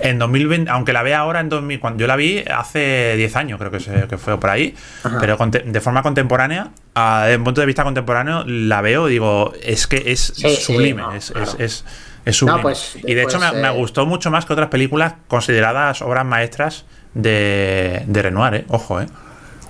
en 0.04 0.20
2020, 0.20 0.70
aunque 0.70 0.92
la 0.92 1.02
vea 1.02 1.20
ahora 1.20 1.40
en 1.40 1.50
2000, 1.50 1.80
cuando 1.80 2.02
yo 2.02 2.08
la 2.08 2.16
vi 2.16 2.44
hace 2.54 3.16
10 3.16 3.36
años, 3.38 3.60
creo 3.60 3.72
que, 3.72 3.80
se, 3.80 4.08
que 4.08 4.18
fue 4.18 4.38
por 4.40 4.50
ahí, 4.50 4.76
pero 5.20 5.38
de 5.38 5.82
forma 5.82 6.04
contemporánea, 6.04 6.72
desde 6.94 7.38
un 7.38 7.44
punto 7.44 7.62
de 7.62 7.68
vista 7.68 7.84
contemporáneo, 7.84 8.44
la 8.46 8.82
veo, 8.82 9.08
digo, 9.08 9.54
es 9.64 9.88
que 9.88 10.12
es 10.12 10.34
sublime, 10.62 11.04
es, 11.16 11.32
es, 11.60 11.86
es, 12.26 12.36
sublime. 12.36 12.62
Pues, 12.62 12.98
y 13.02 13.14
de 13.14 13.24
hecho 13.24 13.40
me, 13.40 13.52
me, 13.54 13.70
gustó 13.70 14.06
mucho 14.06 14.30
más 14.30 14.46
que 14.46 14.54
otras 14.54 14.70
películas 14.70 15.14
consideradas 15.28 16.02
obras 16.02 16.26
maestras 16.26 16.86
de, 17.14 18.04
de 18.06 18.22
Renoir, 18.22 18.56
¿eh? 18.56 18.66
ojo, 18.68 19.00
¿eh? 19.02 19.06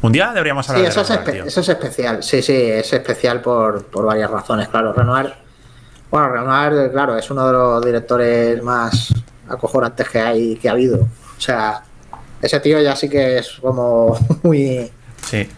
Un 0.03 0.11
día 0.11 0.31
deberíamos 0.33 0.69
hablar 0.69 0.83
de 0.83 0.89
eso 0.89 1.01
es 1.01 1.09
Eso 1.45 1.61
es 1.61 1.69
especial, 1.69 2.21
sí, 2.21 2.41
sí, 2.41 2.53
es 2.53 2.91
especial 2.91 3.41
por, 3.41 3.85
por 3.85 4.05
varias 4.05 4.29
razones, 4.29 4.67
claro. 4.67 4.91
Renoir, 4.91 5.33
bueno, 6.11 6.29
Renoir, 6.29 6.91
claro, 6.91 7.17
es 7.17 7.31
uno 7.31 7.47
de 7.47 7.53
los 7.53 7.85
directores 7.85 8.61
más 8.61 9.13
acojonantes 9.47 10.09
que 10.09 10.19
hay, 10.19 10.55
que 10.57 10.67
ha 10.67 10.73
habido. 10.73 11.03
O 11.03 11.41
sea, 11.41 11.83
ese 12.41 12.59
tío 12.59 12.81
ya 12.81 12.97
sí 12.97 13.09
que 13.09 13.37
es 13.37 13.53
como 13.61 14.17
muy. 14.43 14.91
Sí. 15.21 15.49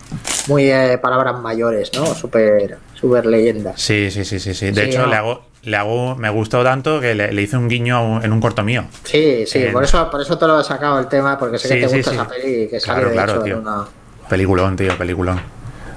Muy 0.47 0.69
eh, 0.69 0.99
palabras 1.01 1.39
mayores, 1.41 1.91
¿no? 1.95 2.05
Súper 2.13 2.77
super 2.93 3.25
leyenda. 3.25 3.73
Sí, 3.75 4.11
sí, 4.11 4.23
sí, 4.23 4.39
sí, 4.39 4.53
sí. 4.53 4.69
De 4.69 4.85
hecho, 4.85 5.07
le 5.07 5.15
hago, 5.15 5.45
le 5.63 5.75
hago, 5.75 6.15
me 6.15 6.29
gustó 6.29 6.63
tanto 6.63 7.01
que 7.01 7.15
le, 7.15 7.41
hice 7.41 7.57
un 7.57 7.67
guiño 7.67 8.23
en 8.23 8.31
un 8.31 8.39
corto 8.39 8.63
mío. 8.63 8.85
Sí, 9.05 9.45
sí, 9.47 9.65
por 9.73 9.83
eso, 9.83 10.07
por 10.11 10.21
eso 10.21 10.37
te 10.37 10.45
lo 10.45 10.59
he 10.59 10.63
sacado 10.63 10.99
el 10.99 11.07
tema, 11.07 11.39
porque 11.39 11.57
sé 11.57 11.79
que 11.79 11.87
te 11.87 11.97
gusta 11.97 12.11
esa 12.11 12.27
peli 12.27 12.63
y 12.63 12.67
que 12.67 12.79
sale 12.79 13.01
claro, 13.01 13.09
de 13.09 13.15
claro, 13.15 13.43
tío. 13.43 13.59
una... 13.59 13.87
Peliculón, 14.29 14.75
tío, 14.75 14.97
peliculón. 14.97 15.39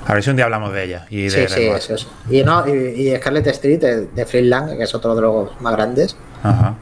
A 0.06 0.14
ver 0.14 0.22
si 0.22 0.30
un 0.30 0.36
día 0.36 0.46
hablamos 0.46 0.72
de 0.72 0.84
ella. 0.84 1.06
Y 1.10 1.24
de 1.24 1.48
sí, 1.48 1.54
sí, 1.54 1.62
eso 1.66 1.94
es. 1.94 2.06
Y, 2.30 2.42
no, 2.42 2.66
y, 2.66 3.14
Scarlet 3.16 3.46
Street 3.48 3.78
de, 3.78 4.06
de 4.06 4.26
Freeland, 4.26 4.78
que 4.78 4.84
es 4.84 4.94
otro 4.94 5.14
de 5.14 5.20
los 5.20 5.60
más 5.60 5.74
grandes. 5.74 6.16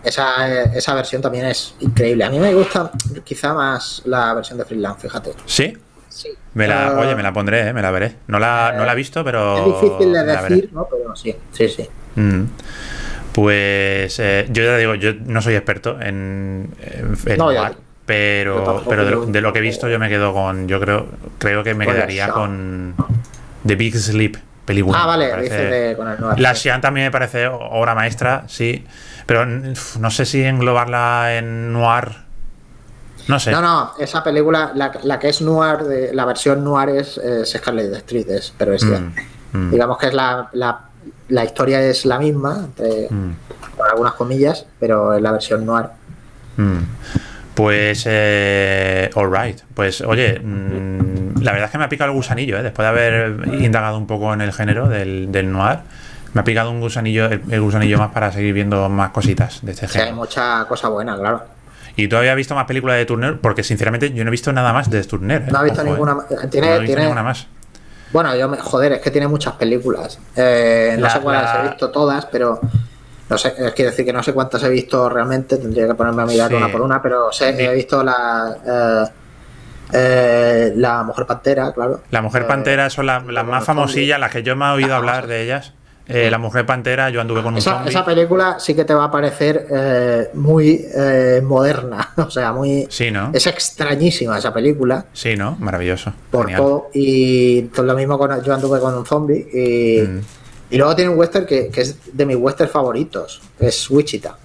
Esa, 0.04 0.64
esa 0.64 0.94
versión 0.94 1.22
también 1.22 1.46
es 1.46 1.74
increíble. 1.80 2.24
A 2.24 2.30
mí 2.30 2.38
me 2.38 2.54
gusta 2.54 2.90
quizá 3.24 3.52
más 3.52 4.02
la 4.04 4.32
versión 4.34 4.58
de 4.58 4.64
Freeland, 4.64 4.98
fíjate. 4.98 5.32
¿Sí? 5.44 5.76
Sí. 6.08 6.28
Me 6.54 6.68
la, 6.68 6.98
oye, 6.98 7.16
me 7.16 7.22
la 7.22 7.32
pondré, 7.32 7.68
¿eh? 7.68 7.72
me 7.72 7.82
la 7.82 7.90
veré. 7.90 8.14
No 8.28 8.38
la, 8.38 8.74
no 8.76 8.84
la 8.84 8.92
he 8.92 8.96
visto, 8.96 9.24
pero. 9.24 9.58
Es 9.58 9.82
difícil 9.82 10.12
de 10.12 10.24
decir, 10.24 10.70
¿no? 10.72 10.86
Pero 10.88 11.16
sí, 11.16 11.34
sí, 11.52 11.68
sí. 11.68 11.88
Mm. 12.14 12.44
Pues 13.32 14.18
eh, 14.18 14.46
yo 14.50 14.62
ya 14.62 14.76
digo, 14.78 14.94
yo 14.94 15.12
no 15.12 15.42
soy 15.42 15.56
experto 15.56 16.00
en, 16.00 16.70
en 16.80 17.36
no, 17.36 17.50
pero, 18.06 18.84
pero 18.88 19.26
de, 19.26 19.40
lo 19.40 19.52
que 19.52 19.58
he 19.58 19.62
visto 19.62 19.88
yo 19.88 19.98
me 19.98 20.08
quedo 20.08 20.32
con, 20.32 20.68
yo 20.68 20.78
creo, 20.80 21.08
creo 21.38 21.64
que 21.64 21.74
me 21.74 21.86
quedaría 21.86 22.28
con 22.28 22.94
The 23.66 23.74
Big 23.74 23.96
Sleep, 23.98 24.36
película. 24.64 25.02
Ah, 25.02 25.06
vale, 25.06 25.42
dice 25.42 25.94
con 25.96 26.08
el 26.08 26.42
La 26.42 26.54
Xian 26.54 26.80
también 26.80 27.08
me 27.08 27.10
parece 27.10 27.48
obra 27.48 27.96
maestra, 27.96 28.44
sí. 28.46 28.86
Pero 29.26 29.44
no 29.44 30.10
sé 30.12 30.24
si 30.24 30.44
englobarla 30.44 31.36
en 31.36 31.72
noir. 31.72 32.12
No 33.26 33.40
sé. 33.40 33.50
No, 33.50 33.60
no, 33.60 33.94
esa 33.98 34.22
película, 34.22 34.70
la, 34.74 35.18
que 35.18 35.28
es 35.28 35.40
noir, 35.42 35.78
de, 35.78 36.14
la 36.14 36.24
versión 36.24 36.62
noir 36.62 36.90
es, 36.90 37.18
es 37.18 37.50
Scarlet 37.50 37.92
Street, 37.94 38.30
es, 38.30 38.54
pero 38.56 38.72
es 38.72 38.84
mm, 38.84 39.58
mm. 39.58 39.70
Digamos 39.72 39.98
que 39.98 40.06
es 40.06 40.14
la, 40.14 40.48
la, 40.52 41.44
historia 41.44 41.82
es 41.82 42.06
la 42.06 42.20
misma, 42.20 42.68
mm. 42.78 43.76
con 43.76 43.90
algunas 43.90 44.12
comillas, 44.12 44.64
pero 44.78 45.12
es 45.12 45.20
la 45.20 45.32
versión 45.32 45.66
noir. 45.66 45.86
Pues, 47.56 48.04
eh, 48.06 49.10
alright. 49.16 49.60
Pues, 49.74 50.00
oye, 50.02 50.40
la 51.40 51.52
verdad 51.52 51.64
es 51.64 51.70
que 51.72 51.78
me 51.78 51.84
ha 51.84 51.88
picado 51.88 52.10
el 52.10 52.16
gusanillo, 52.16 52.58
¿eh? 52.58 52.62
después 52.62 52.84
de 52.84 52.88
haber 52.88 53.48
indagado 53.60 53.98
un 53.98 54.06
poco 54.06 54.32
en 54.32 54.42
el 54.42 54.52
género 54.52 54.88
del, 54.88 55.32
del 55.32 55.50
noir 55.50 55.80
me 56.36 56.40
ha 56.42 56.44
picado 56.44 56.70
un 56.70 56.80
gusanillo, 56.80 57.30
el, 57.30 57.60
gusanillo 57.62 57.96
más 57.96 58.12
para 58.12 58.30
seguir 58.30 58.52
viendo 58.52 58.90
más 58.90 59.10
cositas 59.10 59.60
de 59.62 59.72
este 59.72 59.88
género. 59.88 60.10
hay 60.10 60.14
mucha 60.14 60.66
cosa 60.68 60.88
buena, 60.88 61.16
claro. 61.16 61.44
¿Y 61.96 62.08
todavía 62.08 62.32
he 62.32 62.36
visto 62.36 62.54
más 62.54 62.66
películas 62.66 62.98
de 62.98 63.06
Turner? 63.06 63.40
Porque 63.40 63.62
sinceramente 63.62 64.12
yo 64.12 64.22
no 64.22 64.28
he 64.28 64.30
visto 64.30 64.52
nada 64.52 64.70
más 64.74 64.90
de 64.90 65.02
Turner. 65.04 65.44
¿eh? 65.48 65.50
No 65.50 65.62
he 65.62 65.64
visto 65.64 65.82
ninguna 65.82 66.18
¿eh? 66.28 66.46
¿Tiene, 66.50 66.78
ninguna 66.80 67.22
más. 67.22 67.46
Bueno, 68.12 68.36
yo 68.36 68.50
me, 68.50 68.58
joder, 68.58 68.92
es 68.92 69.00
que 69.00 69.10
tiene 69.10 69.28
muchas 69.28 69.54
películas. 69.54 70.18
Eh, 70.36 70.96
no 70.98 71.08
sé 71.08 71.20
cuántas 71.20 71.58
he 71.58 71.68
visto 71.68 71.90
todas, 71.90 72.26
pero 72.26 72.60
no 73.28 73.38
sé, 73.38 73.54
quiero 73.74 73.90
decir 73.90 74.04
que 74.04 74.12
no 74.12 74.22
sé 74.22 74.32
cuántas 74.32 74.62
he 74.62 74.68
visto 74.68 75.08
realmente, 75.08 75.56
tendría 75.56 75.86
que 75.86 75.94
ponerme 75.94 76.22
a 76.22 76.26
mirar 76.26 76.54
una 76.54 76.70
por 76.70 76.80
una, 76.80 77.02
pero 77.02 77.32
sé, 77.32 77.50
he 77.58 77.74
visto 77.74 78.02
la 78.02 79.10
la 79.92 81.02
Mujer 81.04 81.26
Pantera, 81.26 81.72
claro. 81.72 82.00
La 82.10 82.22
Mujer 82.22 82.46
Pantera 82.46 82.90
son 82.90 83.06
las 83.06 83.24
más 83.24 83.64
famosillas, 83.64 84.18
las 84.18 84.30
que 84.30 84.42
yo 84.42 84.56
me 84.56 84.66
he 84.66 84.70
oído 84.70 84.94
hablar 84.94 85.26
de 85.26 85.42
ellas. 85.42 85.72
Eh, 86.08 86.30
la 86.30 86.38
Mujer 86.38 86.64
Pantera, 86.64 87.10
yo 87.10 87.20
anduve 87.20 87.42
con 87.42 87.54
un 87.54 87.58
esa, 87.58 87.84
esa 87.84 88.04
película 88.04 88.60
sí 88.60 88.74
que 88.74 88.84
te 88.84 88.94
va 88.94 89.04
a 89.04 89.10
parecer 89.10 89.66
eh, 89.68 90.30
muy 90.34 90.86
eh, 90.94 91.42
moderna, 91.44 92.12
o 92.16 92.30
sea, 92.30 92.52
muy... 92.52 92.86
Sí, 92.88 93.10
¿no? 93.10 93.30
Es 93.34 93.48
extrañísima 93.48 94.38
esa 94.38 94.54
película. 94.54 95.06
Sí, 95.12 95.36
¿no? 95.36 95.56
Maravilloso. 95.58 96.12
Por 96.30 96.52
todo. 96.54 96.90
Y 96.94 97.62
todo 97.62 97.86
lo 97.86 97.94
mismo 97.94 98.18
con, 98.18 98.40
yo 98.42 98.54
anduve 98.54 98.78
con 98.78 98.94
un 98.94 99.04
zombie. 99.04 99.48
Y, 99.52 100.02
mm. 100.02 100.20
Y 100.70 100.76
luego 100.78 100.96
tiene 100.96 101.10
un 101.10 101.18
western 101.18 101.46
que, 101.46 101.68
que, 101.68 101.80
es 101.80 101.96
de 102.12 102.26
mis 102.26 102.36
westerns 102.36 102.72
favoritos, 102.72 103.40
que 103.58 103.68
es 103.68 103.90
Wichita. 103.90 104.36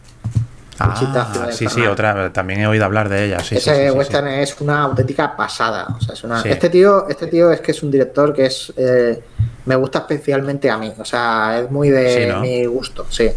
Ah, 0.84 1.52
sí, 1.52 1.68
sí, 1.68 1.82
otra, 1.82 2.34
también 2.34 2.62
he 2.62 2.68
oído 2.68 2.86
hablar 2.86 3.08
de 3.08 3.26
ella. 3.26 3.38
Ese 3.38 3.92
western 3.92 4.28
es 4.28 4.60
una 4.62 4.84
auténtica 4.84 5.36
pasada. 5.36 5.88
O 5.96 6.02
sea, 6.02 6.14
es 6.14 6.24
una, 6.24 6.42
este, 6.42 6.70
tío, 6.70 7.08
este 7.08 7.28
tío 7.28 7.52
es 7.52 7.62
que 7.62 7.72
es 7.72 7.84
un 7.84 7.92
director 7.92 8.34
que 8.34 8.46
es 8.46 8.74
eh, 8.76 9.22
me 9.66 9.76
gusta 9.76 10.00
especialmente 10.00 10.70
a 10.70 10.78
mí. 10.78 10.92
O 10.98 11.06
sea, 11.06 11.60
es 11.60 11.70
muy 11.72 11.90
de 11.90 12.36
mi 12.42 12.66
gusto, 12.66 13.06
sí. 13.10 13.30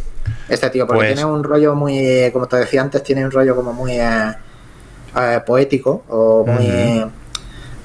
Este 0.49 0.71
tío, 0.71 0.87
porque 0.87 1.01
pues 1.01 1.15
tiene 1.15 1.31
un 1.31 1.45
rollo 1.45 1.75
muy, 1.75 2.31
como 2.33 2.47
te 2.47 2.57
decía 2.57 2.81
antes, 2.81 3.03
tiene 3.03 3.25
un 3.25 3.31
rollo 3.31 3.55
como 3.55 3.75
muy 3.75 3.93
eh, 3.93 4.35
eh, 5.17 5.41
poético 5.45 6.05
o 6.09 6.47
muy... 6.47 7.05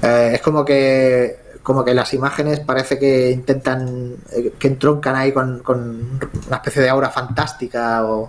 es 0.02 0.40
como 0.40 0.64
que 0.64 1.39
como 1.70 1.84
que 1.84 1.94
las 1.94 2.12
imágenes 2.14 2.58
parece 2.58 2.98
que 2.98 3.30
intentan 3.30 4.16
que 4.58 4.66
entroncan 4.66 5.14
ahí 5.14 5.30
con, 5.30 5.60
con 5.60 6.18
una 6.48 6.56
especie 6.56 6.82
de 6.82 6.88
aura 6.88 7.10
fantástica 7.10 8.04
o 8.04 8.28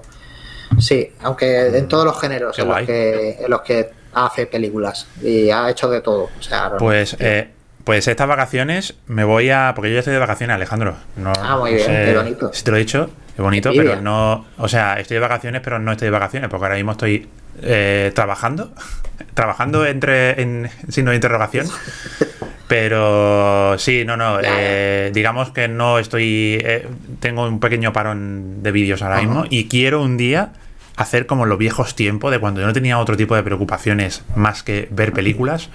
Sí, 0.78 1.12
aunque 1.24 1.76
en 1.76 1.88
todos 1.88 2.06
los 2.06 2.22
géneros 2.22 2.58
en 2.60 2.68
los, 2.68 2.82
que, 2.84 3.38
en 3.40 3.50
los, 3.50 3.62
que, 3.62 3.90
hace 4.14 4.46
películas 4.46 5.08
y 5.24 5.50
ha 5.50 5.72
hecho 5.72 5.90
de 5.90 6.02
todo. 6.02 6.30
pues, 6.78 7.18
eh, 7.20 7.50
pues 7.84 8.08
estas 8.08 8.28
vacaciones 8.28 8.94
me 9.08 9.24
voy 9.24 9.50
a. 9.50 9.74
Porque 9.76 9.90
yo 9.90 9.96
ya 9.96 10.00
estoy 10.00 10.14
de 10.14 10.20
vacaciones, 10.20 10.54
Alejandro. 10.56 10.96
ah, 11.42 11.58
muy 11.58 11.74
bien, 11.74 11.88
qué 11.88 12.16
bonito. 12.16 12.54
Si 12.54 12.64
te 12.64 12.70
lo 12.70 12.78
he 12.78 12.82
dicho, 12.82 13.10
qué 13.36 13.42
bonito, 13.42 13.72
pero 13.76 14.00
no. 14.00 14.46
O 14.60 14.68
sea, 14.68 15.00
estoy 15.00 15.16
de 15.16 15.22
vacaciones, 15.22 15.62
pero 15.64 15.80
no 15.80 15.92
estoy 15.94 16.06
de 16.06 16.12
vacaciones, 16.12 16.48
porque 16.48 16.66
ahora 16.66 16.76
mismo 16.76 16.92
estoy 16.92 17.28
eh, 17.64 18.12
trabajando. 18.14 18.72
trabajando 19.34 19.86
entre 19.88 20.40
en 20.42 20.70
signo 20.90 21.10
de 21.10 21.16
interrogación. 21.16 21.68
Pero 22.72 23.78
sí, 23.80 24.06
no, 24.06 24.16
no. 24.16 24.40
Eh, 24.42 25.12
digamos 25.14 25.50
que 25.50 25.68
no 25.68 26.00
estoy. 26.00 26.58
Eh, 26.64 26.88
tengo 27.20 27.46
un 27.46 27.60
pequeño 27.60 27.92
parón 27.92 28.64
de 28.64 28.72
vídeos 28.72 29.02
ahora 29.02 29.20
mismo 29.20 29.44
y 29.50 29.68
quiero 29.68 30.02
un 30.02 30.16
día 30.16 30.54
hacer 30.96 31.26
como 31.26 31.46
los 31.46 31.58
viejos 31.58 31.96
tiempos 31.96 32.32
de 32.32 32.40
cuando 32.40 32.62
yo 32.62 32.68
no 32.68 32.72
tenía 32.72 32.98
otro 32.98 33.18
tipo 33.18 33.36
de 33.36 33.44
preocupaciones 33.44 34.24
más 34.38 34.64
que 34.64 34.88
ver 34.90 35.12
películas. 35.12 35.70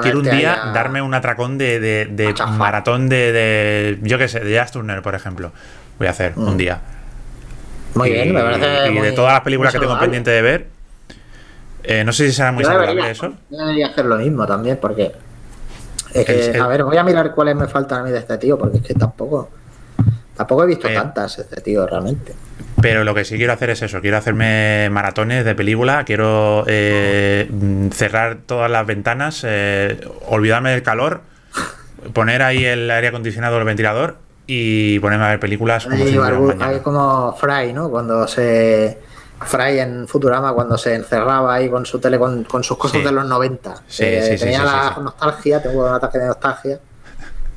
quiero 0.00 0.20
un 0.20 0.24
día 0.24 0.70
darme 0.72 1.02
un 1.02 1.12
atracón 1.12 1.58
de, 1.58 2.34
maratón 2.56 3.10
de, 3.10 3.98
Yo 4.00 4.16
qué 4.16 4.26
sé, 4.26 4.40
de 4.40 4.52
Jazz 4.52 4.72
Turner, 4.72 5.02
por 5.02 5.14
ejemplo. 5.14 5.52
Voy 5.98 6.06
a 6.06 6.12
hacer 6.12 6.32
un 6.36 6.54
mm. 6.54 6.56
día. 6.56 6.80
Muy 7.94 8.10
bien, 8.10 8.32
me 8.32 8.40
parece. 8.40 8.90
Y 8.90 8.98
de 9.00 9.12
todas 9.12 9.34
las 9.34 9.42
películas 9.42 9.70
que 9.74 9.80
tengo 9.80 9.98
pendiente 9.98 10.30
de 10.30 10.40
ver. 10.40 10.66
Eh, 11.84 12.04
no 12.04 12.12
sé 12.14 12.26
si 12.28 12.32
será 12.32 12.52
muy 12.52 12.64
saludable 12.64 13.10
eso. 13.10 13.34
Yo 13.50 13.58
debería 13.58 13.88
hacer 13.88 14.06
lo 14.06 14.16
mismo 14.16 14.46
también, 14.46 14.78
porque 14.80 15.12
a 16.60 16.66
ver, 16.68 16.84
voy 16.84 16.96
a 16.96 17.02
mirar 17.02 17.34
cuáles 17.34 17.56
me 17.56 17.68
faltan 17.68 18.00
a 18.00 18.04
mí 18.04 18.10
de 18.10 18.18
este 18.18 18.38
tío, 18.38 18.58
porque 18.58 18.78
es 18.78 18.82
que 18.82 18.94
tampoco. 18.94 19.50
Tampoco 20.36 20.64
he 20.64 20.66
visto 20.66 20.88
tantas 20.88 21.38
este 21.38 21.60
tío, 21.60 21.86
realmente. 21.86 22.32
Pero 22.80 23.04
lo 23.04 23.14
que 23.14 23.24
sí 23.24 23.36
quiero 23.36 23.52
hacer 23.52 23.70
es 23.70 23.82
eso, 23.82 24.00
quiero 24.00 24.16
hacerme 24.16 24.88
maratones 24.90 25.44
de 25.44 25.54
película, 25.54 26.04
quiero 26.04 26.64
eh, 26.66 27.48
cerrar 27.92 28.38
todas 28.46 28.70
las 28.70 28.86
ventanas, 28.86 29.44
eh, 29.46 30.00
olvidarme 30.26 30.70
del 30.70 30.82
calor, 30.82 31.20
poner 32.12 32.42
ahí 32.42 32.64
el 32.64 32.90
aire 32.90 33.08
acondicionado 33.08 33.56
o 33.56 33.58
el 33.60 33.64
ventilador 33.64 34.16
y 34.46 34.98
ponerme 34.98 35.26
a 35.26 35.28
ver 35.28 35.40
películas 35.40 35.84
como, 35.84 36.64
hay, 36.64 36.80
como 36.80 37.36
Fry, 37.36 37.72
¿no? 37.72 37.88
Cuando 37.88 38.26
se... 38.26 38.98
Fry 39.42 39.78
en 39.78 40.08
Futurama 40.08 40.52
cuando 40.52 40.76
se 40.78 40.94
encerraba 40.94 41.54
ahí 41.54 41.68
con 41.68 41.84
su 41.86 41.98
tele, 41.98 42.18
con, 42.18 42.64
sus 42.64 42.76
cosas 42.76 43.04
de 43.04 43.12
los 43.12 43.26
90. 43.26 43.74
Sí, 43.86 44.04
sí, 44.22 44.36
tenía 44.38 44.64
la 44.64 44.98
nostalgia, 45.02 45.62
tengo 45.62 45.86
un 45.86 45.94
ataque 45.94 46.18
de 46.18 46.26
nostalgia. 46.26 46.80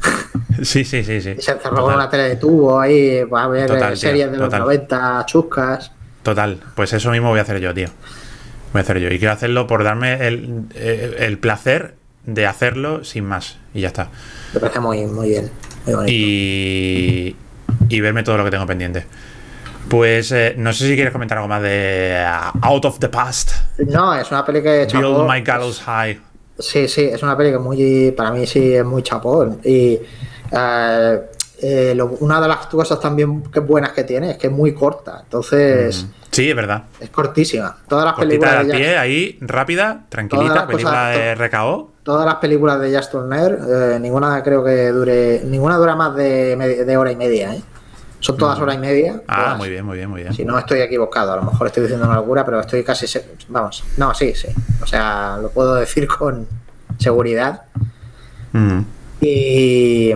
Sí, 0.61 0.85
sí, 0.85 1.03
sí, 1.03 1.19
sí. 1.19 1.35
se 1.39 1.51
encerró 1.51 1.83
con 1.83 1.95
una 1.95 2.09
tele 2.09 2.29
de 2.29 2.35
tubo 2.37 2.79
ahí 2.79 3.25
para 3.25 3.47
ver 3.47 3.97
series 3.97 4.31
de 4.31 4.37
los 4.37 4.49
90 4.49 5.25
chuscas. 5.25 5.91
Total, 6.23 6.59
pues 6.75 6.93
eso 6.93 7.11
mismo 7.11 7.29
voy 7.29 7.39
a 7.39 7.41
hacer 7.41 7.59
yo, 7.59 7.73
tío. 7.73 7.89
Voy 8.71 8.79
a 8.79 8.83
hacer 8.83 8.99
yo. 8.99 9.09
Y 9.09 9.19
quiero 9.19 9.33
hacerlo 9.33 9.67
por 9.67 9.83
darme 9.83 10.25
el, 10.25 10.63
eh, 10.73 11.17
el 11.19 11.39
placer 11.39 11.95
de 12.25 12.47
hacerlo 12.47 13.03
sin 13.03 13.25
más. 13.25 13.57
Y 13.73 13.81
ya 13.81 13.87
está. 13.87 14.09
Me 14.53 14.61
parece 14.61 14.79
muy, 14.79 15.05
muy 15.07 15.29
bien. 15.29 15.51
Y, 16.07 17.35
y 17.89 18.01
verme 18.01 18.23
todo 18.23 18.37
lo 18.37 18.45
que 18.45 18.51
tengo 18.51 18.65
pendiente. 18.65 19.05
Pues 19.89 20.31
eh, 20.31 20.55
no 20.57 20.73
sé 20.73 20.87
si 20.87 20.95
quieres 20.95 21.13
comentar 21.13 21.37
algo 21.37 21.47
más 21.47 21.61
de 21.61 22.25
uh, 22.25 22.57
Out 22.61 22.85
of 22.85 22.99
the 22.99 23.09
Past. 23.09 23.51
No, 23.77 24.15
es 24.15 24.31
una 24.31 24.43
peli 24.43 24.61
que. 24.61 24.87
Build 24.91 25.29
My 25.29 25.41
Gallows 25.41 25.81
High. 25.81 26.19
Sí, 26.57 26.87
sí, 26.87 27.03
es 27.03 27.21
una 27.21 27.37
peli 27.37 27.51
que 27.51 27.59
muy, 27.59 28.11
para 28.11 28.31
mí 28.31 28.47
sí 28.47 28.73
es 28.73 28.85
muy 28.85 29.03
chapón. 29.03 29.59
Y 29.63 29.99
eh, 30.51 31.21
eh, 31.61 31.97
una 32.19 32.41
de 32.41 32.47
las 32.47 32.67
cosas 32.67 32.99
también 32.99 33.43
que 33.43 33.59
buenas 33.59 33.91
que 33.91 34.03
tiene 34.03 34.31
es 34.31 34.37
que 34.37 34.47
es 34.47 34.53
muy 34.53 34.73
corta. 34.73 35.21
Entonces. 35.23 36.07
Sí, 36.31 36.49
es 36.49 36.55
verdad. 36.55 36.85
Es 36.99 37.09
cortísima. 37.09 37.77
Todas 37.87 38.05
las 38.05 38.15
películas. 38.15 38.55
al 38.55 38.67
pie, 38.67 38.97
ahí, 38.97 39.37
rápida, 39.41 40.05
tranquilita, 40.09 40.67
película 40.67 41.09
de 41.09 41.35
RKO. 41.35 41.91
Todas 42.03 42.25
las 42.25 42.35
películas 42.35 42.79
de 42.79 42.95
Just 42.95 43.11
Turner, 43.11 43.59
eh, 43.67 43.99
ninguna 43.99 44.41
creo 44.43 44.63
que 44.63 44.91
dure. 44.91 45.41
Ninguna 45.45 45.77
dura 45.77 45.95
más 45.95 46.15
de, 46.15 46.85
de 46.85 46.97
hora 46.97 47.11
y 47.11 47.15
media, 47.15 47.53
¿eh? 47.55 47.61
Son 48.19 48.37
todas 48.37 48.59
horas 48.59 48.75
y 48.75 48.79
media. 48.79 49.21
Ah, 49.27 49.55
muy 49.57 49.69
bien, 49.69 49.85
muy 49.85 49.97
bien, 49.97 50.09
muy 50.09 50.21
bien. 50.21 50.33
Si 50.33 50.43
no 50.43 50.57
estoy 50.57 50.81
equivocado, 50.81 51.33
a 51.33 51.35
lo 51.35 51.43
mejor 51.43 51.67
estoy 51.67 51.83
diciendo 51.83 52.05
una 52.05 52.15
locura, 52.15 52.43
pero 52.43 52.59
estoy 52.59 52.83
casi. 52.83 53.05
Vamos, 53.49 53.83
no, 53.97 54.13
sí, 54.13 54.33
sí. 54.33 54.47
O 54.81 54.87
sea, 54.87 55.37
lo 55.41 55.49
puedo 55.49 55.75
decir 55.75 56.07
con 56.07 56.47
seguridad. 56.97 57.63
Y 59.21 60.13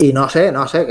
y 0.00 0.12
no 0.12 0.28
sé, 0.28 0.52
no 0.52 0.68
sé 0.68 0.86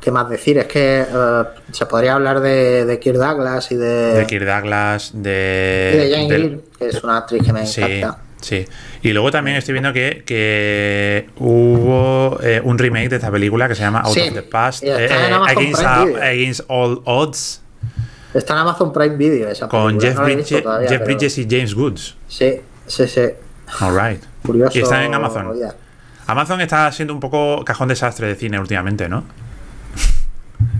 qué, 0.00 0.10
más 0.10 0.30
decir. 0.30 0.56
Es 0.58 0.66
que 0.66 1.02
eh, 1.02 1.44
se 1.70 1.84
podría 1.84 2.14
hablar 2.14 2.40
de, 2.40 2.86
de 2.86 2.98
Kirk 2.98 3.18
Douglas 3.18 3.70
y 3.70 3.76
de. 3.76 4.14
De 4.14 4.26
Kirk 4.26 4.46
Douglas, 4.46 5.10
de. 5.14 5.92
Y 5.92 5.98
de 5.98 6.10
Jane 6.10 6.60
que 6.78 6.88
es 6.88 7.04
una 7.04 7.18
actriz 7.18 7.42
que 7.44 7.52
me 7.52 7.60
encanta. 7.60 8.18
Sí. 8.40 8.66
Y 9.02 9.12
luego 9.12 9.30
también 9.30 9.56
estoy 9.56 9.72
viendo 9.72 9.92
que, 9.92 10.22
que 10.24 11.28
hubo 11.38 12.38
eh, 12.42 12.60
un 12.62 12.78
remake 12.78 13.08
de 13.08 13.16
esta 13.16 13.30
película 13.30 13.68
que 13.68 13.74
se 13.74 13.82
llama 13.82 14.00
Out 14.00 14.16
of 14.16 14.34
the 14.34 14.42
Past. 14.42 14.82
Eh, 14.84 15.08
against, 16.18 16.62
All 16.68 17.02
Odds. 17.04 17.62
Está 18.34 18.54
en 18.54 18.60
Amazon 18.60 18.92
Prime 18.92 19.16
Video 19.16 19.48
esa 19.48 19.68
Con 19.68 20.00
Jeff, 20.00 20.18
Bridges 20.18 21.38
y 21.38 21.46
James 21.48 21.74
Woods. 21.74 22.16
Sí, 22.28 22.60
sí, 22.86 23.08
sí. 23.08 23.22
Alright. 23.80 24.22
Curioso. 24.44 24.78
Y 24.78 24.82
está 24.82 25.04
en 25.04 25.14
Amazon. 25.14 25.58
Amazon 26.26 26.60
está 26.60 26.92
siendo 26.92 27.14
un 27.14 27.20
poco 27.20 27.64
cajón 27.64 27.88
desastre 27.88 28.26
de 28.26 28.34
cine 28.34 28.60
últimamente, 28.60 29.08
¿no? 29.08 29.24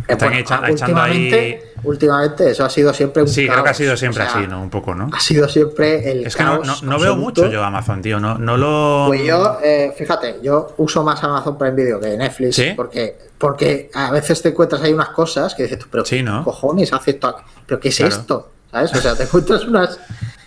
Eh, 0.09 0.15
Están 0.15 0.65
echando 0.67 1.01
ahí. 1.03 1.61
Últimamente, 1.85 2.51
eso 2.51 2.65
ha 2.65 2.71
sido 2.71 2.95
siempre 2.95 3.23
un 3.23 3.29
Sí, 3.29 3.47
creo 3.47 3.63
que 3.63 3.71
ha 3.71 3.75
sido 3.75 3.97
siempre 3.97 4.23
así, 4.23 4.47
¿no? 4.49 4.63
Un 4.63 4.71
poco, 4.71 4.95
¿no? 4.95 5.11
Ha 5.13 5.21
sido 5.21 5.47
siempre 5.49 6.11
el. 6.11 6.27
Es 6.27 6.35
que 6.35 6.45
no, 6.45 6.99
veo 6.99 7.17
mucho 7.17 7.47
yo 7.49 7.63
Amazon, 7.63 8.01
tío. 8.01 8.19
No, 8.19 8.39
no 8.39 8.57
lo. 8.57 9.05
Pues 9.09 9.23
yo, 9.25 9.59
eh, 9.63 9.93
fíjate, 9.97 10.39
yo 10.43 10.75
uso 10.79 11.05
más 11.05 11.23
Amazon 11.23 11.59
Prime 11.59 11.75
Video 11.75 12.01
que 12.01 12.17
Netflix. 12.17 12.57
¿Sí? 12.57 12.73
Porque, 12.75 13.19
porque 13.37 13.91
a 13.95 14.11
veces 14.11 14.41
te 14.41 14.49
encuentras 14.49 14.83
ahí 14.83 14.93
unas 14.93 15.11
cosas 15.11 15.55
que 15.55 15.65
dices 15.65 15.79
tú, 15.79 15.87
pero 15.91 16.05
sí, 16.05 16.23
¿no? 16.23 16.43
cojones 16.43 16.93
hace 16.93 17.13
esto? 17.13 17.37
¿Pero 17.67 17.79
qué 17.79 17.89
es 17.91 18.01
esto? 18.01 18.51
¿Sabes? 18.71 18.95
O 18.95 19.01
sea, 19.01 19.15
te 19.15 19.23
encuentras 19.25 19.65
unas. 19.67 20.01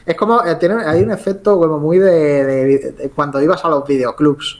Es 0.05 0.15
como. 0.15 0.43
Eh, 0.43 0.55
tiene, 0.55 0.83
hay 0.85 1.03
un 1.03 1.11
efecto 1.11 1.59
como 1.59 1.77
muy 1.77 1.99
de, 1.99 2.43
de 2.43 3.11
cuando 3.15 3.39
ibas 3.39 3.63
a 3.63 3.69
los 3.69 3.85
videoclubs. 3.85 4.59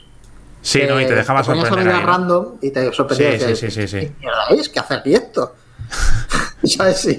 Sí, 0.62 0.82
no, 0.88 1.00
y 1.00 1.06
te 1.06 1.14
dejaba 1.14 1.42
sorprender. 1.42 1.94
Ahí, 1.94 2.02
random 2.02 2.46
y 2.62 2.70
te 2.70 2.92
sorprendía. 2.92 3.38
Sí, 3.38 3.56
sí, 3.56 3.70
sí, 3.70 3.88
sí, 3.88 4.12
¿Qué 4.48 4.54
es? 4.54 4.68
¿Qué 4.68 4.78
hace 4.80 4.94
aquí 4.94 5.14
esto? 5.14 5.56
¿Sabes? 6.64 7.00
Sí. 7.00 7.18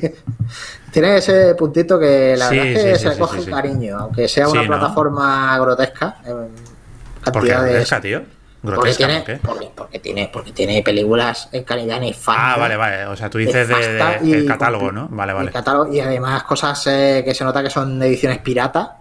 Tiene 0.91 1.17
ese 1.17 1.53
puntito 1.55 1.99
que 1.99 2.35
la 2.37 2.49
verdad 2.49 2.67
es 2.67 3.01
que 3.01 3.09
se 3.09 3.17
coge 3.17 3.45
cariño, 3.45 3.97
aunque 3.99 4.27
sea 4.27 4.47
una 4.47 4.65
plataforma 4.65 5.59
grotesca. 5.59 6.17
¿Por 7.31 7.43
qué 7.43 7.49
grotesca, 7.49 7.99
tío? 7.99 8.21
Porque 8.63 8.93
tiene, 8.93 9.25
porque, 9.75 9.99
tiene, 9.99 10.29
porque 10.31 10.51
tiene 10.53 10.81
películas 10.81 11.49
en 11.51 11.65
calidad 11.65 11.99
nefasta. 11.99 12.53
Ah, 12.53 12.57
vale, 12.57 12.77
vale. 12.77 13.05
O 13.07 13.15
sea, 13.15 13.29
tú 13.29 13.37
dices 13.37 13.67
de, 13.67 14.45
catálogo, 14.47 14.89
¿no? 14.89 15.09
Vale, 15.11 15.33
vale. 15.33 15.51
y 15.91 15.99
además 15.99 16.43
cosas 16.43 16.87
eh, 16.87 17.23
que 17.25 17.33
se 17.33 17.43
nota 17.43 17.61
que 17.61 17.69
son 17.69 18.01
ediciones 18.01 18.37
pirata 18.39 18.99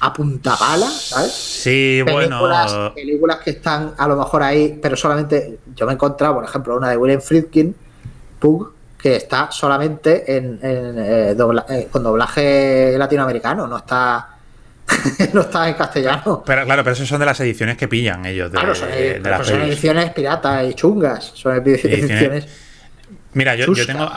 a 0.00 0.12
punta 0.12 0.56
pala, 0.56 0.86
¿sabes? 0.86 1.32
Sí, 1.32 2.02
películas, 2.04 2.72
bueno. 2.72 2.94
Películas 2.94 3.38
que 3.38 3.50
están 3.50 3.94
a 3.96 4.06
lo 4.06 4.16
mejor 4.16 4.42
ahí, 4.42 4.78
pero 4.80 4.96
solamente. 4.96 5.58
Yo 5.74 5.86
me 5.86 5.92
he 5.92 5.94
encontrado, 5.94 6.34
por 6.34 6.44
ejemplo, 6.44 6.76
una 6.76 6.90
de 6.90 6.96
William 6.96 7.20
Friedkin, 7.20 7.74
Pug, 8.38 8.72
que 8.96 9.16
está 9.16 9.50
solamente 9.50 10.36
en, 10.36 10.58
eh, 10.62 11.36
eh, 11.36 11.88
con 11.90 12.02
doblaje 12.02 12.96
latinoamericano, 12.96 13.66
no 13.66 13.78
está. 13.78 14.34
no 15.34 15.42
está 15.42 15.68
en 15.68 15.74
castellano. 15.74 16.42
Pero 16.46 16.64
claro, 16.64 16.82
pero 16.82 16.94
eso 16.94 17.04
son 17.04 17.20
de 17.20 17.26
las 17.26 17.38
ediciones 17.40 17.76
que 17.76 17.88
pillan 17.88 18.24
ellos. 18.24 18.50
De, 18.50 18.58
claro, 18.58 18.74
son, 18.74 19.60
ediciones 19.60 20.10
piratas 20.12 20.64
y 20.64 20.74
chungas. 20.74 21.32
Son 21.34 21.54
ediciones 21.54 22.46
Mira, 23.34 23.54
yo, 23.56 23.66
tengo. 23.72 24.10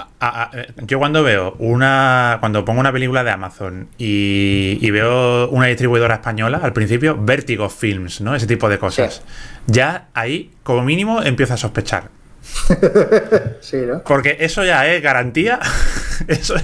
yo 0.77 0.99
cuando 0.99 1.21
veo 1.23 1.55
una. 1.59 2.37
Cuando 2.39 2.63
pongo 2.63 2.79
una 2.79 2.93
película 2.93 3.23
de 3.23 3.31
Amazon 3.31 3.89
y, 3.97 4.89
veo 4.89 5.49
una 5.49 5.67
distribuidora 5.67 6.15
española, 6.15 6.61
al 6.63 6.73
principio, 6.73 7.17
Vertigo 7.19 7.69
Films, 7.69 8.21
¿no? 8.21 8.35
Ese 8.35 8.47
tipo 8.47 8.69
de 8.69 8.79
cosas. 8.79 9.21
Ya 9.67 10.07
ahí, 10.13 10.51
como 10.63 10.83
mínimo, 10.83 11.21
empiezo 11.21 11.53
a 11.53 11.57
sospechar. 11.57 12.09
sí, 13.61 13.77
¿no? 13.85 14.03
Porque 14.03 14.37
eso 14.39 14.63
ya 14.63 14.87
es 14.87 15.01
garantía. 15.01 15.59
eso, 16.27 16.55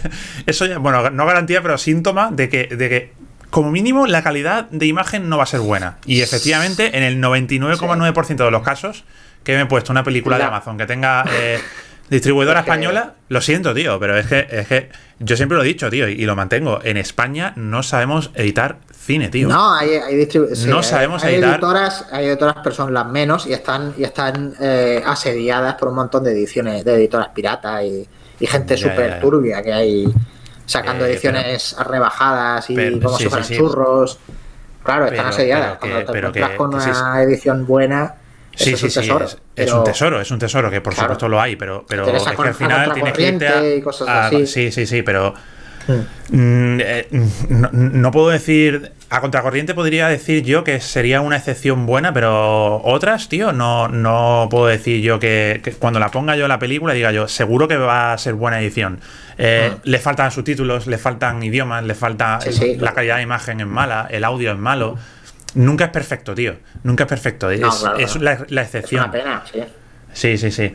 eso 0.45 0.65
ya, 0.65 0.77
bueno, 0.77 1.09
no 1.09 1.25
garantía, 1.25 1.61
pero 1.61 1.77
síntoma 1.77 2.31
de 2.31 2.49
que, 2.49 2.67
de 2.67 2.89
que 2.89 3.13
como 3.49 3.71
mínimo 3.71 4.07
la 4.07 4.23
calidad 4.23 4.69
de 4.69 4.85
imagen 4.85 5.29
no 5.29 5.37
va 5.37 5.43
a 5.43 5.47
ser 5.47 5.59
buena. 5.59 5.97
Y 6.05 6.21
efectivamente, 6.21 6.97
en 6.97 7.03
el 7.03 7.21
99,9% 7.21 8.45
de 8.45 8.51
los 8.51 8.63
casos 8.63 9.03
que 9.43 9.55
me 9.55 9.61
he 9.61 9.65
puesto 9.65 9.91
una 9.91 10.03
película 10.03 10.37
de 10.37 10.43
Amazon 10.43 10.77
que 10.77 10.85
tenga 10.85 11.23
eh, 11.31 11.59
Distribuidora 12.09 12.61
española, 12.61 13.15
lo 13.27 13.41
siento, 13.41 13.73
tío, 13.73 13.99
pero 13.99 14.17
es 14.17 14.27
que, 14.27 14.47
es 14.49 14.67
que 14.67 14.89
yo 15.19 15.35
siempre 15.35 15.57
lo 15.57 15.63
he 15.63 15.67
dicho, 15.67 15.89
tío, 15.89 16.07
y, 16.07 16.25
lo 16.25 16.35
mantengo. 16.35 16.79
En 16.83 16.95
España 16.95 17.51
no 17.57 17.83
sabemos 17.83 18.31
editar 18.33 18.77
cine, 18.93 19.27
tío. 19.27 19.49
No, 19.49 19.73
hay, 19.73 19.89
hay 19.89 20.27
No 20.67 20.83
sabemos 20.83 21.23
editar. 21.25 21.51
Editoras, 21.51 22.05
hay 22.11 22.27
editoras, 22.27 22.55
pero 22.63 22.73
son 22.73 22.93
las 22.93 23.07
menos 23.07 23.45
y 23.45 23.53
están, 23.53 23.93
y 23.97 24.03
están 24.03 24.53
eh, 24.61 25.03
asediadas 25.05 25.75
por 25.75 25.89
un 25.89 25.95
montón 25.95 26.23
de 26.23 26.31
ediciones, 26.31 26.85
de 26.85 26.95
editoras 26.95 27.29
piratas 27.29 27.83
y, 27.83 28.07
gente 28.39 28.77
súper 28.77 29.19
turbia 29.19 29.63
que 29.63 29.73
hay 29.73 30.07
sacando 30.67 31.05
eh, 31.05 31.11
ediciones 31.11 31.75
rebajadas 31.79 32.69
y 32.69 32.99
como 32.99 33.17
si 33.17 33.27
fueran 33.27 33.49
churros. 33.49 34.19
Claro, 34.83 35.07
están 35.07 35.25
asediadas. 35.25 35.77
Cuando 35.79 36.05
te 36.05 36.17
encuentras 36.19 36.51
con 36.51 36.73
una 36.73 37.21
edición 37.23 37.65
buena 37.65 38.15
Sí, 38.57 38.75
sí, 38.75 38.89
sí, 38.89 38.99
es, 38.99 39.71
un 39.71 39.83
tesoro, 39.83 40.19
es 40.19 40.31
un 40.31 40.39
tesoro, 40.39 40.71
que 40.71 40.81
por 40.81 40.95
supuesto 40.95 41.29
lo 41.29 41.39
hay, 41.39 41.55
pero, 41.55 41.85
pero 41.87 42.07
es 42.07 42.23
que 42.23 42.41
al 42.41 42.55
final 42.55 42.93
tienes 42.93 43.13
que 43.13 43.27
irte 43.27 43.47
a, 44.07 44.29
Sí, 44.29 44.71
sí, 44.71 44.85
sí, 44.87 45.03
pero 45.03 45.35
hmm. 45.87 46.35
mm, 46.35 46.79
eh, 46.81 47.07
no, 47.71 48.11
puedo 48.11 48.29
decir, 48.29 48.93
a 49.11 49.21
contracorriente 49.21 49.75
podría 49.75 50.07
decir 50.07 50.43
yo 50.43 50.63
que 50.63 50.79
sería 50.79 51.21
una 51.21 51.37
excepción 51.37 51.85
buena, 51.85 52.13
pero 52.13 52.81
otras, 52.83 53.29
tío, 53.29 53.51
no, 53.53 53.89
no 53.89 54.47
puedo 54.49 54.65
decir 54.65 55.01
yo 55.03 55.19
que, 55.19 55.75
cuando 55.77 55.99
la 55.99 56.09
ponga 56.09 56.35
yo 56.35 56.45
en 56.45 56.49
la 56.49 56.59
película 56.59 56.95
diga 56.95 57.11
yo, 57.11 57.27
seguro 57.27 57.67
que 57.67 57.77
va 57.77 58.13
a 58.13 58.17
ser 58.17 58.33
buena 58.33 58.59
edición. 58.59 58.99
Eh, 59.37 59.71
hmm. 59.71 59.79
Le 59.83 59.99
faltan 59.99 60.31
subtítulos, 60.31 60.87
le 60.87 60.97
faltan 60.97 61.43
idiomas, 61.43 61.83
le 61.83 61.93
falta 61.93 62.39
la 62.79 62.93
calidad 62.93 63.17
de 63.17 63.21
imagen 63.21 63.59
es 63.59 63.67
mala, 63.67 64.07
el 64.09 64.23
audio 64.23 64.51
es 64.51 64.57
malo. 64.57 64.97
Nunca 65.57 65.85
es 65.85 65.91
perfecto, 65.91 66.33
tío. 66.35 66.55
Nunca 66.83 67.03
es 67.03 67.09
perfecto. 67.09 67.49
es, 67.51 67.61
la, 68.21 68.61
excepción. 68.61 69.01
Es 69.03 69.09
una 69.09 69.11
pena, 69.11 69.43
sí. 69.51 69.59
Sí, 70.13 70.37
sí, 70.37 70.51
sí. 70.51 70.73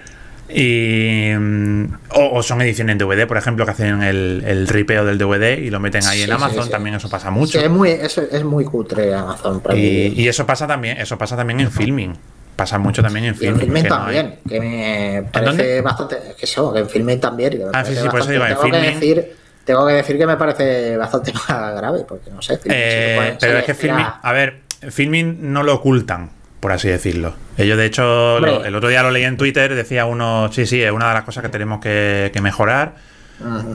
Y, 0.48 1.32
mm, 1.34 1.84
o, 2.10 2.42
son 2.42 2.60
ediciones 2.60 2.92
en 2.92 2.98
DVD, 2.98 3.26
por 3.26 3.38
ejemplo, 3.38 3.64
que 3.64 3.70
hacen 3.70 4.02
el, 4.02 4.42
el 4.46 4.68
ripeo 4.68 5.04
del 5.04 5.16
DVD 5.18 5.58
y 5.58 5.70
lo 5.70 5.80
meten 5.80 6.04
ahí 6.06 6.22
en 6.22 6.32
Amazon, 6.32 6.68
también 6.68 6.96
eso 6.96 7.08
pasa 7.08 7.30
mucho. 7.30 7.58
es 7.58 7.70
muy, 7.70 7.90
es 7.90 8.44
muy 8.44 8.64
cutre 8.64 9.14
Amazon. 9.14 9.62
Y, 9.74 10.20
y, 10.22 10.28
eso 10.28 10.44
pasa 10.46 10.66
también, 10.66 10.98
eso 10.98 11.16
pasa 11.16 11.36
también 11.36 11.60
en 11.60 11.70
filming. 11.70 12.14
Pasa 12.56 12.78
mucho 12.78 13.02
también 13.02 13.24
en 13.24 13.34
Y 13.40 13.46
en 13.46 13.58
Filmin. 13.58 13.60
Filmin 13.60 13.82
que 13.82 13.88
no 13.88 13.96
también, 13.96 14.38
que 14.46 14.60
me 14.60 15.22
parece 15.32 15.48
dónde? 15.50 15.80
bastante. 15.80 16.16
es 16.28 16.34
Que 16.36 16.44
eso, 16.44 16.70
que 16.72 16.80
en 16.80 16.88
Filmin 16.88 17.18
también. 17.18 17.50
que 17.50 17.64
Ah, 17.72 17.82
sí, 17.82 17.96
sí, 17.96 18.06
por 18.10 18.20
eso 18.20 18.30
digo, 18.30 18.44
en 18.44 18.50
tengo, 18.50 18.62
que 18.62 18.68
Filmin- 18.70 18.94
decir, 18.94 19.36
tengo 19.64 19.86
que 19.86 19.92
decir 19.94 20.18
que 20.18 20.26
me 20.26 20.36
parece 20.36 20.96
bastante 20.98 21.32
más 21.48 21.74
grave, 21.74 22.04
porque 22.06 22.30
no 22.30 22.42
sé. 22.42 22.60
Eh, 22.66 23.16
supone- 23.16 23.36
pero 23.40 23.52
se 23.52 23.58
es 23.60 23.64
que 23.64 23.72
le 23.72 23.78
tira- 23.78 23.94
Filmin, 23.96 24.06
a 24.22 24.32
ver, 24.32 24.60
Filmin 24.90 25.52
no 25.52 25.62
lo 25.62 25.74
ocultan, 25.74 26.30
por 26.60 26.72
así 26.72 26.88
decirlo. 26.88 27.34
Ellos, 27.56 27.76
de 27.78 27.86
hecho, 27.86 28.38
lo- 28.40 28.64
el 28.64 28.74
otro 28.74 28.88
día 28.88 29.02
lo 29.02 29.10
leí 29.10 29.24
en 29.24 29.36
Twitter, 29.36 29.74
decía 29.74 30.06
uno, 30.06 30.50
sí, 30.52 30.66
sí, 30.66 30.82
es 30.82 30.90
una 30.92 31.08
de 31.08 31.14
las 31.14 31.24
cosas 31.24 31.42
que 31.42 31.48
tenemos 31.48 31.80
que, 31.80 32.30
que 32.32 32.40
mejorar. 32.40 32.94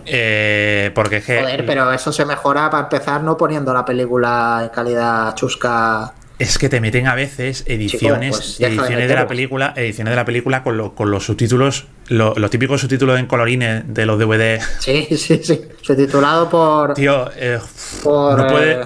Eh, 0.05 0.91
porque 0.95 1.17
es 1.17 1.25
que 1.25 1.41
Joder, 1.41 1.65
pero 1.65 1.91
eso 1.91 2.11
se 2.13 2.25
mejora 2.25 2.69
para 2.69 2.83
empezar 2.83 3.21
no 3.23 3.35
poniendo 3.37 3.73
la 3.73 3.83
película 3.83 4.61
en 4.63 4.69
calidad 4.69 5.35
chusca. 5.35 6.13
es 6.39 6.57
que 6.57 6.69
te 6.69 6.79
meten 6.79 7.07
a 7.07 7.15
veces 7.15 7.63
ediciones, 7.67 8.29
pues 8.29 8.57
de 8.59 8.67
ediciones 8.67 9.09
de 9.09 9.15
la 9.15 9.27
película, 9.27 9.73
ediciones 9.75 10.11
de 10.11 10.15
la 10.15 10.23
película 10.25 10.63
con, 10.63 10.77
lo- 10.77 10.93
con 10.95 11.09
los 11.11 11.25
subtítulos, 11.25 11.87
lo- 12.09 12.33
los 12.35 12.49
típicos 12.51 12.79
subtítulos 12.81 13.19
en 13.19 13.25
colorines 13.25 13.83
de 13.87 14.05
los 14.05 14.19
DVD. 14.19 14.61
Sí, 14.79 15.07
sí, 15.17 15.41
sí. 15.43 15.61
Subtitulado 15.81 16.49
por, 16.49 16.93
Tío, 16.93 17.29
eh, 17.35 17.59
por 18.03 18.37
no 18.37 18.47
puede- 18.47 18.81
eh, 18.81 18.85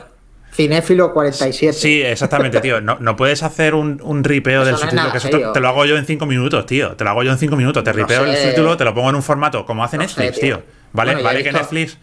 Cinéfilo 0.63 1.11
47. 1.13 1.73
Sí, 1.73 2.01
exactamente, 2.01 2.59
tío. 2.61 2.81
No, 2.81 2.97
no 2.99 3.15
puedes 3.15 3.41
hacer 3.43 3.73
un, 3.75 3.99
un 4.03 4.23
ripeo 4.23 4.61
Eso 4.61 4.65
del 4.65 4.73
no 4.73 4.77
subtítulo, 4.79 5.07
que 5.11 5.19
te, 5.19 5.31
serio. 5.31 5.51
te 5.51 5.59
lo 5.59 5.67
hago 5.69 5.85
yo 5.85 5.97
en 5.97 6.05
cinco 6.05 6.25
minutos, 6.25 6.65
tío. 6.65 6.95
Te 6.95 7.03
lo 7.03 7.09
hago 7.09 7.23
yo 7.23 7.31
en 7.31 7.37
cinco 7.37 7.55
minutos. 7.55 7.83
Te 7.83 7.91
No 7.91 7.97
ripeo 7.97 8.25
el 8.25 8.35
subtítulo, 8.37 8.77
te 8.77 8.83
lo 8.85 8.93
pongo 8.93 9.09
en 9.09 9.15
un 9.15 9.23
formato 9.23 9.65
como 9.65 9.83
hace 9.83 9.97
Netflix, 9.97 10.35
sé, 10.35 10.41
tío. 10.41 10.57
tío. 10.57 10.65
Vale, 10.93 11.13
Bueno, 11.13 11.25
vale 11.25 11.39
que 11.39 11.49
visto- 11.49 11.57
Netflix 11.59 11.97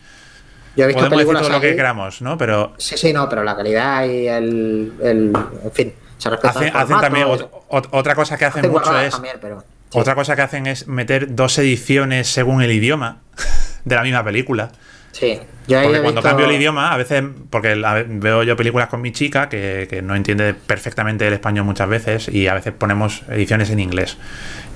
Yo 0.77 0.85
he 0.85 0.87
visto 0.89 1.01
podemos 1.05 1.19
decir 1.27 1.39
todo 1.41 1.49
lo 1.51 1.61
que 1.61 1.77
queramos, 1.77 2.23
¿no? 2.23 2.39
Pero 2.39 2.73
Sí, 2.79 2.97
sí, 2.97 3.13
no, 3.13 3.29
pero 3.29 3.43
la 3.45 3.57
calidad 3.57 4.05
y 4.07 4.27
el. 4.29 4.93
el 5.03 5.33
en 5.65 5.73
fin, 5.73 5.93
se 6.19 6.29
hacen, 6.29 6.71
hacen 6.77 7.01
también 7.01 7.27
y- 7.29 7.31
ot- 7.31 7.49
ot- 7.69 7.89
otra 7.93 8.15
cosa 8.15 8.37
que 8.37 8.45
hacen 8.45 8.61
hacen 8.61 8.73
mucho 8.73 8.99
es 9.01 9.11
también, 9.13 9.37
pero. 9.41 9.61
sí. 9.61 9.99
otra 9.99 10.15
cosa 10.15 10.35
que 10.37 10.43
hacen 10.43 10.67
es 10.67 10.89
meter 10.89 11.35
dos 11.35 11.57
ediciones 11.59 12.29
según 12.29 12.63
el 12.63 12.73
idioma 12.73 13.19
de 13.85 13.95
la 13.95 14.03
misma 14.03 14.25
película. 14.25 14.71
Sí, 15.13 15.41
yo 15.67 15.83
Porque 15.83 16.01
cuando 16.01 16.21
visto- 16.21 16.23
cambio 16.23 16.47
el 16.47 16.53
idioma, 16.53 16.93
a 16.93 16.97
veces, 16.97 17.25
porque 17.51 17.75
veo 18.09 18.43
yo 18.45 18.57
películas 18.57 18.89
con 18.89 19.01
mi 19.01 19.11
chica 19.13 19.49
que, 19.49 19.87
que 19.91 20.01
no 20.03 20.15
entiende 20.15 20.55
perfectamente 20.55 21.27
el 21.27 21.33
español 21.33 21.65
muchas 21.65 21.89
veces 21.89 22.29
y 22.29 22.47
a 22.47 22.55
veces 22.55 22.73
ponemos 22.77 23.23
ediciones 23.29 23.71
en 23.71 23.81
inglés. 23.81 24.17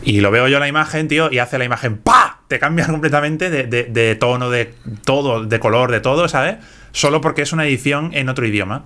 Y 0.03 0.21
lo 0.21 0.31
veo 0.31 0.49
yo 0.49 0.59
la 0.59 0.67
imagen, 0.69 1.07
tío, 1.09 1.31
y 1.31 1.39
hace 1.39 1.59
la 1.59 1.65
imagen 1.65 1.99
¡pa! 1.99 2.41
Te 2.49 2.59
cambia 2.59 2.87
completamente 2.91 3.51
de, 3.51 3.65
de- 3.65 3.85
de 3.85 4.17
tono, 4.17 4.51
de 4.51 4.75
todo, 5.05 5.45
de 5.45 5.61
color, 5.61 5.91
de 5.93 6.01
todo, 6.01 6.29
¿sabes? 6.29 6.57
Solo 6.93 7.21
porque 7.21 7.43
es 7.43 7.53
una 7.53 7.65
edición 7.67 8.11
en 8.13 8.29
otro 8.29 8.47
idioma. 8.47 8.85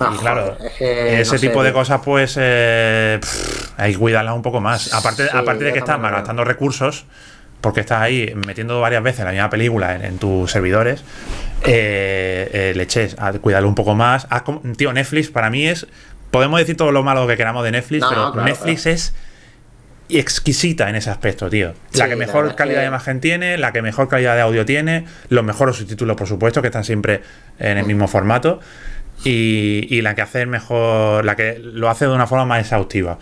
Ah, 0.00 0.10
y 0.12 0.18
claro, 0.18 0.56
joder, 0.58 0.66
es 0.66 0.72
que 0.76 1.20
ese 1.20 1.32
no 1.34 1.38
sé, 1.38 1.46
tipo 1.48 1.62
de 1.62 1.72
cosas, 1.72 2.00
pues 2.04 2.36
eh, 2.38 3.18
pff, 3.20 3.70
hay 3.78 3.92
que 3.92 3.98
cuidarlas 3.98 4.34
un 4.34 4.42
poco 4.42 4.60
más. 4.60 4.92
Aparte, 4.92 5.22
Sí, 5.24 5.30
aparte 5.32 5.64
de 5.64 5.72
que 5.72 5.78
estás 5.78 5.94
también 5.94 6.10
lo 6.10 6.18
gastando 6.18 6.44
recursos, 6.44 7.04
porque 7.64 7.80
estás 7.80 8.00
ahí 8.02 8.32
metiendo 8.46 8.80
varias 8.80 9.02
veces 9.02 9.24
la 9.24 9.32
misma 9.32 9.50
película 9.50 9.96
en, 9.96 10.04
en 10.04 10.18
tus 10.18 10.50
servidores, 10.52 11.02
eh, 11.64 12.48
eh, 12.52 12.72
le 12.76 12.82
eches 12.84 13.16
a 13.18 13.32
cuidarlo 13.32 13.68
un 13.68 13.74
poco 13.74 13.94
más. 13.94 14.26
Haz 14.30 14.42
como- 14.42 14.60
tío, 14.76 14.92
Netflix 14.92 15.30
para 15.30 15.50
mí 15.50 15.66
es. 15.66 15.86
Podemos 16.30 16.60
decir 16.60 16.76
todo 16.76 16.92
lo 16.92 17.02
malo 17.02 17.26
que 17.26 17.36
queramos 17.36 17.64
de 17.64 17.70
Netflix, 17.72 18.02
No, 18.02 18.08
pero 18.10 18.32
claro, 18.32 18.46
Netflix 18.48 18.86
es 18.86 19.14
exquisita 20.08 20.88
en 20.90 20.96
ese 20.96 21.10
aspecto, 21.10 21.48
tío. 21.48 21.74
la 21.94 22.04
Sí, 22.04 22.10
que 22.10 22.16
mejor 22.16 22.54
calidad 22.54 22.76
que- 22.76 22.82
de 22.82 22.86
imagen 22.88 23.20
tiene, 23.20 23.56
la 23.58 23.72
que 23.72 23.82
mejor 23.82 24.08
calidad 24.08 24.34
de 24.34 24.42
audio 24.42 24.64
tiene, 24.66 25.06
los 25.30 25.42
mejores 25.44 25.76
subtítulos, 25.76 26.16
por 26.16 26.26
supuesto, 26.28 26.60
que 26.60 26.68
están 26.68 26.84
siempre 26.84 27.22
en 27.58 27.78
el 27.78 27.86
mismo 27.86 28.06
formato. 28.08 28.60
Y, 29.24 29.86
y 29.88 30.02
la 30.02 30.14
que 30.14 30.22
hace 30.22 30.44
mejor, 30.44 31.24
la 31.24 31.36
que 31.36 31.58
lo 31.58 31.88
hace 31.88 32.04
de 32.06 32.10
una 32.12 32.26
forma 32.26 32.44
más 32.44 32.60
exhaustiva. 32.60 33.18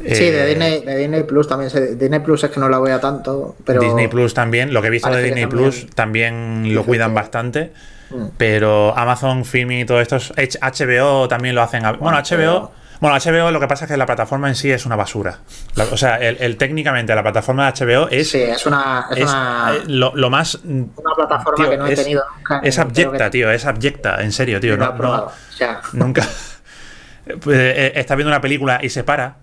Sí, 0.00 0.24
Eh, 0.24 0.30
de 0.32 0.46
Disney, 0.46 0.80
de 0.84 0.96
Disney 0.96 1.22
Plus 1.24 1.48
también. 1.48 1.70
Disney 1.98 2.20
Plus 2.20 2.44
es 2.44 2.50
que 2.50 2.60
no 2.60 2.68
la 2.68 2.78
voy 2.78 2.90
a 2.92 3.00
tanto, 3.00 3.56
pero. 3.64 3.80
Disney 3.80 4.06
Plus 4.08 4.32
también, 4.34 4.72
lo 4.72 4.80
que 4.80 4.86
he 4.88 4.90
visto 4.90 5.10
de 5.10 5.22
Disney 5.22 5.42
también- 5.44 5.70
Plus 5.70 5.86
también 5.94 6.74
lo 6.74 6.84
cuidan 6.84 7.14
bastante. 7.14 7.72
Mm. 8.10 8.26
Pero 8.38 8.96
Amazon 8.96 9.44
Filming 9.44 9.80
y 9.80 9.84
todo 9.84 10.00
esto, 10.00 10.16
HBO 10.16 11.28
también 11.28 11.54
lo 11.54 11.62
hacen. 11.62 11.82
Bueno, 12.00 12.16
HBO, 12.16 12.72
bueno, 13.00 13.16
HBO 13.16 13.50
lo 13.50 13.60
que 13.60 13.66
pasa 13.68 13.84
es 13.84 13.90
que 13.90 13.96
la 13.98 14.06
plataforma 14.06 14.48
en 14.48 14.54
sí 14.54 14.70
es 14.70 14.86
una 14.86 14.96
basura. 14.96 15.40
La- 15.74 15.84
o 15.84 15.96
sea, 15.96 16.16
el, 16.16 16.36
el- 16.40 16.56
técnicamente 16.56 17.14
la 17.14 17.22
plataforma 17.22 17.70
de 17.70 17.72
HBO 17.84 18.08
es, 18.08 18.30
Sí, 18.30 18.40
es 18.40 18.64
una. 18.66 19.06
Es, 19.10 19.18
es, 19.18 19.24
una, 19.24 19.72
eh, 19.76 19.82
lo, 19.88 20.12
lo 20.14 20.30
más. 20.30 20.54
una 20.64 21.14
plataforma 21.16 21.56
tío, 21.64 21.70
que 21.70 21.76
no 21.76 21.86
he 21.86 21.92
es- 21.92 22.02
tenido 22.02 22.22
nunca. 22.36 22.60
Es 22.62 22.78
abyecta, 22.78 23.24
que- 23.26 23.30
tío, 23.30 23.50
es 23.50 23.66
abyecta, 23.66 24.22
en 24.22 24.32
serio, 24.32 24.58
tío. 24.58 24.76
No, 24.78 24.94
no-. 24.94 25.12
O 25.24 25.32
sea, 25.50 25.80
Nunca. 25.92 26.22
Eh, 27.46 27.92
está 27.94 28.14
viendo 28.14 28.30
una 28.30 28.40
película 28.40 28.78
y 28.82 28.88
se 28.88 29.04
para. 29.04 29.36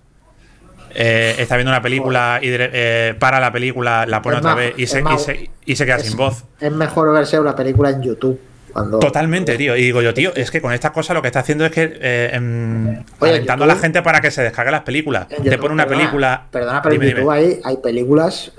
Eh, 0.97 1.35
está 1.39 1.55
viendo 1.57 1.71
una 1.71 1.81
película 1.81 2.39
y 2.41 2.47
eh, 2.51 3.13
para 3.19 3.39
la 3.39 3.51
película, 3.51 4.05
la 4.05 4.21
pone 4.21 4.35
Es 4.37 4.39
otra 4.39 4.51
más- 4.55 4.59
vez 4.63 4.73
y 4.77 4.87
se, 4.87 5.01
y 5.01 5.17
se, 5.19 5.49
y 5.65 5.75
se 5.75 5.85
queda 5.85 5.97
es- 5.97 6.03
sin 6.07 6.15
voz. 6.17 6.45
es 6.59 6.71
mejor 6.71 7.11
verse 7.11 7.39
una 7.39 7.55
película 7.55 7.89
en 7.89 8.01
YouTube. 8.01 8.39
Cuando, 8.71 8.99
Totalmente, 8.99 9.55
tío. 9.57 9.75
Y 9.77 9.83
digo 9.83 10.01
yo, 10.01 10.13
tío, 10.13 10.33
es 10.35 10.51
que 10.51 10.59
con 10.61 10.73
estas 10.73 10.91
cosas 10.91 11.13
lo 11.15 11.21
que 11.21 11.27
está 11.29 11.39
haciendo 11.39 11.65
es 11.65 11.71
que 11.71 11.97
eh, 12.01 12.29
em, 12.33 13.03
Oye, 13.19 13.31
alentando 13.31 13.63
a 13.63 13.67
la 13.67 13.75
gente 13.77 14.01
para 14.01 14.19
que 14.19 14.31
se 14.31 14.41
descargue 14.43 14.69
las 14.71 14.81
películas. 14.81 15.27
Te 15.29 15.57
pone 15.57 15.73
una 15.73 15.83
perdona, 15.85 16.01
película. 16.03 16.43
Perdona, 16.51 16.81
pero 16.81 16.93
Dime, 16.93 17.05
en 17.05 17.11
YouTube 17.11 17.33
dime. 17.33 17.45
hay, 17.53 17.61
hay 17.63 17.77
películas 17.77 18.51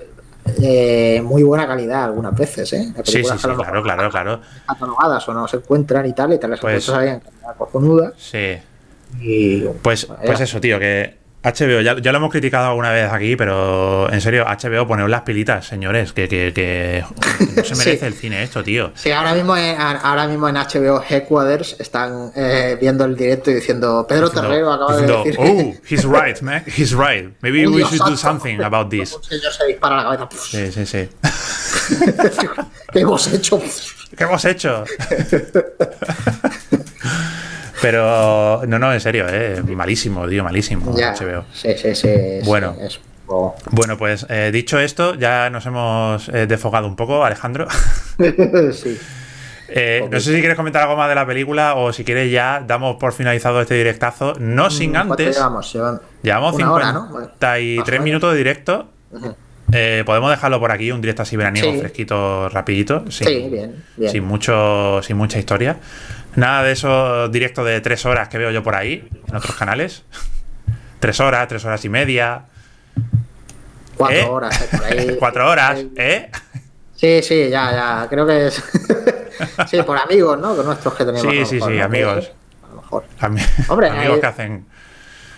de 0.58 1.20
muy 1.24 1.42
buena 1.42 1.66
calidad 1.66 2.04
algunas 2.04 2.34
veces, 2.34 2.72
¿eh? 2.72 2.92
Sí, 3.04 3.24
sí, 3.24 3.24
sí, 3.24 3.38
claro, 3.56 3.82
claro, 3.82 4.10
claro. 4.10 4.40
catalogadas 4.66 5.28
o 5.28 5.34
no 5.34 5.46
se 5.48 5.56
encuentran 5.58 6.06
y 6.06 6.12
tal, 6.14 6.32
y 6.32 6.38
te 6.38 6.48
las 6.48 6.60
Pues- 6.60 6.88
ahí 6.88 7.08
en 7.08 7.20
calidad 7.20 7.56
cojonuda. 7.58 8.12
Sí. 8.16 8.56
Y 9.20 9.60
Pues, 9.82 10.06
pues 10.24 10.40
eso, 10.40 10.60
tío, 10.60 10.78
que 10.78 11.14
HBO, 11.46 11.80
ya, 11.80 11.96
ya 12.00 12.10
lo 12.10 12.18
hemos 12.18 12.30
criticado 12.32 12.66
alguna 12.70 12.90
vez 12.90 13.08
aquí, 13.12 13.36
pero 13.36 14.12
en 14.12 14.20
serio, 14.20 14.44
HBO, 14.44 14.86
poneos 14.88 15.08
las 15.08 15.20
pilitas, 15.22 15.64
señores, 15.66 16.12
que, 16.12 16.28
que, 16.28 16.52
que 16.52 17.04
no 17.56 17.62
se 17.62 17.74
Sí. 17.76 17.78
merece 17.84 18.06
el 18.08 18.14
cine 18.14 18.42
esto, 18.42 18.64
tío. 18.64 18.90
Sí, 18.96 19.12
ahora 19.12 19.32
mismo 19.32 19.56
en, 19.56 19.76
ahora 19.80 20.26
mismo 20.26 20.48
en 20.48 20.56
HBO 20.56 21.02
Headquarters 21.08 21.76
están 21.78 22.32
eh, 22.34 22.76
viendo 22.80 23.04
el 23.04 23.14
directo 23.16 23.52
y 23.52 23.54
diciendo 23.54 24.04
Pedro 24.08 24.28
Diciendo- 24.28 24.48
Terrero 24.50 24.72
acaba 24.72 24.92
diciendo, 24.92 25.22
de 25.24 25.30
decir 25.30 25.44
Oh, 25.46 25.74
he's 25.88 26.04
right, 26.04 26.40
man. 26.42 26.64
He's 26.66 26.92
right. 26.92 27.32
Maybe 27.42 27.64
"Oh, 27.66 27.70
we 27.70 27.82
should 27.82 27.92
do 28.00 28.16
santo". 28.16 28.16
something 28.16 28.60
about 28.62 28.90
this. 28.90 29.14
Un 29.14 29.22
señor 29.22 29.52
se 29.52 29.66
dispara 29.66 29.96
la 30.02 30.16
cabeza. 30.16 30.42
Sí, 30.42 30.72
sí, 30.72 30.84
sí. 30.84 31.08
¿Qué 32.92 33.00
hemos 33.00 33.32
hecho? 33.32 33.62
¿Qué 34.16 34.24
hemos 34.24 34.44
hecho? 34.44 34.84
Pero, 37.86 38.62
no, 38.66 38.80
no, 38.80 38.92
en 38.92 39.00
serio, 39.00 39.26
eh, 39.30 39.62
malísimo, 39.62 40.26
tío, 40.26 40.42
malísimo. 40.42 40.92
Ya, 40.96 41.14
HBO. 41.14 41.44
sí, 41.52 41.68
sí, 41.78 41.94
sí. 41.94 42.08
sí, 42.40 42.40
Bueno. 42.44 42.74
es 42.80 42.98
Bueno, 43.70 43.96
pues 43.96 44.26
eh, 44.28 44.50
dicho 44.52 44.80
esto, 44.80 45.14
ya 45.14 45.50
nos 45.50 45.66
hemos 45.66 46.28
eh, 46.30 46.48
desfogado 46.48 46.88
un 46.88 46.96
poco, 46.96 47.24
Alejandro. 47.24 47.68
sí. 48.72 48.98
Eh, 49.68 50.08
no 50.10 50.18
sé 50.18 50.32
si 50.34 50.40
quieres 50.40 50.56
comentar 50.56 50.82
algo 50.82 50.96
más 50.96 51.08
de 51.08 51.14
la 51.14 51.26
película 51.26 51.76
o 51.76 51.92
si 51.92 52.02
quieres 52.02 52.28
ya 52.32 52.60
damos 52.66 52.96
por 52.96 53.12
finalizado 53.12 53.60
este 53.60 53.74
directazo. 53.74 54.34
No 54.40 54.68
sin 54.68 54.90
¿Cuánto 54.90 55.12
antes. 55.12 55.36
llevamos? 55.36 55.72
Llevamos 56.22 56.54
una 56.56 56.72
hora, 56.72 56.92
¿no? 56.92 57.06
Bueno, 57.06 57.30
53 57.38 57.78
más 57.78 57.86
o 57.86 57.90
menos. 57.92 58.04
minutos 58.04 58.32
de 58.32 58.38
directo. 58.38 58.88
Eh, 59.72 60.04
podemos 60.06 60.30
dejarlo 60.30 60.60
por 60.60 60.70
aquí, 60.70 60.92
un 60.92 61.00
directo 61.00 61.22
así 61.22 61.36
veraniego, 61.36 61.72
Sí. 61.72 61.80
fresquito, 61.80 62.48
rapidito. 62.48 63.10
Sin, 63.10 63.26
Sí, 63.26 63.48
bien, 63.50 63.84
bien. 63.96 64.12
Sin, 64.12 64.24
mucho, 64.24 65.00
sin 65.02 65.16
mucha 65.16 65.38
historia. 65.38 65.76
Nada 66.36 66.62
de 66.62 66.72
esos 66.72 67.32
directos 67.32 67.64
de 67.66 67.80
tres 67.80 68.04
horas 68.06 68.28
que 68.28 68.38
veo 68.38 68.50
yo 68.50 68.62
por 68.62 68.74
ahí, 68.76 69.08
en 69.28 69.34
otros 69.36 69.56
canales. 69.56 70.04
tres 71.00 71.18
horas, 71.20 71.48
tres 71.48 71.64
horas 71.64 71.84
y 71.84 71.88
media. 71.88 72.42
Cuatro 73.96 74.16
¿Eh? 74.18 74.24
horas. 74.24 74.68
por 74.70 74.84
ahí. 74.84 75.16
Cuatro 75.18 75.50
horas, 75.50 75.84
¿eh? 75.96 76.30
Sí, 76.94 77.20
sí, 77.22 77.48
ya, 77.50 77.72
ya. 77.72 78.06
Creo 78.08 78.26
que 78.26 78.46
es. 78.46 78.62
sí, 79.68 79.82
por 79.82 79.98
amigos, 79.98 80.38
¿no? 80.38 80.54
Con 80.54 80.66
nuestros 80.66 80.94
que 80.94 81.04
tenemos. 81.04 81.22
Sí, 81.22 81.44
sí, 81.44 81.54
mejor, 81.56 81.70
sí, 81.72 81.78
¿no? 81.78 81.84
amigos. 81.84 82.30
A 82.62 82.68
lo 82.74 82.76
mejor. 82.82 83.04
Ami- 83.20 83.64
Hombre, 83.68 83.88
amigos 83.88 84.14
hay- 84.14 84.20
que 84.20 84.26
hacen. 84.26 84.66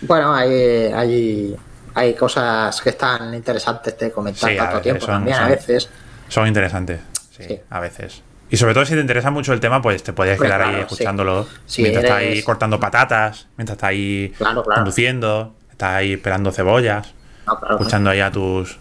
Bueno, 0.01 0.33
hay, 0.33 0.53
hay, 0.93 1.55
hay 1.99 2.13
cosas 2.15 2.79
que 2.81 2.89
están 2.89 3.33
interesantes 3.33 3.97
de 3.97 4.11
comentar 4.11 4.49
Sí, 4.49 4.55
tanto 4.57 4.81
tiempo 4.81 5.05
son- 5.05 5.15
también, 5.15 5.37
a 5.37 5.47
veces. 5.47 5.89
Son 6.27 6.47
interesantes. 6.47 6.99
Sí, 7.35 7.43
Sí. 7.47 7.59
a 7.69 7.79
veces. 7.79 8.21
Y 8.51 8.57
sobre 8.57 8.73
todo 8.73 8.85
si 8.85 8.93
te 8.95 9.01
interesa 9.01 9.29
mucho 9.31 9.53
el 9.53 9.59
tema, 9.59 9.81
pues 9.81 10.01
te 10.03 10.11
podías 10.13 10.39
quedar 10.39 10.61
ahí 10.61 10.75
escuchándolo 10.81 11.47
Sí, 11.65 11.81
mientras 11.83 12.03
estás 12.05 12.21
eres- 12.21 12.37
ahí 12.37 12.43
cortando 12.43 12.79
patatas, 12.79 13.47
mientras 13.57 13.75
estás 13.77 13.89
ahí 13.89 14.33
Claro, 14.37 14.63
claro. 14.63 14.79
conduciendo, 14.81 15.55
estás 15.71 15.89
ahí 15.91 16.13
esperando 16.13 16.51
cebollas, 16.51 17.13
No, 17.45 17.59
escuchando 17.71 18.09
ahí 18.09 18.19
a 18.21 18.31
tus 18.31 18.77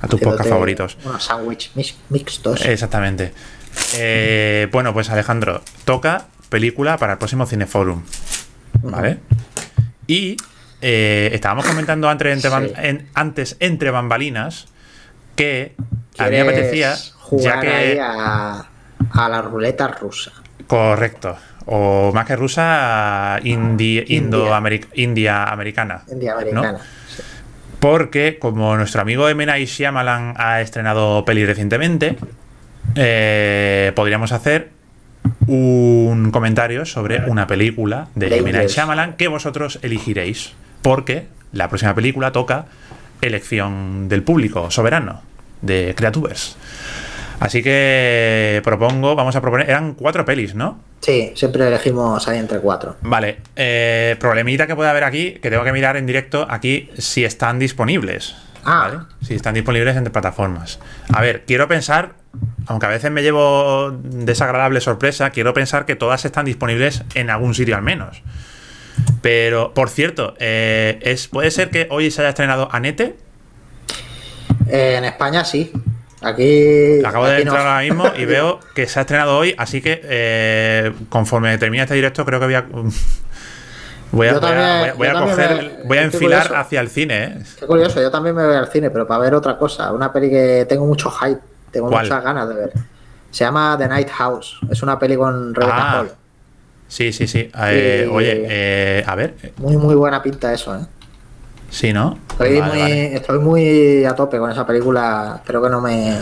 a 0.00 0.06
tus 0.08 0.20
podcasts 0.20 0.48
favoritos. 0.50 0.96
Unos 1.04 1.24
sándwiches 1.24 1.72
mix- 1.76 1.96
mixtos. 2.08 2.64
Exactamente. 2.64 3.32
Eh, 3.96 4.68
bueno, 4.72 4.92
pues 4.92 5.10
Alejandro, 5.10 5.60
toca 5.84 6.26
película 6.48 6.96
para 6.98 7.12
el 7.14 7.18
próximo 7.18 7.46
Cineforum. 7.46 8.02
¿Vale? 8.82 9.18
Y 10.06 10.36
eh, 10.82 11.30
estábamos 11.32 11.64
comentando 11.64 12.08
antes 12.08 12.32
entre, 12.32 12.50
ban- 12.50 12.68
Sí. 12.68 12.74
en- 12.76 13.06
antes 13.14 13.56
entre 13.60 13.90
bambalinas 13.90 14.66
que 15.36 15.74
a 16.18 16.24
mí 16.24 16.30
me 16.30 16.36
¿Quieres 16.42 16.48
apetecía, 16.52 16.94
jugar 17.20 17.64
ya 17.64 17.76
ahí 17.78 17.92
que. 17.94 18.00
a, 18.00 18.66
a 19.12 19.28
la 19.28 19.40
ruleta 19.42 19.88
rusa. 19.88 20.32
Correcto. 20.66 21.36
o 21.64 22.10
más 22.12 22.26
que 22.26 22.34
rusa, 22.34 23.38
indi, 23.44 24.02
india 24.08 24.56
americana. 25.44 26.02
India 26.10 26.32
americana. 26.34 26.78
Porque 27.78 28.38
como 28.40 28.76
nuestro 28.76 29.00
amigo 29.02 29.28
M. 29.28 29.46
Night 29.46 29.68
Shyamalan 29.68 30.34
ha 30.38 30.60
estrenado 30.60 31.24
peli 31.24 31.44
recientemente, 31.46 32.16
eh, 32.96 33.92
podríamos 33.94 34.32
hacer 34.32 34.70
un 35.46 36.30
comentario 36.32 36.84
sobre 36.84 37.20
una 37.30 37.46
película 37.46 38.08
de 38.16 38.36
M. 38.38 38.52
Night 38.52 38.68
Shyamalan 38.70 39.14
que 39.14 39.28
vosotros 39.28 39.78
elegiréis. 39.82 40.52
Porque 40.82 41.26
la 41.52 41.68
próxima 41.68 41.94
película 41.94 42.32
toca 42.32 42.66
elección 43.20 44.08
del 44.08 44.22
público 44.22 44.70
soberano 44.70 45.22
de 45.62 45.94
Creatubers. 45.96 46.56
Así 47.40 47.62
que 47.62 48.60
propongo, 48.62 49.16
vamos 49.16 49.34
a 49.34 49.40
proponer, 49.40 49.68
eran 49.68 49.94
cuatro 49.94 50.24
pelis, 50.24 50.54
¿no? 50.54 50.78
Sí, 51.00 51.32
siempre 51.34 51.66
elegimos 51.66 52.28
ahí 52.28 52.38
entre 52.38 52.60
cuatro. 52.60 52.96
Vale, 53.02 53.38
eh, 53.56 54.14
problemita 54.20 54.68
que 54.68 54.76
puede 54.76 54.90
haber 54.90 55.02
aquí, 55.02 55.32
que 55.42 55.50
tengo 55.50 55.64
que 55.64 55.72
mirar 55.72 55.96
en 55.96 56.06
directo 56.06 56.46
aquí 56.48 56.90
si 56.96 57.24
están 57.24 57.58
disponibles. 57.58 58.36
Ah. 58.64 58.88
¿vale? 58.88 59.04
Si 59.22 59.34
están 59.34 59.54
disponibles 59.54 59.96
entre 59.96 60.12
plataformas. 60.12 60.78
A 61.12 61.20
ver, 61.20 61.42
quiero 61.44 61.66
pensar, 61.66 62.12
aunque 62.66 62.86
a 62.86 62.90
veces 62.90 63.10
me 63.10 63.22
llevo 63.22 63.90
desagradable 63.90 64.80
sorpresa, 64.80 65.30
quiero 65.30 65.52
pensar 65.52 65.84
que 65.84 65.96
todas 65.96 66.24
están 66.24 66.44
disponibles 66.44 67.02
en 67.14 67.30
algún 67.30 67.54
sitio 67.54 67.74
al 67.74 67.82
menos. 67.82 68.22
Pero, 69.20 69.72
por 69.74 69.88
cierto, 69.88 70.34
eh, 70.38 70.98
es, 71.02 71.28
¿puede 71.28 71.50
ser 71.50 71.70
que 71.70 71.86
hoy 71.90 72.10
se 72.10 72.20
haya 72.22 72.30
estrenado 72.30 72.68
Anete? 72.72 73.16
Eh, 74.68 74.96
en 74.98 75.04
España 75.04 75.44
sí. 75.44 75.72
Aquí. 76.20 77.04
Acabo 77.04 77.26
de 77.26 77.42
entrar 77.42 77.66
ahora 77.66 77.80
mismo 77.80 78.04
y 78.16 78.24
veo 78.26 78.60
que 78.74 78.86
se 78.86 78.98
ha 78.98 79.02
estrenado 79.02 79.36
hoy, 79.36 79.54
así 79.58 79.80
que 79.80 80.00
eh, 80.04 80.92
conforme 81.08 81.56
termine 81.58 81.82
este 81.82 81.94
directo, 81.94 82.24
creo 82.24 82.40
que 82.40 82.46
voy 82.46 82.54
a. 82.54 82.66
Voy 84.12 84.28
a, 84.28 84.34
voy 84.94 85.06
a, 85.06 85.14
coger, 85.14 85.84
voy 85.86 85.96
a 85.96 86.02
enfilar 86.02 86.54
hacia 86.54 86.82
el 86.82 86.90
cine. 86.90 87.24
¿eh? 87.24 87.42
Qué 87.58 87.66
curioso, 87.66 87.98
yo 87.98 88.10
también 88.10 88.36
me 88.36 88.44
voy 88.44 88.56
al 88.56 88.68
cine, 88.68 88.90
pero 88.90 89.06
para 89.06 89.20
ver 89.20 89.34
otra 89.34 89.56
cosa. 89.56 89.90
Una 89.90 90.12
peli 90.12 90.28
que 90.28 90.66
tengo 90.68 90.84
mucho 90.84 91.10
hype, 91.10 91.40
tengo 91.70 91.88
muchas 91.88 92.22
ganas 92.22 92.46
de 92.46 92.54
ver. 92.54 92.72
Se 93.30 93.44
llama 93.44 93.74
The 93.78 93.88
Night 93.88 94.10
House. 94.10 94.60
Es 94.70 94.82
una 94.82 94.98
peli 94.98 95.16
con 95.16 95.54
Rebecca 95.54 95.76
ah, 95.78 96.00
Hall. 96.00 96.12
Sí, 96.92 97.10
sí, 97.10 97.26
sí. 97.26 97.50
Eh, 97.58 98.06
oye, 98.12 99.02
a 99.06 99.14
ver. 99.14 99.34
Muy, 99.56 99.78
muy 99.78 99.94
buena 99.94 100.22
pinta 100.22 100.52
eso, 100.52 100.76
¿eh? 100.76 100.84
Sí, 101.70 101.90
¿no? 101.90 102.18
Estoy, 102.32 102.60
muy, 102.60 102.82
estoy 102.82 103.38
muy 103.38 104.04
a 104.04 104.14
tope 104.14 104.36
con 104.36 104.50
esa 104.50 104.66
película. 104.66 105.36
Espero 105.36 105.62
que 105.62 105.70
no 105.70 105.80
me. 105.80 106.14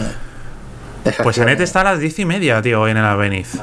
Pues 1.25 1.41
Anette 1.41 1.63
está 1.65 1.81
a 1.81 1.85
las 1.85 1.99
diez 1.99 2.17
y 2.21 2.25
media, 2.25 2.63
tío, 2.63 2.83
hoy 2.83 2.93
en 2.93 2.99
el 2.99 3.05
Albeniz. 3.05 3.59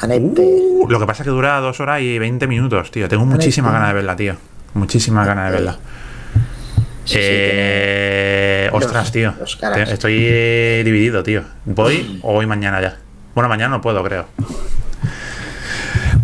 Anette. 0.00 0.40
Uh, 0.40 0.88
lo 0.90 0.98
que 0.98 1.06
pasa 1.06 1.22
es 1.22 1.28
que 1.28 1.30
dura 1.30 1.60
dos 1.60 1.78
horas 1.78 2.00
y 2.00 2.18
20 2.18 2.48
minutos, 2.48 2.90
tío. 2.90 3.08
Tengo 3.08 3.24
muchísimas 3.24 3.72
ganas 3.72 3.90
de 3.90 3.94
verla, 3.94 4.16
tío. 4.16 4.34
Muchísimas 4.74 5.28
ganas 5.28 5.46
de 5.46 5.52
verla. 5.52 5.78
eh, 7.14 8.68
ostras, 8.72 9.12
tío. 9.12 9.32
Estoy 9.76 10.82
dividido, 10.82 11.22
tío. 11.22 11.44
¿Voy 11.66 12.18
o 12.24 12.32
voy 12.32 12.46
mañana 12.46 12.80
ya? 12.80 12.96
Bueno, 13.32 13.48
mañana 13.48 13.76
no 13.76 13.80
puedo, 13.80 14.02
creo. 14.02 14.26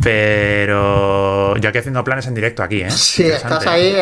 Pero 0.06 1.56
yo 1.56 1.68
aquí 1.68 1.78
haciendo 1.78 2.04
planes 2.04 2.28
en 2.28 2.34
directo 2.34 2.62
aquí, 2.62 2.80
¿eh? 2.80 2.90
Sí, 2.92 3.26
estás 3.26 3.66
ahí. 3.66 3.92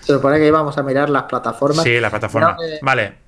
Se 0.00 0.14
supone 0.14 0.38
que 0.38 0.46
íbamos 0.46 0.78
a 0.78 0.82
mirar 0.82 1.10
las 1.10 1.24
plataformas. 1.24 1.84
Sí, 1.84 2.00
la 2.00 2.08
plataforma. 2.08 2.56
Vale. 2.80 3.18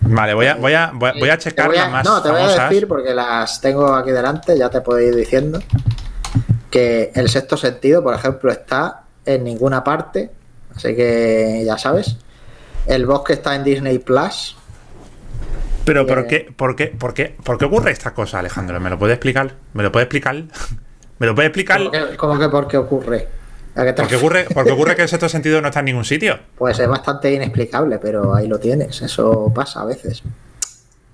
Vale, 0.00 0.34
voy 0.34 0.46
a, 0.46 0.56
voy 0.56 0.72
a, 0.72 0.90
voy 0.92 1.30
a 1.30 1.38
checar 1.38 1.70
las 1.72 1.88
más. 1.88 2.04
No, 2.04 2.20
te 2.20 2.30
voy 2.30 2.40
a 2.40 2.64
decir 2.64 2.88
porque 2.88 3.14
las 3.14 3.60
tengo 3.60 3.94
aquí 3.94 4.10
delante, 4.10 4.58
ya 4.58 4.68
te 4.68 4.80
puedo 4.80 4.98
ir 5.00 5.14
diciendo. 5.14 5.60
Que 6.68 7.12
el 7.14 7.28
sexto 7.28 7.56
sentido, 7.56 8.02
por 8.02 8.16
ejemplo, 8.16 8.50
está 8.50 9.04
en 9.24 9.44
ninguna 9.44 9.84
parte. 9.84 10.32
Así 10.74 10.96
que 10.96 11.62
ya 11.64 11.78
sabes. 11.78 12.16
El 12.86 13.06
bosque 13.06 13.34
está 13.34 13.54
en 13.54 13.62
Disney 13.62 14.00
Plus. 14.00 14.56
Pero 15.86 16.04
¿por 16.04 16.26
qué, 16.26 16.52
por, 16.54 16.74
qué, 16.74 16.88
por, 16.88 17.14
qué, 17.14 17.34
¿por 17.44 17.58
qué 17.58 17.64
ocurre 17.64 17.92
esta 17.92 18.12
cosa, 18.12 18.40
Alejandro? 18.40 18.80
¿Me 18.80 18.90
lo 18.90 18.98
puede 18.98 19.14
explicar? 19.14 19.52
¿Me 19.72 19.84
lo 19.84 19.92
puede 19.92 20.04
explicar? 20.04 20.34
¿Me 21.18 21.26
lo 21.26 21.34
puede 21.34 21.48
explicar? 21.48 21.80
¿Cómo 22.16 22.38
que, 22.38 22.48
por 22.48 22.66
qué 22.66 22.76
ocurre? 22.76 23.28
Porque 23.96 24.16
ocurre, 24.16 24.46
porque 24.52 24.72
ocurre 24.72 24.96
que 24.96 25.02
el 25.02 25.08
sexto 25.08 25.28
sentido 25.28 25.60
no 25.60 25.68
está 25.68 25.80
en 25.80 25.86
ningún 25.86 26.04
sitio. 26.04 26.38
Pues 26.58 26.78
es 26.80 26.88
bastante 26.88 27.32
inexplicable, 27.32 27.98
pero 27.98 28.34
ahí 28.34 28.48
lo 28.48 28.58
tienes. 28.58 29.00
Eso 29.00 29.52
pasa 29.54 29.82
a 29.82 29.84
veces. 29.84 30.22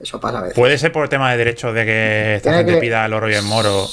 Eso 0.00 0.18
pasa 0.18 0.38
a 0.38 0.42
veces. 0.42 0.56
Puede 0.56 0.78
ser 0.78 0.90
por 0.90 1.02
el 1.02 1.08
tema 1.08 1.30
de 1.32 1.36
derechos 1.36 1.74
de 1.74 1.84
que 1.84 2.34
esta 2.36 2.54
gente 2.54 2.78
pida 2.78 3.04
el 3.04 3.12
oro 3.12 3.28
y 3.28 3.34
el 3.34 3.42
moro 3.42 3.86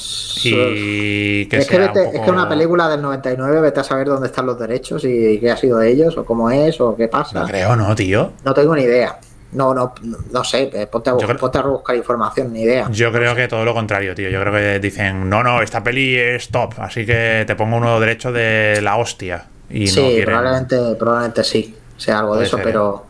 y 0.44 1.46
que 1.46 1.58
es 1.58 1.66
que, 1.66 1.84
es 1.84 2.20
que 2.20 2.30
una 2.30 2.48
película 2.48 2.88
del 2.88 3.02
99, 3.02 3.60
vete 3.60 3.80
a 3.80 3.84
saber 3.84 4.06
dónde 4.06 4.28
están 4.28 4.46
los 4.46 4.58
derechos 4.58 5.04
y 5.04 5.38
qué 5.40 5.50
ha 5.50 5.56
sido 5.56 5.78
de 5.78 5.90
ellos, 5.90 6.16
o 6.16 6.24
cómo 6.24 6.50
es, 6.50 6.80
o 6.80 6.96
qué 6.96 7.08
pasa. 7.08 7.40
No 7.40 7.46
creo, 7.46 7.76
¿no, 7.76 7.94
tío? 7.94 8.32
No 8.44 8.54
tengo 8.54 8.74
ni 8.74 8.82
idea. 8.82 9.18
No, 9.52 9.74
no, 9.74 9.94
no 10.30 10.44
sé, 10.44 10.70
eh, 10.72 10.86
ponte 10.86 11.10
a, 11.10 11.14
buscar 11.14 11.96
información, 11.96 12.52
ni 12.52 12.62
idea. 12.62 12.88
Yo 12.92 13.10
creo 13.10 13.34
que 13.34 13.48
todo 13.48 13.64
lo 13.64 13.74
contrario, 13.74 14.14
tío. 14.14 14.30
Yo 14.30 14.40
creo 14.40 14.52
que 14.52 14.78
dicen, 14.78 15.28
no, 15.28 15.42
no, 15.42 15.60
esta 15.60 15.82
peli 15.82 16.16
es 16.16 16.50
top, 16.50 16.74
así 16.78 17.04
que 17.04 17.44
te 17.46 17.56
pongo 17.56 17.76
uno 17.76 17.98
derecho 17.98 18.30
de 18.30 18.80
la 18.80 18.96
hostia. 18.96 19.46
Y 19.68 19.88
sí, 19.88 20.22
probablemente, 20.24 20.76
probablemente 20.96 21.42
sí, 21.42 21.76
sea 21.96 22.20
algo 22.20 22.36
de 22.36 22.44
eso, 22.44 22.58
pero 22.62 23.06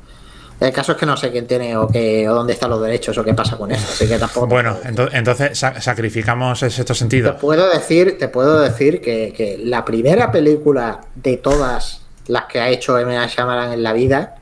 ¿eh? 0.61 0.68
el 0.68 0.72
caso 0.72 0.93
es 0.93 0.99
que 0.99 1.07
no 1.07 1.16
sé 1.16 1.30
quién 1.30 1.47
tiene 1.47 1.76
o, 1.76 1.88
qué, 1.88 2.26
o 2.26 2.34
dónde 2.34 2.55
están 2.55 2.70
los 2.70 2.82
derechos 2.82 3.16
o 3.18 3.24
qué 3.24 3.34
pasa 3.34 3.59
con 3.59 3.70
eso, 3.70 3.86
así 3.86 4.09
que 4.09 4.18
tampoco. 4.18 4.47
Bueno, 4.47 4.78
entonces 5.12 5.59
sacrificamos 5.59 6.62
ese 6.62 6.95
sentido. 6.95 7.34
Te 7.34 7.38
puedo 7.38 7.68
decir, 7.70 8.18
te 8.18 8.28
puedo 8.28 8.61
decir 8.61 9.03
que, 9.03 9.34
que 9.36 9.59
la 9.62 9.84
primera 9.84 10.32
película 10.32 11.03
de 11.14 11.36
todas 11.36 12.03
las 12.28 12.45
que 12.45 12.61
ha 12.61 12.70
hecho 12.70 12.99
M. 12.99 13.14
Shyamalan 13.26 13.72
en 13.72 13.82
la 13.82 13.93
vida 13.93 14.36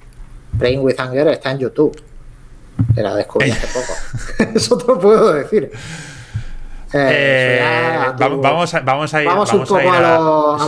Brain 0.53 0.80
with 0.80 0.99
Anger 0.99 1.28
está 1.28 1.51
en 1.51 1.59
YouTube. 1.59 2.01
Que 2.94 3.03
la 3.03 3.14
descubrí 3.14 3.51
hace 3.51 3.66
poco. 3.66 4.53
Eso 4.55 4.78
te 4.78 4.86
lo 4.86 5.01
puedo 5.01 5.32
decir. 5.32 5.70
Eh, 6.92 7.61
vamos, 8.18 8.72
a, 8.72 8.80
vamos 8.80 9.12
a 9.12 9.22
ir, 9.22 9.28
vamos 9.28 9.53
un 9.53 9.61
poco 9.61 9.76
a, 9.76 9.84
ir 9.84 9.90
a, 9.90 10.18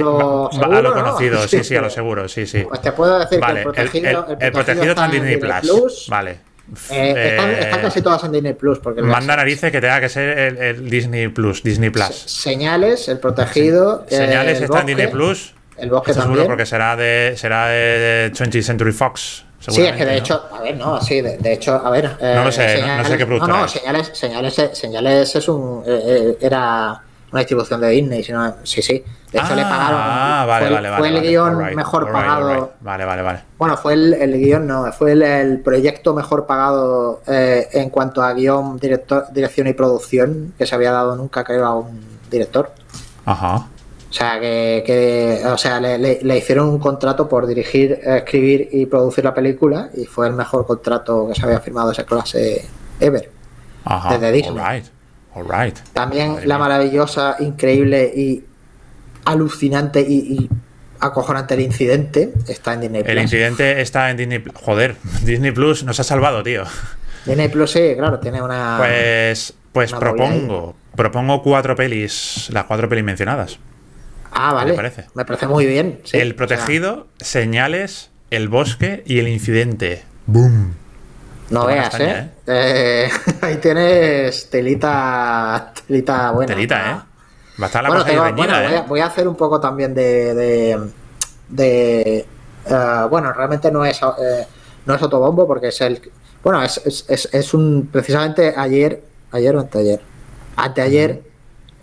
lo, 0.00 0.50
a 0.52 0.82
lo 0.82 0.92
conocido, 0.92 1.48
sí, 1.48 1.64
sí, 1.64 1.74
a 1.74 1.80
lo 1.80 1.88
seguro, 1.90 2.28
sí, 2.28 2.46
sí. 2.46 2.66
Pues 2.68 2.82
te 2.82 2.92
puedo 2.92 3.18
decir 3.18 3.40
que 3.40 3.52
el 3.52 3.62
protegido, 3.62 4.26
el, 4.38 4.52
protegido, 4.52 4.90
está 4.90 5.06
en 5.06 5.10
Disney, 5.12 5.36
Plus. 5.38 6.06
Vale. 6.10 6.50
Eh, 6.90 7.60
están, 7.62 7.80
casi 7.80 8.02
todas 8.02 8.22
en 8.24 8.32
Disney 8.32 8.52
Plus. 8.52 8.78
Porque 8.80 9.02
manda 9.02 9.34
narices 9.34 9.72
que 9.72 9.80
tenga 9.80 10.00
que 10.00 10.08
ser 10.08 10.62
el, 10.62 10.90
Disney 10.90 11.28
Plus, 11.28 11.62
Disney 11.62 11.90
Plus. 11.90 12.14
Señales, 12.26 13.08
el 13.08 13.18
protegido. 13.18 14.04
Señales 14.08 14.60
está 14.60 14.80
en 14.80 14.86
Disney 14.86 15.06
Plus. 15.08 15.54
El 15.78 15.88
bosque 15.88 16.12
también. 16.12 16.34
Seguro 16.34 16.46
porque 16.46 16.66
será 16.66 16.96
de, 16.96 17.32
será 17.36 17.68
de 17.68 18.30
20th 18.34 18.62
Century 18.62 18.92
Fox. 18.92 19.46
Sí, 19.60 19.82
es 19.82 19.92
que 19.94 20.06
de 20.06 20.16
hecho, 20.16 20.42
a 20.52 20.62
ver, 20.62 20.76
no, 20.76 21.00
sí, 21.02 21.20
de, 21.20 21.52
hecho, 21.52 21.74
a 21.74 21.90
ver. 21.90 22.16
no 22.20 22.44
lo 22.44 22.52
sé, 22.52 22.82
no 22.82 23.04
sé 23.04 23.18
qué 23.18 23.26
producto. 23.26 23.46
No, 23.46 23.60
no, 23.60 23.68
señales, 23.68 24.10
señales, 24.14 24.54
señales 24.72 25.36
es 25.36 25.48
un. 25.48 25.82
Eh, 25.86 26.02
eh, 26.06 26.38
era 26.40 27.02
una 27.30 27.40
distribución 27.40 27.80
de 27.80 27.90
Disney, 27.90 28.24
sino, 28.24 28.56
sí, 28.64 28.80
sí. 28.82 29.04
De 29.30 29.38
hecho, 29.38 29.54
le 29.54 29.62
pagaron. 29.62 30.00
Ah, 30.02 30.44
vale, 30.48 30.66
fue, 30.66 30.74
vale, 30.74 30.96
fue 30.96 31.08
el 31.08 31.22
guion 31.22 31.74
mejor 31.74 32.10
pagado. 32.10 32.72
Vale, 32.80 33.04
vale, 33.04 33.22
vale. 33.22 33.40
Bueno, 33.58 33.76
fue 33.76 33.92
el, 33.92 34.14
el 34.14 34.38
guion, 34.38 34.66
no, 34.66 34.90
fue 34.92 35.12
el, 35.12 35.60
proyecto 35.60 36.14
mejor 36.14 36.46
pagado 36.46 37.22
eh, 37.26 37.68
en 37.72 37.90
cuanto 37.90 38.22
a 38.22 38.32
guion, 38.32 38.78
director, 38.78 39.26
dirección 39.30 39.68
y 39.68 39.74
producción 39.74 40.54
que 40.58 40.66
se 40.66 40.74
había 40.74 40.90
dado 40.90 41.14
nunca, 41.16 41.44
creo, 41.44 41.66
a 41.66 41.76
un 41.76 42.00
director. 42.28 42.72
Ajá. 43.24 43.68
O 44.10 44.12
sea, 44.12 44.40
que, 44.40 45.40
o 45.46 45.56
sea, 45.56 45.78
le, 45.78 46.36
hicieron 46.36 46.68
un 46.68 46.80
contrato 46.80 47.28
por 47.28 47.46
dirigir, 47.46 48.00
escribir 48.04 48.68
y 48.72 48.86
producir 48.86 49.22
la 49.22 49.32
película 49.32 49.88
y 49.96 50.04
fue 50.04 50.26
el 50.26 50.32
mejor 50.32 50.66
contrato 50.66 51.28
que 51.28 51.34
se 51.36 51.46
había 51.46 51.60
firmado 51.60 51.92
esa 51.92 52.04
clase 52.04 52.64
ever. 52.98 53.30
Ajá, 53.84 54.18
desde 54.18 54.32
Disney. 54.32 54.82
All 55.32 55.46
right, 55.48 55.78
También 55.92 56.48
la 56.48 56.58
maravillosa, 56.58 57.36
increíble 57.38 58.12
y 58.14 58.44
alucinante 59.24 60.00
y, 60.00 60.50
acojonante 60.98 61.54
el 61.54 61.60
incidente 61.60 62.32
está 62.48 62.74
en 62.74 62.80
Disney 62.80 63.02
Plus. 63.02 63.12
El 63.12 63.22
incidente 63.22 63.80
está 63.80 64.10
en 64.10 64.16
Disney 64.16 64.40
Plus. 64.40 64.54
Joder, 64.56 64.96
Disney 65.22 65.52
Plus 65.52 65.84
nos 65.84 66.00
ha 66.00 66.04
salvado, 66.04 66.42
tío. 66.42 66.64
Disney 67.24 67.48
Plus, 67.48 67.70
sí, 67.70 67.94
claro, 67.96 68.18
tiene 68.18 68.42
una. 68.42 68.76
Pues, 68.78 69.54
pues 69.72 69.92
propongo, 69.92 70.74
propongo 70.96 71.42
cuatro 71.42 71.76
pelis, 71.76 72.48
las 72.52 72.64
cuatro 72.64 72.88
pelis 72.88 73.04
mencionadas. 73.04 73.60
Ah, 74.32 74.52
vale. 74.54 74.72
Me 74.72 74.76
parece, 74.76 75.06
me 75.14 75.24
parece 75.24 75.46
muy 75.46 75.66
bien. 75.66 76.00
el 76.12 76.34
protegido, 76.34 77.06
señales, 77.20 78.10
el 78.30 78.48
bosque 78.48 79.02
y 79.06 79.18
el 79.18 79.28
incidente. 79.28 80.04
¡Boom! 80.26 80.74
No 81.50 81.66
veas, 81.66 81.98
¿eh? 81.98 82.30
¿eh? 82.46 83.08
¿eh? 83.08 83.10
ahí 83.42 83.56
tienes 83.56 84.48
telita, 84.50 85.72
telita 85.86 86.30
buena. 86.30 86.54
Telita, 86.54 86.90
¿eh? 86.90 86.94
Va 87.60 87.64
a 87.64 87.66
estar 87.66 87.82
la 87.82 87.88
bueno, 87.88 88.04
cosa 88.04 88.14
tengo, 88.14 88.36
bueno, 88.36 88.56
¿eh? 88.56 88.84
voy, 88.86 89.00
a, 89.00 89.06
hacer 89.06 89.26
un 89.26 89.36
poco 89.36 89.60
también 89.60 89.92
de. 89.92 90.34
de, 90.34 90.90
de 91.48 92.26
uh, 92.66 93.08
bueno, 93.08 93.32
realmente 93.32 93.70
no 93.70 93.84
es, 93.84 94.00
uh, 94.00 94.12
no 94.86 94.94
es 94.94 95.02
autobombo 95.02 95.46
porque 95.46 95.68
es 95.68 95.80
el. 95.80 96.00
Bueno, 96.42 96.62
es, 96.62 96.80
es, 96.86 97.28
es, 97.32 97.54
un. 97.54 97.88
Precisamente 97.92 98.54
ayer. 98.56 99.02
Ayer 99.32 99.54
o 99.56 99.60
anteayer. 99.60 100.00
Anteayer 100.56 101.22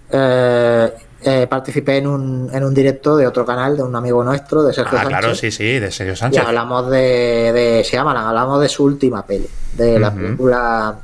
eh, 0.10 0.94
eh, 1.28 1.48
participé 1.48 1.98
en 1.98 2.08
un, 2.08 2.50
en 2.54 2.64
un 2.64 2.74
directo 2.74 3.18
de 3.18 3.28
otro 3.28 3.46
canal 3.46 3.76
de 3.78 3.84
un 3.84 3.96
amigo 3.96 4.24
nuestro, 4.24 4.64
de 4.64 4.74
Sergio 4.74 4.98
Ah, 4.98 5.02
Sánchez. 5.04 5.20
claro, 5.20 5.36
sí, 5.36 5.52
sí, 5.52 5.80
de 5.80 5.92
Sergio 5.92 6.14
Y 6.14 6.18
Sánchez. 6.18 6.44
hablamos 6.46 6.90
de, 6.90 7.52
de 7.54 7.84
Shyamalan, 7.84 8.26
hablamos 8.26 8.62
de 8.62 8.70
su 8.70 8.84
última 8.84 9.26
peli, 9.26 9.48
de 9.74 10.00
la 10.00 10.14
película 10.14 10.96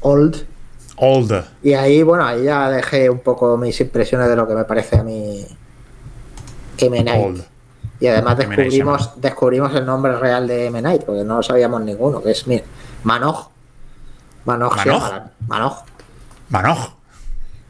Old. 0.00 0.44
Old. 0.96 1.44
Y 1.62 1.74
ahí, 1.74 2.02
bueno, 2.02 2.24
ahí 2.26 2.44
ya 2.44 2.70
dejé 2.70 3.08
un 3.10 3.20
poco 3.20 3.56
mis 3.56 3.80
impresiones 3.80 4.28
de 4.28 4.36
lo 4.36 4.46
que 4.48 4.54
me 4.54 4.64
parece 4.64 4.98
a 4.98 5.02
mí 5.02 5.46
M. 6.78 7.04
Night. 7.04 7.26
Old. 7.26 7.44
Y 8.00 8.06
además 8.06 8.38
descubrimos, 8.38 9.10
descubrimos 9.16 9.74
el 9.74 9.84
nombre 9.84 10.16
real 10.16 10.46
de 10.48 10.66
M. 10.66 10.80
Night, 10.80 11.02
porque 11.04 11.22
no 11.22 11.36
lo 11.36 11.42
sabíamos 11.42 11.82
ninguno, 11.82 12.22
que 12.22 12.30
es 12.30 12.44
Manoj. 13.04 13.48
Manoj 14.46 14.76
¿Manoj? 14.76 15.02
Manoj. 15.48 15.82
Manoj. 16.48 16.78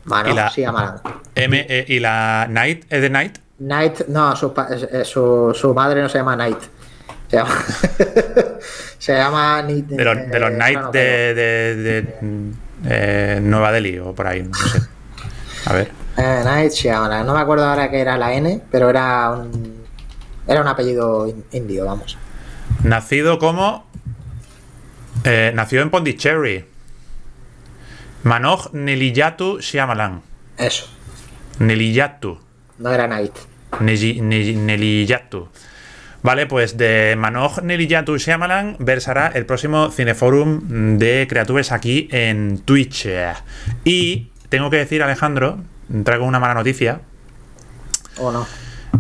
Manoj 0.04 0.32
Y 0.58 0.62
la-. 0.62 1.02
M 1.34 1.66
eh, 1.68 1.84
y 1.88 1.98
la 2.00 2.46
Night 2.48 2.84
es 2.90 3.02
de 3.02 3.10
Night. 3.10 3.38
Night, 3.58 4.00
no, 4.08 4.34
su, 4.36 4.52
su, 5.04 5.52
su 5.54 5.74
madre 5.74 6.00
no 6.02 6.08
se 6.08 6.18
llama 6.18 6.34
Night. 6.36 6.58
Se 7.28 7.36
llama. 7.36 7.54
se 8.98 9.14
llama. 9.14 9.62
Ni- 9.62 9.82
De 9.82 10.04
los, 10.04 10.16
de 10.16 10.40
los 10.40 10.50
eh, 10.50 10.56
Night 10.56 10.78
no, 10.80 10.90
de, 10.90 11.34
de- 11.34 11.74
de, 11.76 12.52
eh, 12.86 13.40
Nueva 13.42 13.70
Delhi 13.72 13.98
o 13.98 14.14
por 14.14 14.26
ahí, 14.26 14.42
no 14.42 14.54
sé. 14.56 14.80
A 15.66 15.72
ver. 15.74 15.90
Eh, 16.16 16.40
Night 16.44 16.72
Shyamalan. 16.72 17.26
No 17.26 17.34
me 17.34 17.40
acuerdo 17.40 17.66
ahora 17.66 17.90
que 17.90 18.00
era 18.00 18.16
la 18.16 18.32
N, 18.32 18.62
pero 18.70 18.88
era 18.90 19.30
un. 19.30 19.80
Era 20.46 20.62
un 20.62 20.66
apellido 20.68 21.28
in- 21.28 21.44
indio, 21.52 21.84
vamos. 21.84 22.16
Nacido 22.82 23.38
como. 23.38 23.86
eh, 25.24 25.52
nació 25.54 25.82
en 25.82 25.90
Pondicherry. 25.90 26.64
Manoj 28.24 28.72
Neliyatu 28.72 29.60
Shyamalan. 29.60 30.22
Eso. 30.58 30.86
Neliyatu. 31.58 32.38
No 32.78 32.90
era 32.92 33.06
Night. 33.06 33.32
Neliyatu. 33.80 35.48
Vale, 36.22 36.46
pues 36.46 36.76
de 36.76 37.14
Manoj 37.18 37.62
Neliyatu 37.62 38.18
Shyamalan 38.18 38.76
versará 38.78 39.28
el 39.28 39.46
próximo 39.46 39.90
Cineforum 39.90 40.98
de 40.98 41.26
Creatures 41.28 41.72
aquí 41.72 42.08
en 42.10 42.58
Twitch. 42.58 43.06
Y 43.84 44.28
tengo 44.50 44.68
que 44.68 44.76
decir, 44.76 45.02
Alejandro, 45.02 45.58
traigo 46.04 46.26
una 46.26 46.38
mala 46.38 46.54
noticia. 46.54 47.00
¿O 48.18 48.30
no? 48.32 48.46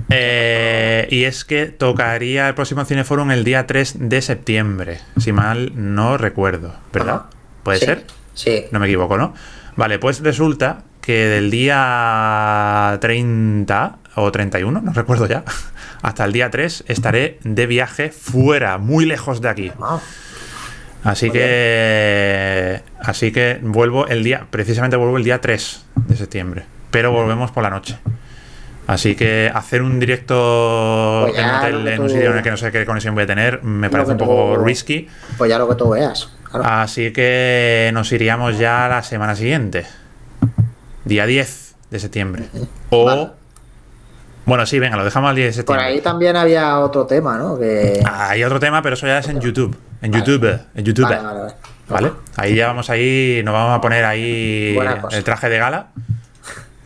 Eh, 0.08 1.08
y 1.10 1.24
es 1.24 1.44
que 1.44 1.66
tocaría 1.66 2.48
el 2.48 2.54
próximo 2.54 2.84
Cineforum 2.86 3.30
el 3.32 3.44
día 3.44 3.66
3 3.66 3.96
de 4.08 4.22
septiembre, 4.22 5.00
si 5.18 5.32
mal 5.32 5.72
no 5.74 6.16
recuerdo, 6.16 6.74
¿verdad? 6.92 7.22
¿Puede 7.64 7.80
Sí, 7.80 7.84
ser? 7.86 8.04
Sí. 8.40 8.64
No 8.70 8.78
me 8.80 8.86
equivoco, 8.86 9.16
¿no? 9.18 9.34
Vale, 9.76 9.98
pues 9.98 10.20
resulta 10.20 10.82
que 11.00 11.26
del 11.26 11.50
día 11.50 12.96
30 13.00 13.98
o 14.16 14.32
31, 14.32 14.80
no 14.82 14.92
recuerdo 14.92 15.26
ya, 15.26 15.44
hasta 16.02 16.24
el 16.24 16.32
día 16.32 16.50
3 16.50 16.84
estaré 16.88 17.38
de 17.44 17.66
viaje 17.66 18.10
fuera, 18.10 18.78
muy 18.78 19.04
lejos 19.06 19.40
de 19.40 19.48
aquí. 19.48 19.72
Ah, 19.80 19.98
Así 21.02 21.26
Muy 21.26 21.32
que 21.38 22.82
así 23.00 23.32
que 23.32 23.58
vuelvo 23.62 24.06
el 24.08 24.22
día, 24.22 24.46
precisamente 24.50 24.96
vuelvo 24.96 25.16
el 25.16 25.24
día 25.24 25.40
3 25.40 25.84
de 26.08 26.16
septiembre, 26.16 26.64
pero 26.90 27.10
volvemos 27.10 27.50
por 27.52 27.62
la 27.62 27.70
noche. 27.70 27.96
Así 28.86 29.14
que 29.14 29.50
hacer 29.54 29.80
un 29.82 29.98
directo 30.00 31.26
Pues 31.28 31.38
en 31.38 31.48
un 31.48 31.54
hotel 31.54 31.88
en 31.88 32.02
un 32.02 32.10
sitio 32.10 32.30
en 32.32 32.36
el 32.38 32.42
que 32.42 32.50
no 32.50 32.56
sé 32.58 32.70
qué 32.72 32.84
conexión 32.84 33.14
voy 33.14 33.22
a 33.24 33.26
tener 33.26 33.62
me 33.62 33.88
parece 33.88 34.12
un 34.12 34.18
poco 34.18 34.56
tú- 34.56 34.64
risky. 34.64 35.08
pues 35.38 35.48
ya 35.48 35.58
lo 35.58 35.68
que 35.68 35.74
tú 35.76 35.90
veas. 35.90 36.30
Claro. 36.50 36.64
Así 36.68 37.12
que 37.12 37.90
nos 37.94 38.10
iríamos 38.12 38.58
ya 38.58 38.88
la 38.88 39.02
semana 39.02 39.36
siguiente. 39.36 39.86
Día 41.04 41.26
10 41.26 41.74
de 41.90 41.98
septiembre. 41.98 42.44
O. 42.90 43.04
Vale. 43.04 43.28
Bueno, 44.46 44.66
sí, 44.66 44.78
venga, 44.80 44.96
lo 44.96 45.04
dejamos 45.04 45.30
al 45.30 45.36
10 45.36 45.56
de 45.56 45.62
Por 45.62 45.76
septiembre. 45.76 45.86
ahí 45.96 46.00
también 46.00 46.34
había 46.36 46.78
otro 46.80 47.06
tema, 47.06 47.36
¿no? 47.38 47.58
Que... 47.58 48.02
Ah, 48.04 48.30
hay 48.30 48.42
otro 48.42 48.58
tema, 48.58 48.82
pero 48.82 48.94
eso 48.94 49.06
ya 49.06 49.18
es 49.18 49.28
en 49.28 49.40
YouTube. 49.40 49.76
En 50.02 50.10
Vale. 50.10 50.24
YouTube. 50.24 50.58
En 50.74 50.84
YouTube. 50.84 51.04
Vale, 51.04 51.16
vale, 51.22 51.38
vale. 51.40 51.54
¿Vale? 51.88 52.12
Ahí 52.36 52.54
ya 52.56 52.68
vamos 52.68 52.88
ahí, 52.90 53.42
nos 53.44 53.52
vamos 53.52 53.76
a 53.76 53.80
poner 53.80 54.04
ahí 54.04 54.76
el 55.12 55.24
traje 55.24 55.48
de 55.48 55.58
gala. 55.58 55.88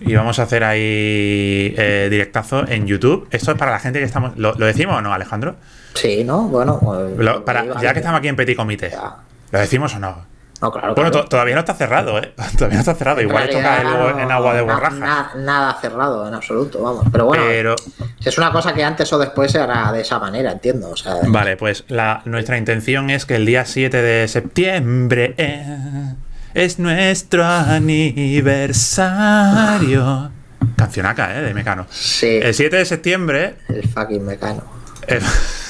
Y 0.01 0.15
vamos 0.15 0.39
a 0.39 0.43
hacer 0.43 0.65
ahí 0.65 1.75
eh, 1.79 2.09
directazo 2.11 2.67
en 2.69 2.87
YouTube. 2.87 3.27
Esto 3.31 3.53
es 3.53 3.59
para 3.59 3.71
la 3.71 3.79
gente 3.79 3.99
que 3.99 4.05
estamos. 4.05 4.37
¿Lo, 4.37 4.53
lo 4.55 4.67
decimos 4.67 4.97
o 4.97 5.01
no, 5.01 5.15
Alejandro? 5.15 5.57
Sí, 5.95 6.25
¿no? 6.25 6.43
Bueno, 6.49 6.79
pues, 6.83 7.17
Lo- 7.17 7.45
para, 7.45 7.81
ya 7.81 7.93
que 7.95 8.01
estamos 8.01 8.19
aquí 8.19 8.29
en 8.29 8.37
Petit 8.37 8.57
Comité, 8.57 8.91
Ya. 8.91 9.15
¿Lo 9.55 9.61
decimos 9.61 9.95
o 9.95 9.99
no? 10.01 10.27
No, 10.61 10.71
claro. 10.73 10.95
Bueno, 10.95 11.11
claro. 11.11 11.29
todavía 11.29 11.55
no 11.55 11.61
está 11.61 11.75
cerrado, 11.75 12.19
¿eh? 12.19 12.33
Todavía 12.57 12.77
no 12.77 12.81
está 12.81 12.95
cerrado. 12.95 13.21
En 13.21 13.29
Igual 13.29 13.49
cae 13.51 13.85
luego 13.85 14.19
en 14.19 14.29
no- 14.29 14.35
agua 14.35 14.55
de 14.55 14.63
borraja. 14.63 14.97
na- 14.97 15.31
nada 15.37 15.79
cerrado, 15.81 16.27
en 16.27 16.35
absoluto, 16.35 16.83
vamos. 16.83 17.05
Pero 17.13 17.27
bueno, 17.27 17.45
Pero, 17.47 17.77
es 18.25 18.39
una 18.39 18.51
cosa 18.51 18.73
que 18.73 18.83
antes 18.83 19.13
o 19.13 19.19
después 19.19 19.53
se 19.53 19.59
hará 19.61 19.93
de 19.93 20.01
esa 20.01 20.19
manera, 20.19 20.53
entiendo. 20.53 20.91
O 20.91 20.97
sea, 20.97 21.17
vale, 21.27 21.57
pues 21.57 21.85
la, 21.89 22.23
nuestra 22.25 22.57
intención 22.57 23.11
es 23.11 23.27
que 23.27 23.37
el 23.37 23.45
día 23.47 23.65
7 23.67 24.01
de 24.01 24.27
septiembre 24.29 25.35
eh, 25.37 26.15
es 26.55 26.79
nuestro 26.79 27.45
aniversario. 27.45 30.31
Cancionaca, 30.77 31.37
¿eh? 31.39 31.43
De 31.43 31.53
Mecano. 31.55 31.87
sí, 31.91 32.39
El 32.43 32.55
7 32.55 32.77
de 32.77 32.85
septiembre 32.87 33.57
el 33.69 33.87
fucking 33.89 34.25
mecano. 34.25 34.63
El, 35.07 35.21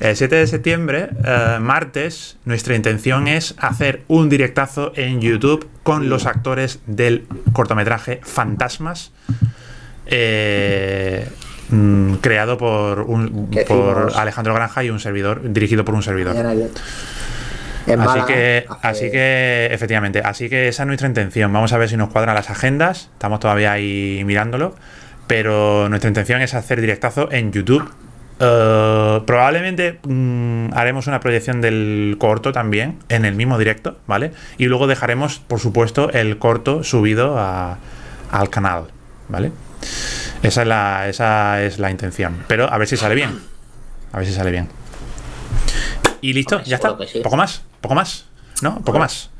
el 0.00 0.16
7 0.16 0.34
de 0.34 0.46
septiembre, 0.46 1.10
eh, 1.24 1.58
martes, 1.60 2.36
nuestra 2.44 2.74
intención 2.74 3.28
es 3.28 3.54
hacer 3.58 4.02
un 4.08 4.28
directazo 4.28 4.92
en 4.96 5.20
YouTube 5.20 5.68
con 5.82 6.08
los 6.08 6.26
actores 6.26 6.80
del 6.86 7.26
cortometraje 7.52 8.20
Fantasmas, 8.22 9.12
eh, 10.06 11.28
mm, 11.70 12.14
creado 12.14 12.58
por, 12.58 13.00
un, 13.00 13.50
Alejandro 14.14 14.54
Granja 14.54 14.84
y 14.84 14.90
un 14.90 15.00
servidor, 15.00 15.40
dirigido 15.52 15.84
por 15.84 15.94
un 15.94 16.02
servidor. 16.02 16.34
Así 17.84 17.96
Málaga, 17.96 18.26
que, 18.26 18.66
hace- 18.68 18.86
así 18.88 19.10
que, 19.10 19.68
efectivamente, 19.72 20.20
así 20.24 20.48
que 20.48 20.68
esa 20.68 20.84
es 20.84 20.86
nuestra 20.86 21.08
intención. 21.08 21.52
Vamos 21.52 21.72
a 21.72 21.78
ver 21.78 21.88
si 21.88 21.96
nos 21.96 22.10
cuadran 22.10 22.36
las 22.36 22.48
agendas. 22.48 23.10
Estamos 23.14 23.40
todavía 23.40 23.72
ahí 23.72 24.22
mirándolo. 24.24 24.76
Pero 25.26 25.88
nuestra 25.88 26.08
intención 26.08 26.42
es 26.42 26.54
hacer 26.54 26.80
directazo 26.80 27.30
en 27.32 27.52
YouTube. 27.52 27.88
Eh, 28.44 29.20
probablemente 29.24 30.00
mm, 30.02 30.70
haremos 30.74 31.06
una 31.06 31.20
proyección 31.20 31.60
del 31.60 32.16
corto 32.18 32.50
también 32.50 32.98
en 33.08 33.24
el 33.24 33.34
mismo 33.36 33.56
directo, 33.56 33.98
¿vale? 34.08 34.32
Y 34.58 34.66
luego 34.66 34.88
dejaremos, 34.88 35.38
por 35.38 35.60
supuesto, 35.60 36.10
el 36.10 36.38
corto 36.38 36.82
subido 36.82 37.38
a- 37.38 37.78
al 38.32 38.50
canal, 38.50 38.86
¿vale? 39.28 39.52
Esa 40.42 40.62
es 40.62 40.68
la, 40.68 41.08
esa 41.08 41.62
es 41.62 41.78
la 41.78 41.90
intención. 41.92 42.42
Pero 42.48 42.72
a 42.72 42.76
ver 42.78 42.88
si 42.88 42.96
sale 42.96 43.14
bien. 43.14 43.38
A 44.12 44.18
ver 44.18 44.26
si 44.26 44.32
sale 44.32 44.50
bien. 44.50 44.68
Y 46.20 46.32
listo, 46.32 46.56
Hombre, 46.56 46.70
ya 46.70 46.76
está. 46.76 46.96
sí. 47.06 47.20
Poco 47.22 47.36
más, 47.36 47.62
poco 47.80 47.94
más. 47.94 48.26
¿No? 48.60 48.80
Poco 48.82 48.98
más. 48.98 49.30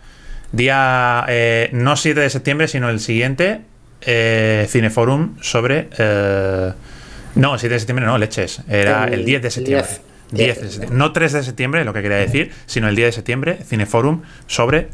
Día, 0.53 1.25
eh, 1.29 1.71
no 1.73 1.97
7 1.97 2.21
de 2.21 2.31
septiembre, 2.31 2.69
sino 2.69 2.89
el 2.91 3.01
siguiente, 3.01 3.63
eh, 4.01 4.67
Cineforum 4.69 5.37
sobre... 5.41 5.89
eh, 5.99 6.73
no, 7.35 7.59
7 7.59 7.73
de 7.75 7.79
septiembre 7.81 8.07
no, 8.07 8.19
leches. 8.19 8.61
Era 8.69 9.05
el, 9.05 9.15
El 9.15 9.25
10 9.25 9.43
de 9.43 9.51
septiembre. 9.51 9.89
10, 9.89 10.01
10 10.31 10.61
de 10.63 10.69
septiembre. 10.71 10.99
No 10.99 11.13
3 11.13 11.33
de 11.33 11.43
septiembre, 11.43 11.85
lo 11.85 11.93
que 11.93 12.03
quería 12.03 12.17
decir, 12.19 12.53
sino 12.67 12.89
el 12.89 12.97
10 12.97 13.09
de 13.09 13.13
septiembre, 13.13 13.59
Cineforum 13.65 14.23
sobre 14.47 14.89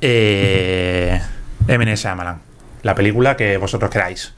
eh, 0.00 1.20
M.N. 1.68 1.96
Shyamalan. 1.96 2.40
La 2.82 2.94
película 2.94 3.36
que 3.36 3.56
vosotros 3.58 3.90
queráis. 3.90 4.32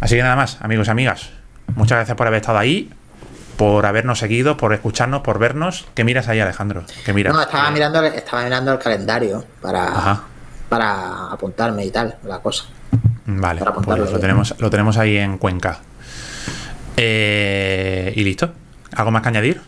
Así 0.00 0.16
que 0.16 0.22
nada 0.22 0.36
más, 0.36 0.58
amigos 0.60 0.88
y 0.88 0.90
amigas. 0.90 1.30
Muchas 1.74 1.96
gracias 1.98 2.16
por 2.16 2.26
haber 2.26 2.40
estado 2.40 2.58
ahí, 2.58 2.90
por 3.56 3.86
habernos 3.86 4.18
seguido, 4.18 4.56
por 4.56 4.72
escucharnos, 4.72 5.20
por 5.22 5.38
vernos. 5.38 5.86
¿Qué 5.94 6.04
miras 6.04 6.28
ahí, 6.28 6.40
Alejandro? 6.40 6.84
¿Qué 7.04 7.12
miras? 7.12 7.34
No, 7.34 7.42
estaba 7.42 7.68
Eh, 7.68 7.72
mirando, 7.72 8.00
el- 8.00 8.14
estaba 8.14 8.42
mirando 8.44 8.72
el 8.72 8.78
calendario 8.78 9.44
para, 9.60 9.84
Ajá. 9.84 10.22
para 10.68 11.26
apuntarme 11.32 11.84
y 11.84 11.90
tal, 11.90 12.16
la 12.24 12.38
cosa. 12.40 12.64
Vale, 13.26 13.62
pues 13.84 14.20
tenemos, 14.20 14.54
lo 14.58 14.68
tenemos 14.70 14.96
ahí 14.98 15.16
en 15.16 15.38
Cuenca. 15.38 15.78
Eh, 16.96 18.12
y 18.16 18.24
listo. 18.24 18.52
¿Algo 18.94 19.10
más 19.10 19.22
que 19.22 19.28
añadir? 19.28 19.60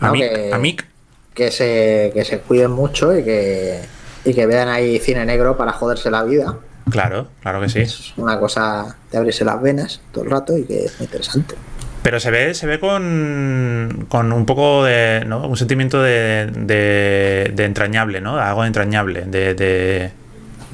No, 0.00 0.08
Amic, 0.08 0.22
que- 0.32 0.50
Amic. 0.52 0.86
Que 1.34 1.50
se, 1.52 2.10
que 2.14 2.24
se 2.24 2.40
cuiden 2.40 2.72
mucho 2.72 3.16
y 3.16 3.22
que, 3.22 3.80
y 4.24 4.34
que 4.34 4.46
vean 4.46 4.68
ahí 4.68 4.98
cine 4.98 5.24
negro 5.24 5.56
para 5.56 5.72
joderse 5.72 6.10
la 6.10 6.24
vida. 6.24 6.56
Claro, 6.90 7.28
claro 7.42 7.60
que 7.60 7.68
sí. 7.68 7.80
Es 7.80 8.12
una 8.16 8.40
cosa 8.40 8.96
de 9.12 9.18
abrirse 9.18 9.44
las 9.44 9.60
venas 9.62 10.00
todo 10.10 10.24
el 10.24 10.30
rato 10.30 10.56
y 10.56 10.64
que 10.64 10.86
es 10.86 10.98
muy 10.98 11.04
interesante. 11.04 11.54
Pero 12.02 12.18
se 12.18 12.30
ve, 12.30 12.54
se 12.54 12.66
ve 12.66 12.80
con, 12.80 14.06
con 14.08 14.32
un 14.32 14.46
poco 14.46 14.84
de, 14.84 15.22
¿no? 15.26 15.46
Un 15.46 15.56
sentimiento 15.56 16.02
de, 16.02 16.46
de, 16.46 17.52
de 17.54 17.64
entrañable, 17.64 18.20
¿no? 18.20 18.38
Algo 18.38 18.64
entrañable, 18.64 19.22
de, 19.26 19.54
de, 19.54 20.10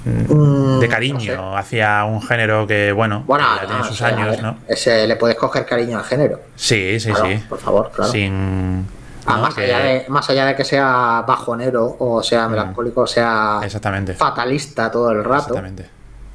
Mm, 0.05 0.81
de 0.81 0.87
no 0.87 0.93
cariño 0.93 1.57
hacia 1.57 2.05
un 2.05 2.21
género 2.21 2.67
que, 2.67 2.93
bueno, 2.93 3.25
Bueno, 3.27 3.47
tiene 3.61 3.79
no, 3.79 3.85
sus 3.85 3.93
o 3.93 3.97
sea, 3.97 4.09
a 4.09 4.11
años, 4.11 4.31
ver, 4.33 4.43
¿no? 4.43 4.59
Ese, 4.69 5.07
le 5.07 5.17
puedes 5.17 5.37
coger 5.37 5.65
cariño 5.65 5.97
al 5.99 6.05
género. 6.05 6.41
Sí, 6.57 7.01
sí, 7.01 7.11
Claro, 7.11 7.27
sí. 7.27 7.43
Por 7.49 7.59
favor, 7.59 7.91
claro. 7.95 8.11
Sin. 8.13 8.87
Ah, 9.27 9.37
¿no? 9.37 9.43
más, 9.43 9.55
Que- 9.55 9.65
allá 9.65 9.79
de, 9.79 10.05
más 10.09 10.29
allá 10.29 10.45
de 10.45 10.55
que 10.55 10.65
sea 10.65 11.25
bajonero 11.27 11.97
o 11.99 12.23
sea 12.23 12.47
melancólico 12.47 13.01
o 13.01 13.07
sea 13.07 13.61
Exactamente. 13.65 14.13
fatalista 14.13 14.91
todo 14.91 15.11
el 15.13 15.25
rato. 15.25 15.55
Exactamente. 15.55 15.87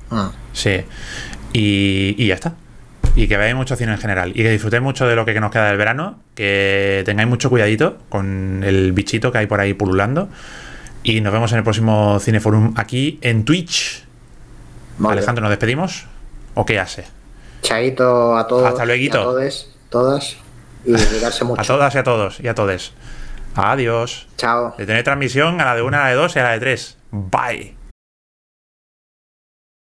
Mm. 0.10 0.28
Sí. 0.54 0.84
Y, 1.54 2.16
y 2.18 2.28
ya 2.28 2.34
está. 2.34 2.54
Y 3.16 3.28
que 3.28 3.38
veáis 3.38 3.54
mucho 3.56 3.76
cine 3.76 3.92
en 3.92 3.98
general. 4.00 4.32
Y 4.32 4.42
que 4.42 4.50
disfrutéis 4.50 4.82
mucho 4.82 5.06
de 5.08 5.16
lo 5.16 5.26
que 5.26 5.40
nos 5.40 5.52
queda 5.52 5.68
del 5.68 5.78
verano. 5.78 6.20
Que 6.34 7.04
tengáis 7.06 7.30
mucho 7.30 7.50
cuidadito 7.52 7.98
con 8.10 8.64
el 8.64 8.92
bichito 8.94 9.32
que 9.32 9.38
hay 9.40 9.46
por 9.48 9.60
ahí 9.60 9.74
pululando. 9.76 10.30
Y 11.04 11.22
nos 11.22 11.32
vemos 11.34 11.52
en 11.52 11.60
el 11.60 11.64
próximo 11.64 12.20
Cineforum 12.20 12.74
aquí 12.78 13.20
en 13.22 13.46
Twitch. 13.46 14.04
Vale. 14.98 15.14
Alejandro, 15.14 15.42
¿nos 15.42 15.50
despedimos? 15.50 16.06
¿O 16.56 16.66
qué 16.66 16.80
hace? 16.80 17.06
Chaito 17.62 18.38
a 18.38 18.48
todos. 18.48 18.68
Hasta 18.68 18.86
lueguito. 18.86 19.18
y 19.18 19.22
A 19.22 19.24
todos, 19.24 19.76
todas. 19.90 20.38
Y 20.86 20.92
mucho. 21.46 21.62
A 21.62 21.64
todas 21.64 21.96
y 21.96 21.98
a 21.98 22.04
todos 22.04 22.40
y 22.40 22.48
a 22.48 22.56
todes. 22.56 22.94
Adiós. 23.56 24.28
Chao. 24.38 24.76
De 24.78 24.86
tener 24.86 25.04
transmisión 25.04 25.60
a 25.62 25.66
la 25.66 25.76
de 25.76 25.82
una, 25.82 26.00
a 26.02 26.04
la 26.04 26.10
de 26.10 26.16
dos 26.16 26.36
y 26.36 26.40
a 26.40 26.44
la 26.44 26.52
de 26.52 26.60
tres. 26.60 26.98
Bye. 27.12 27.79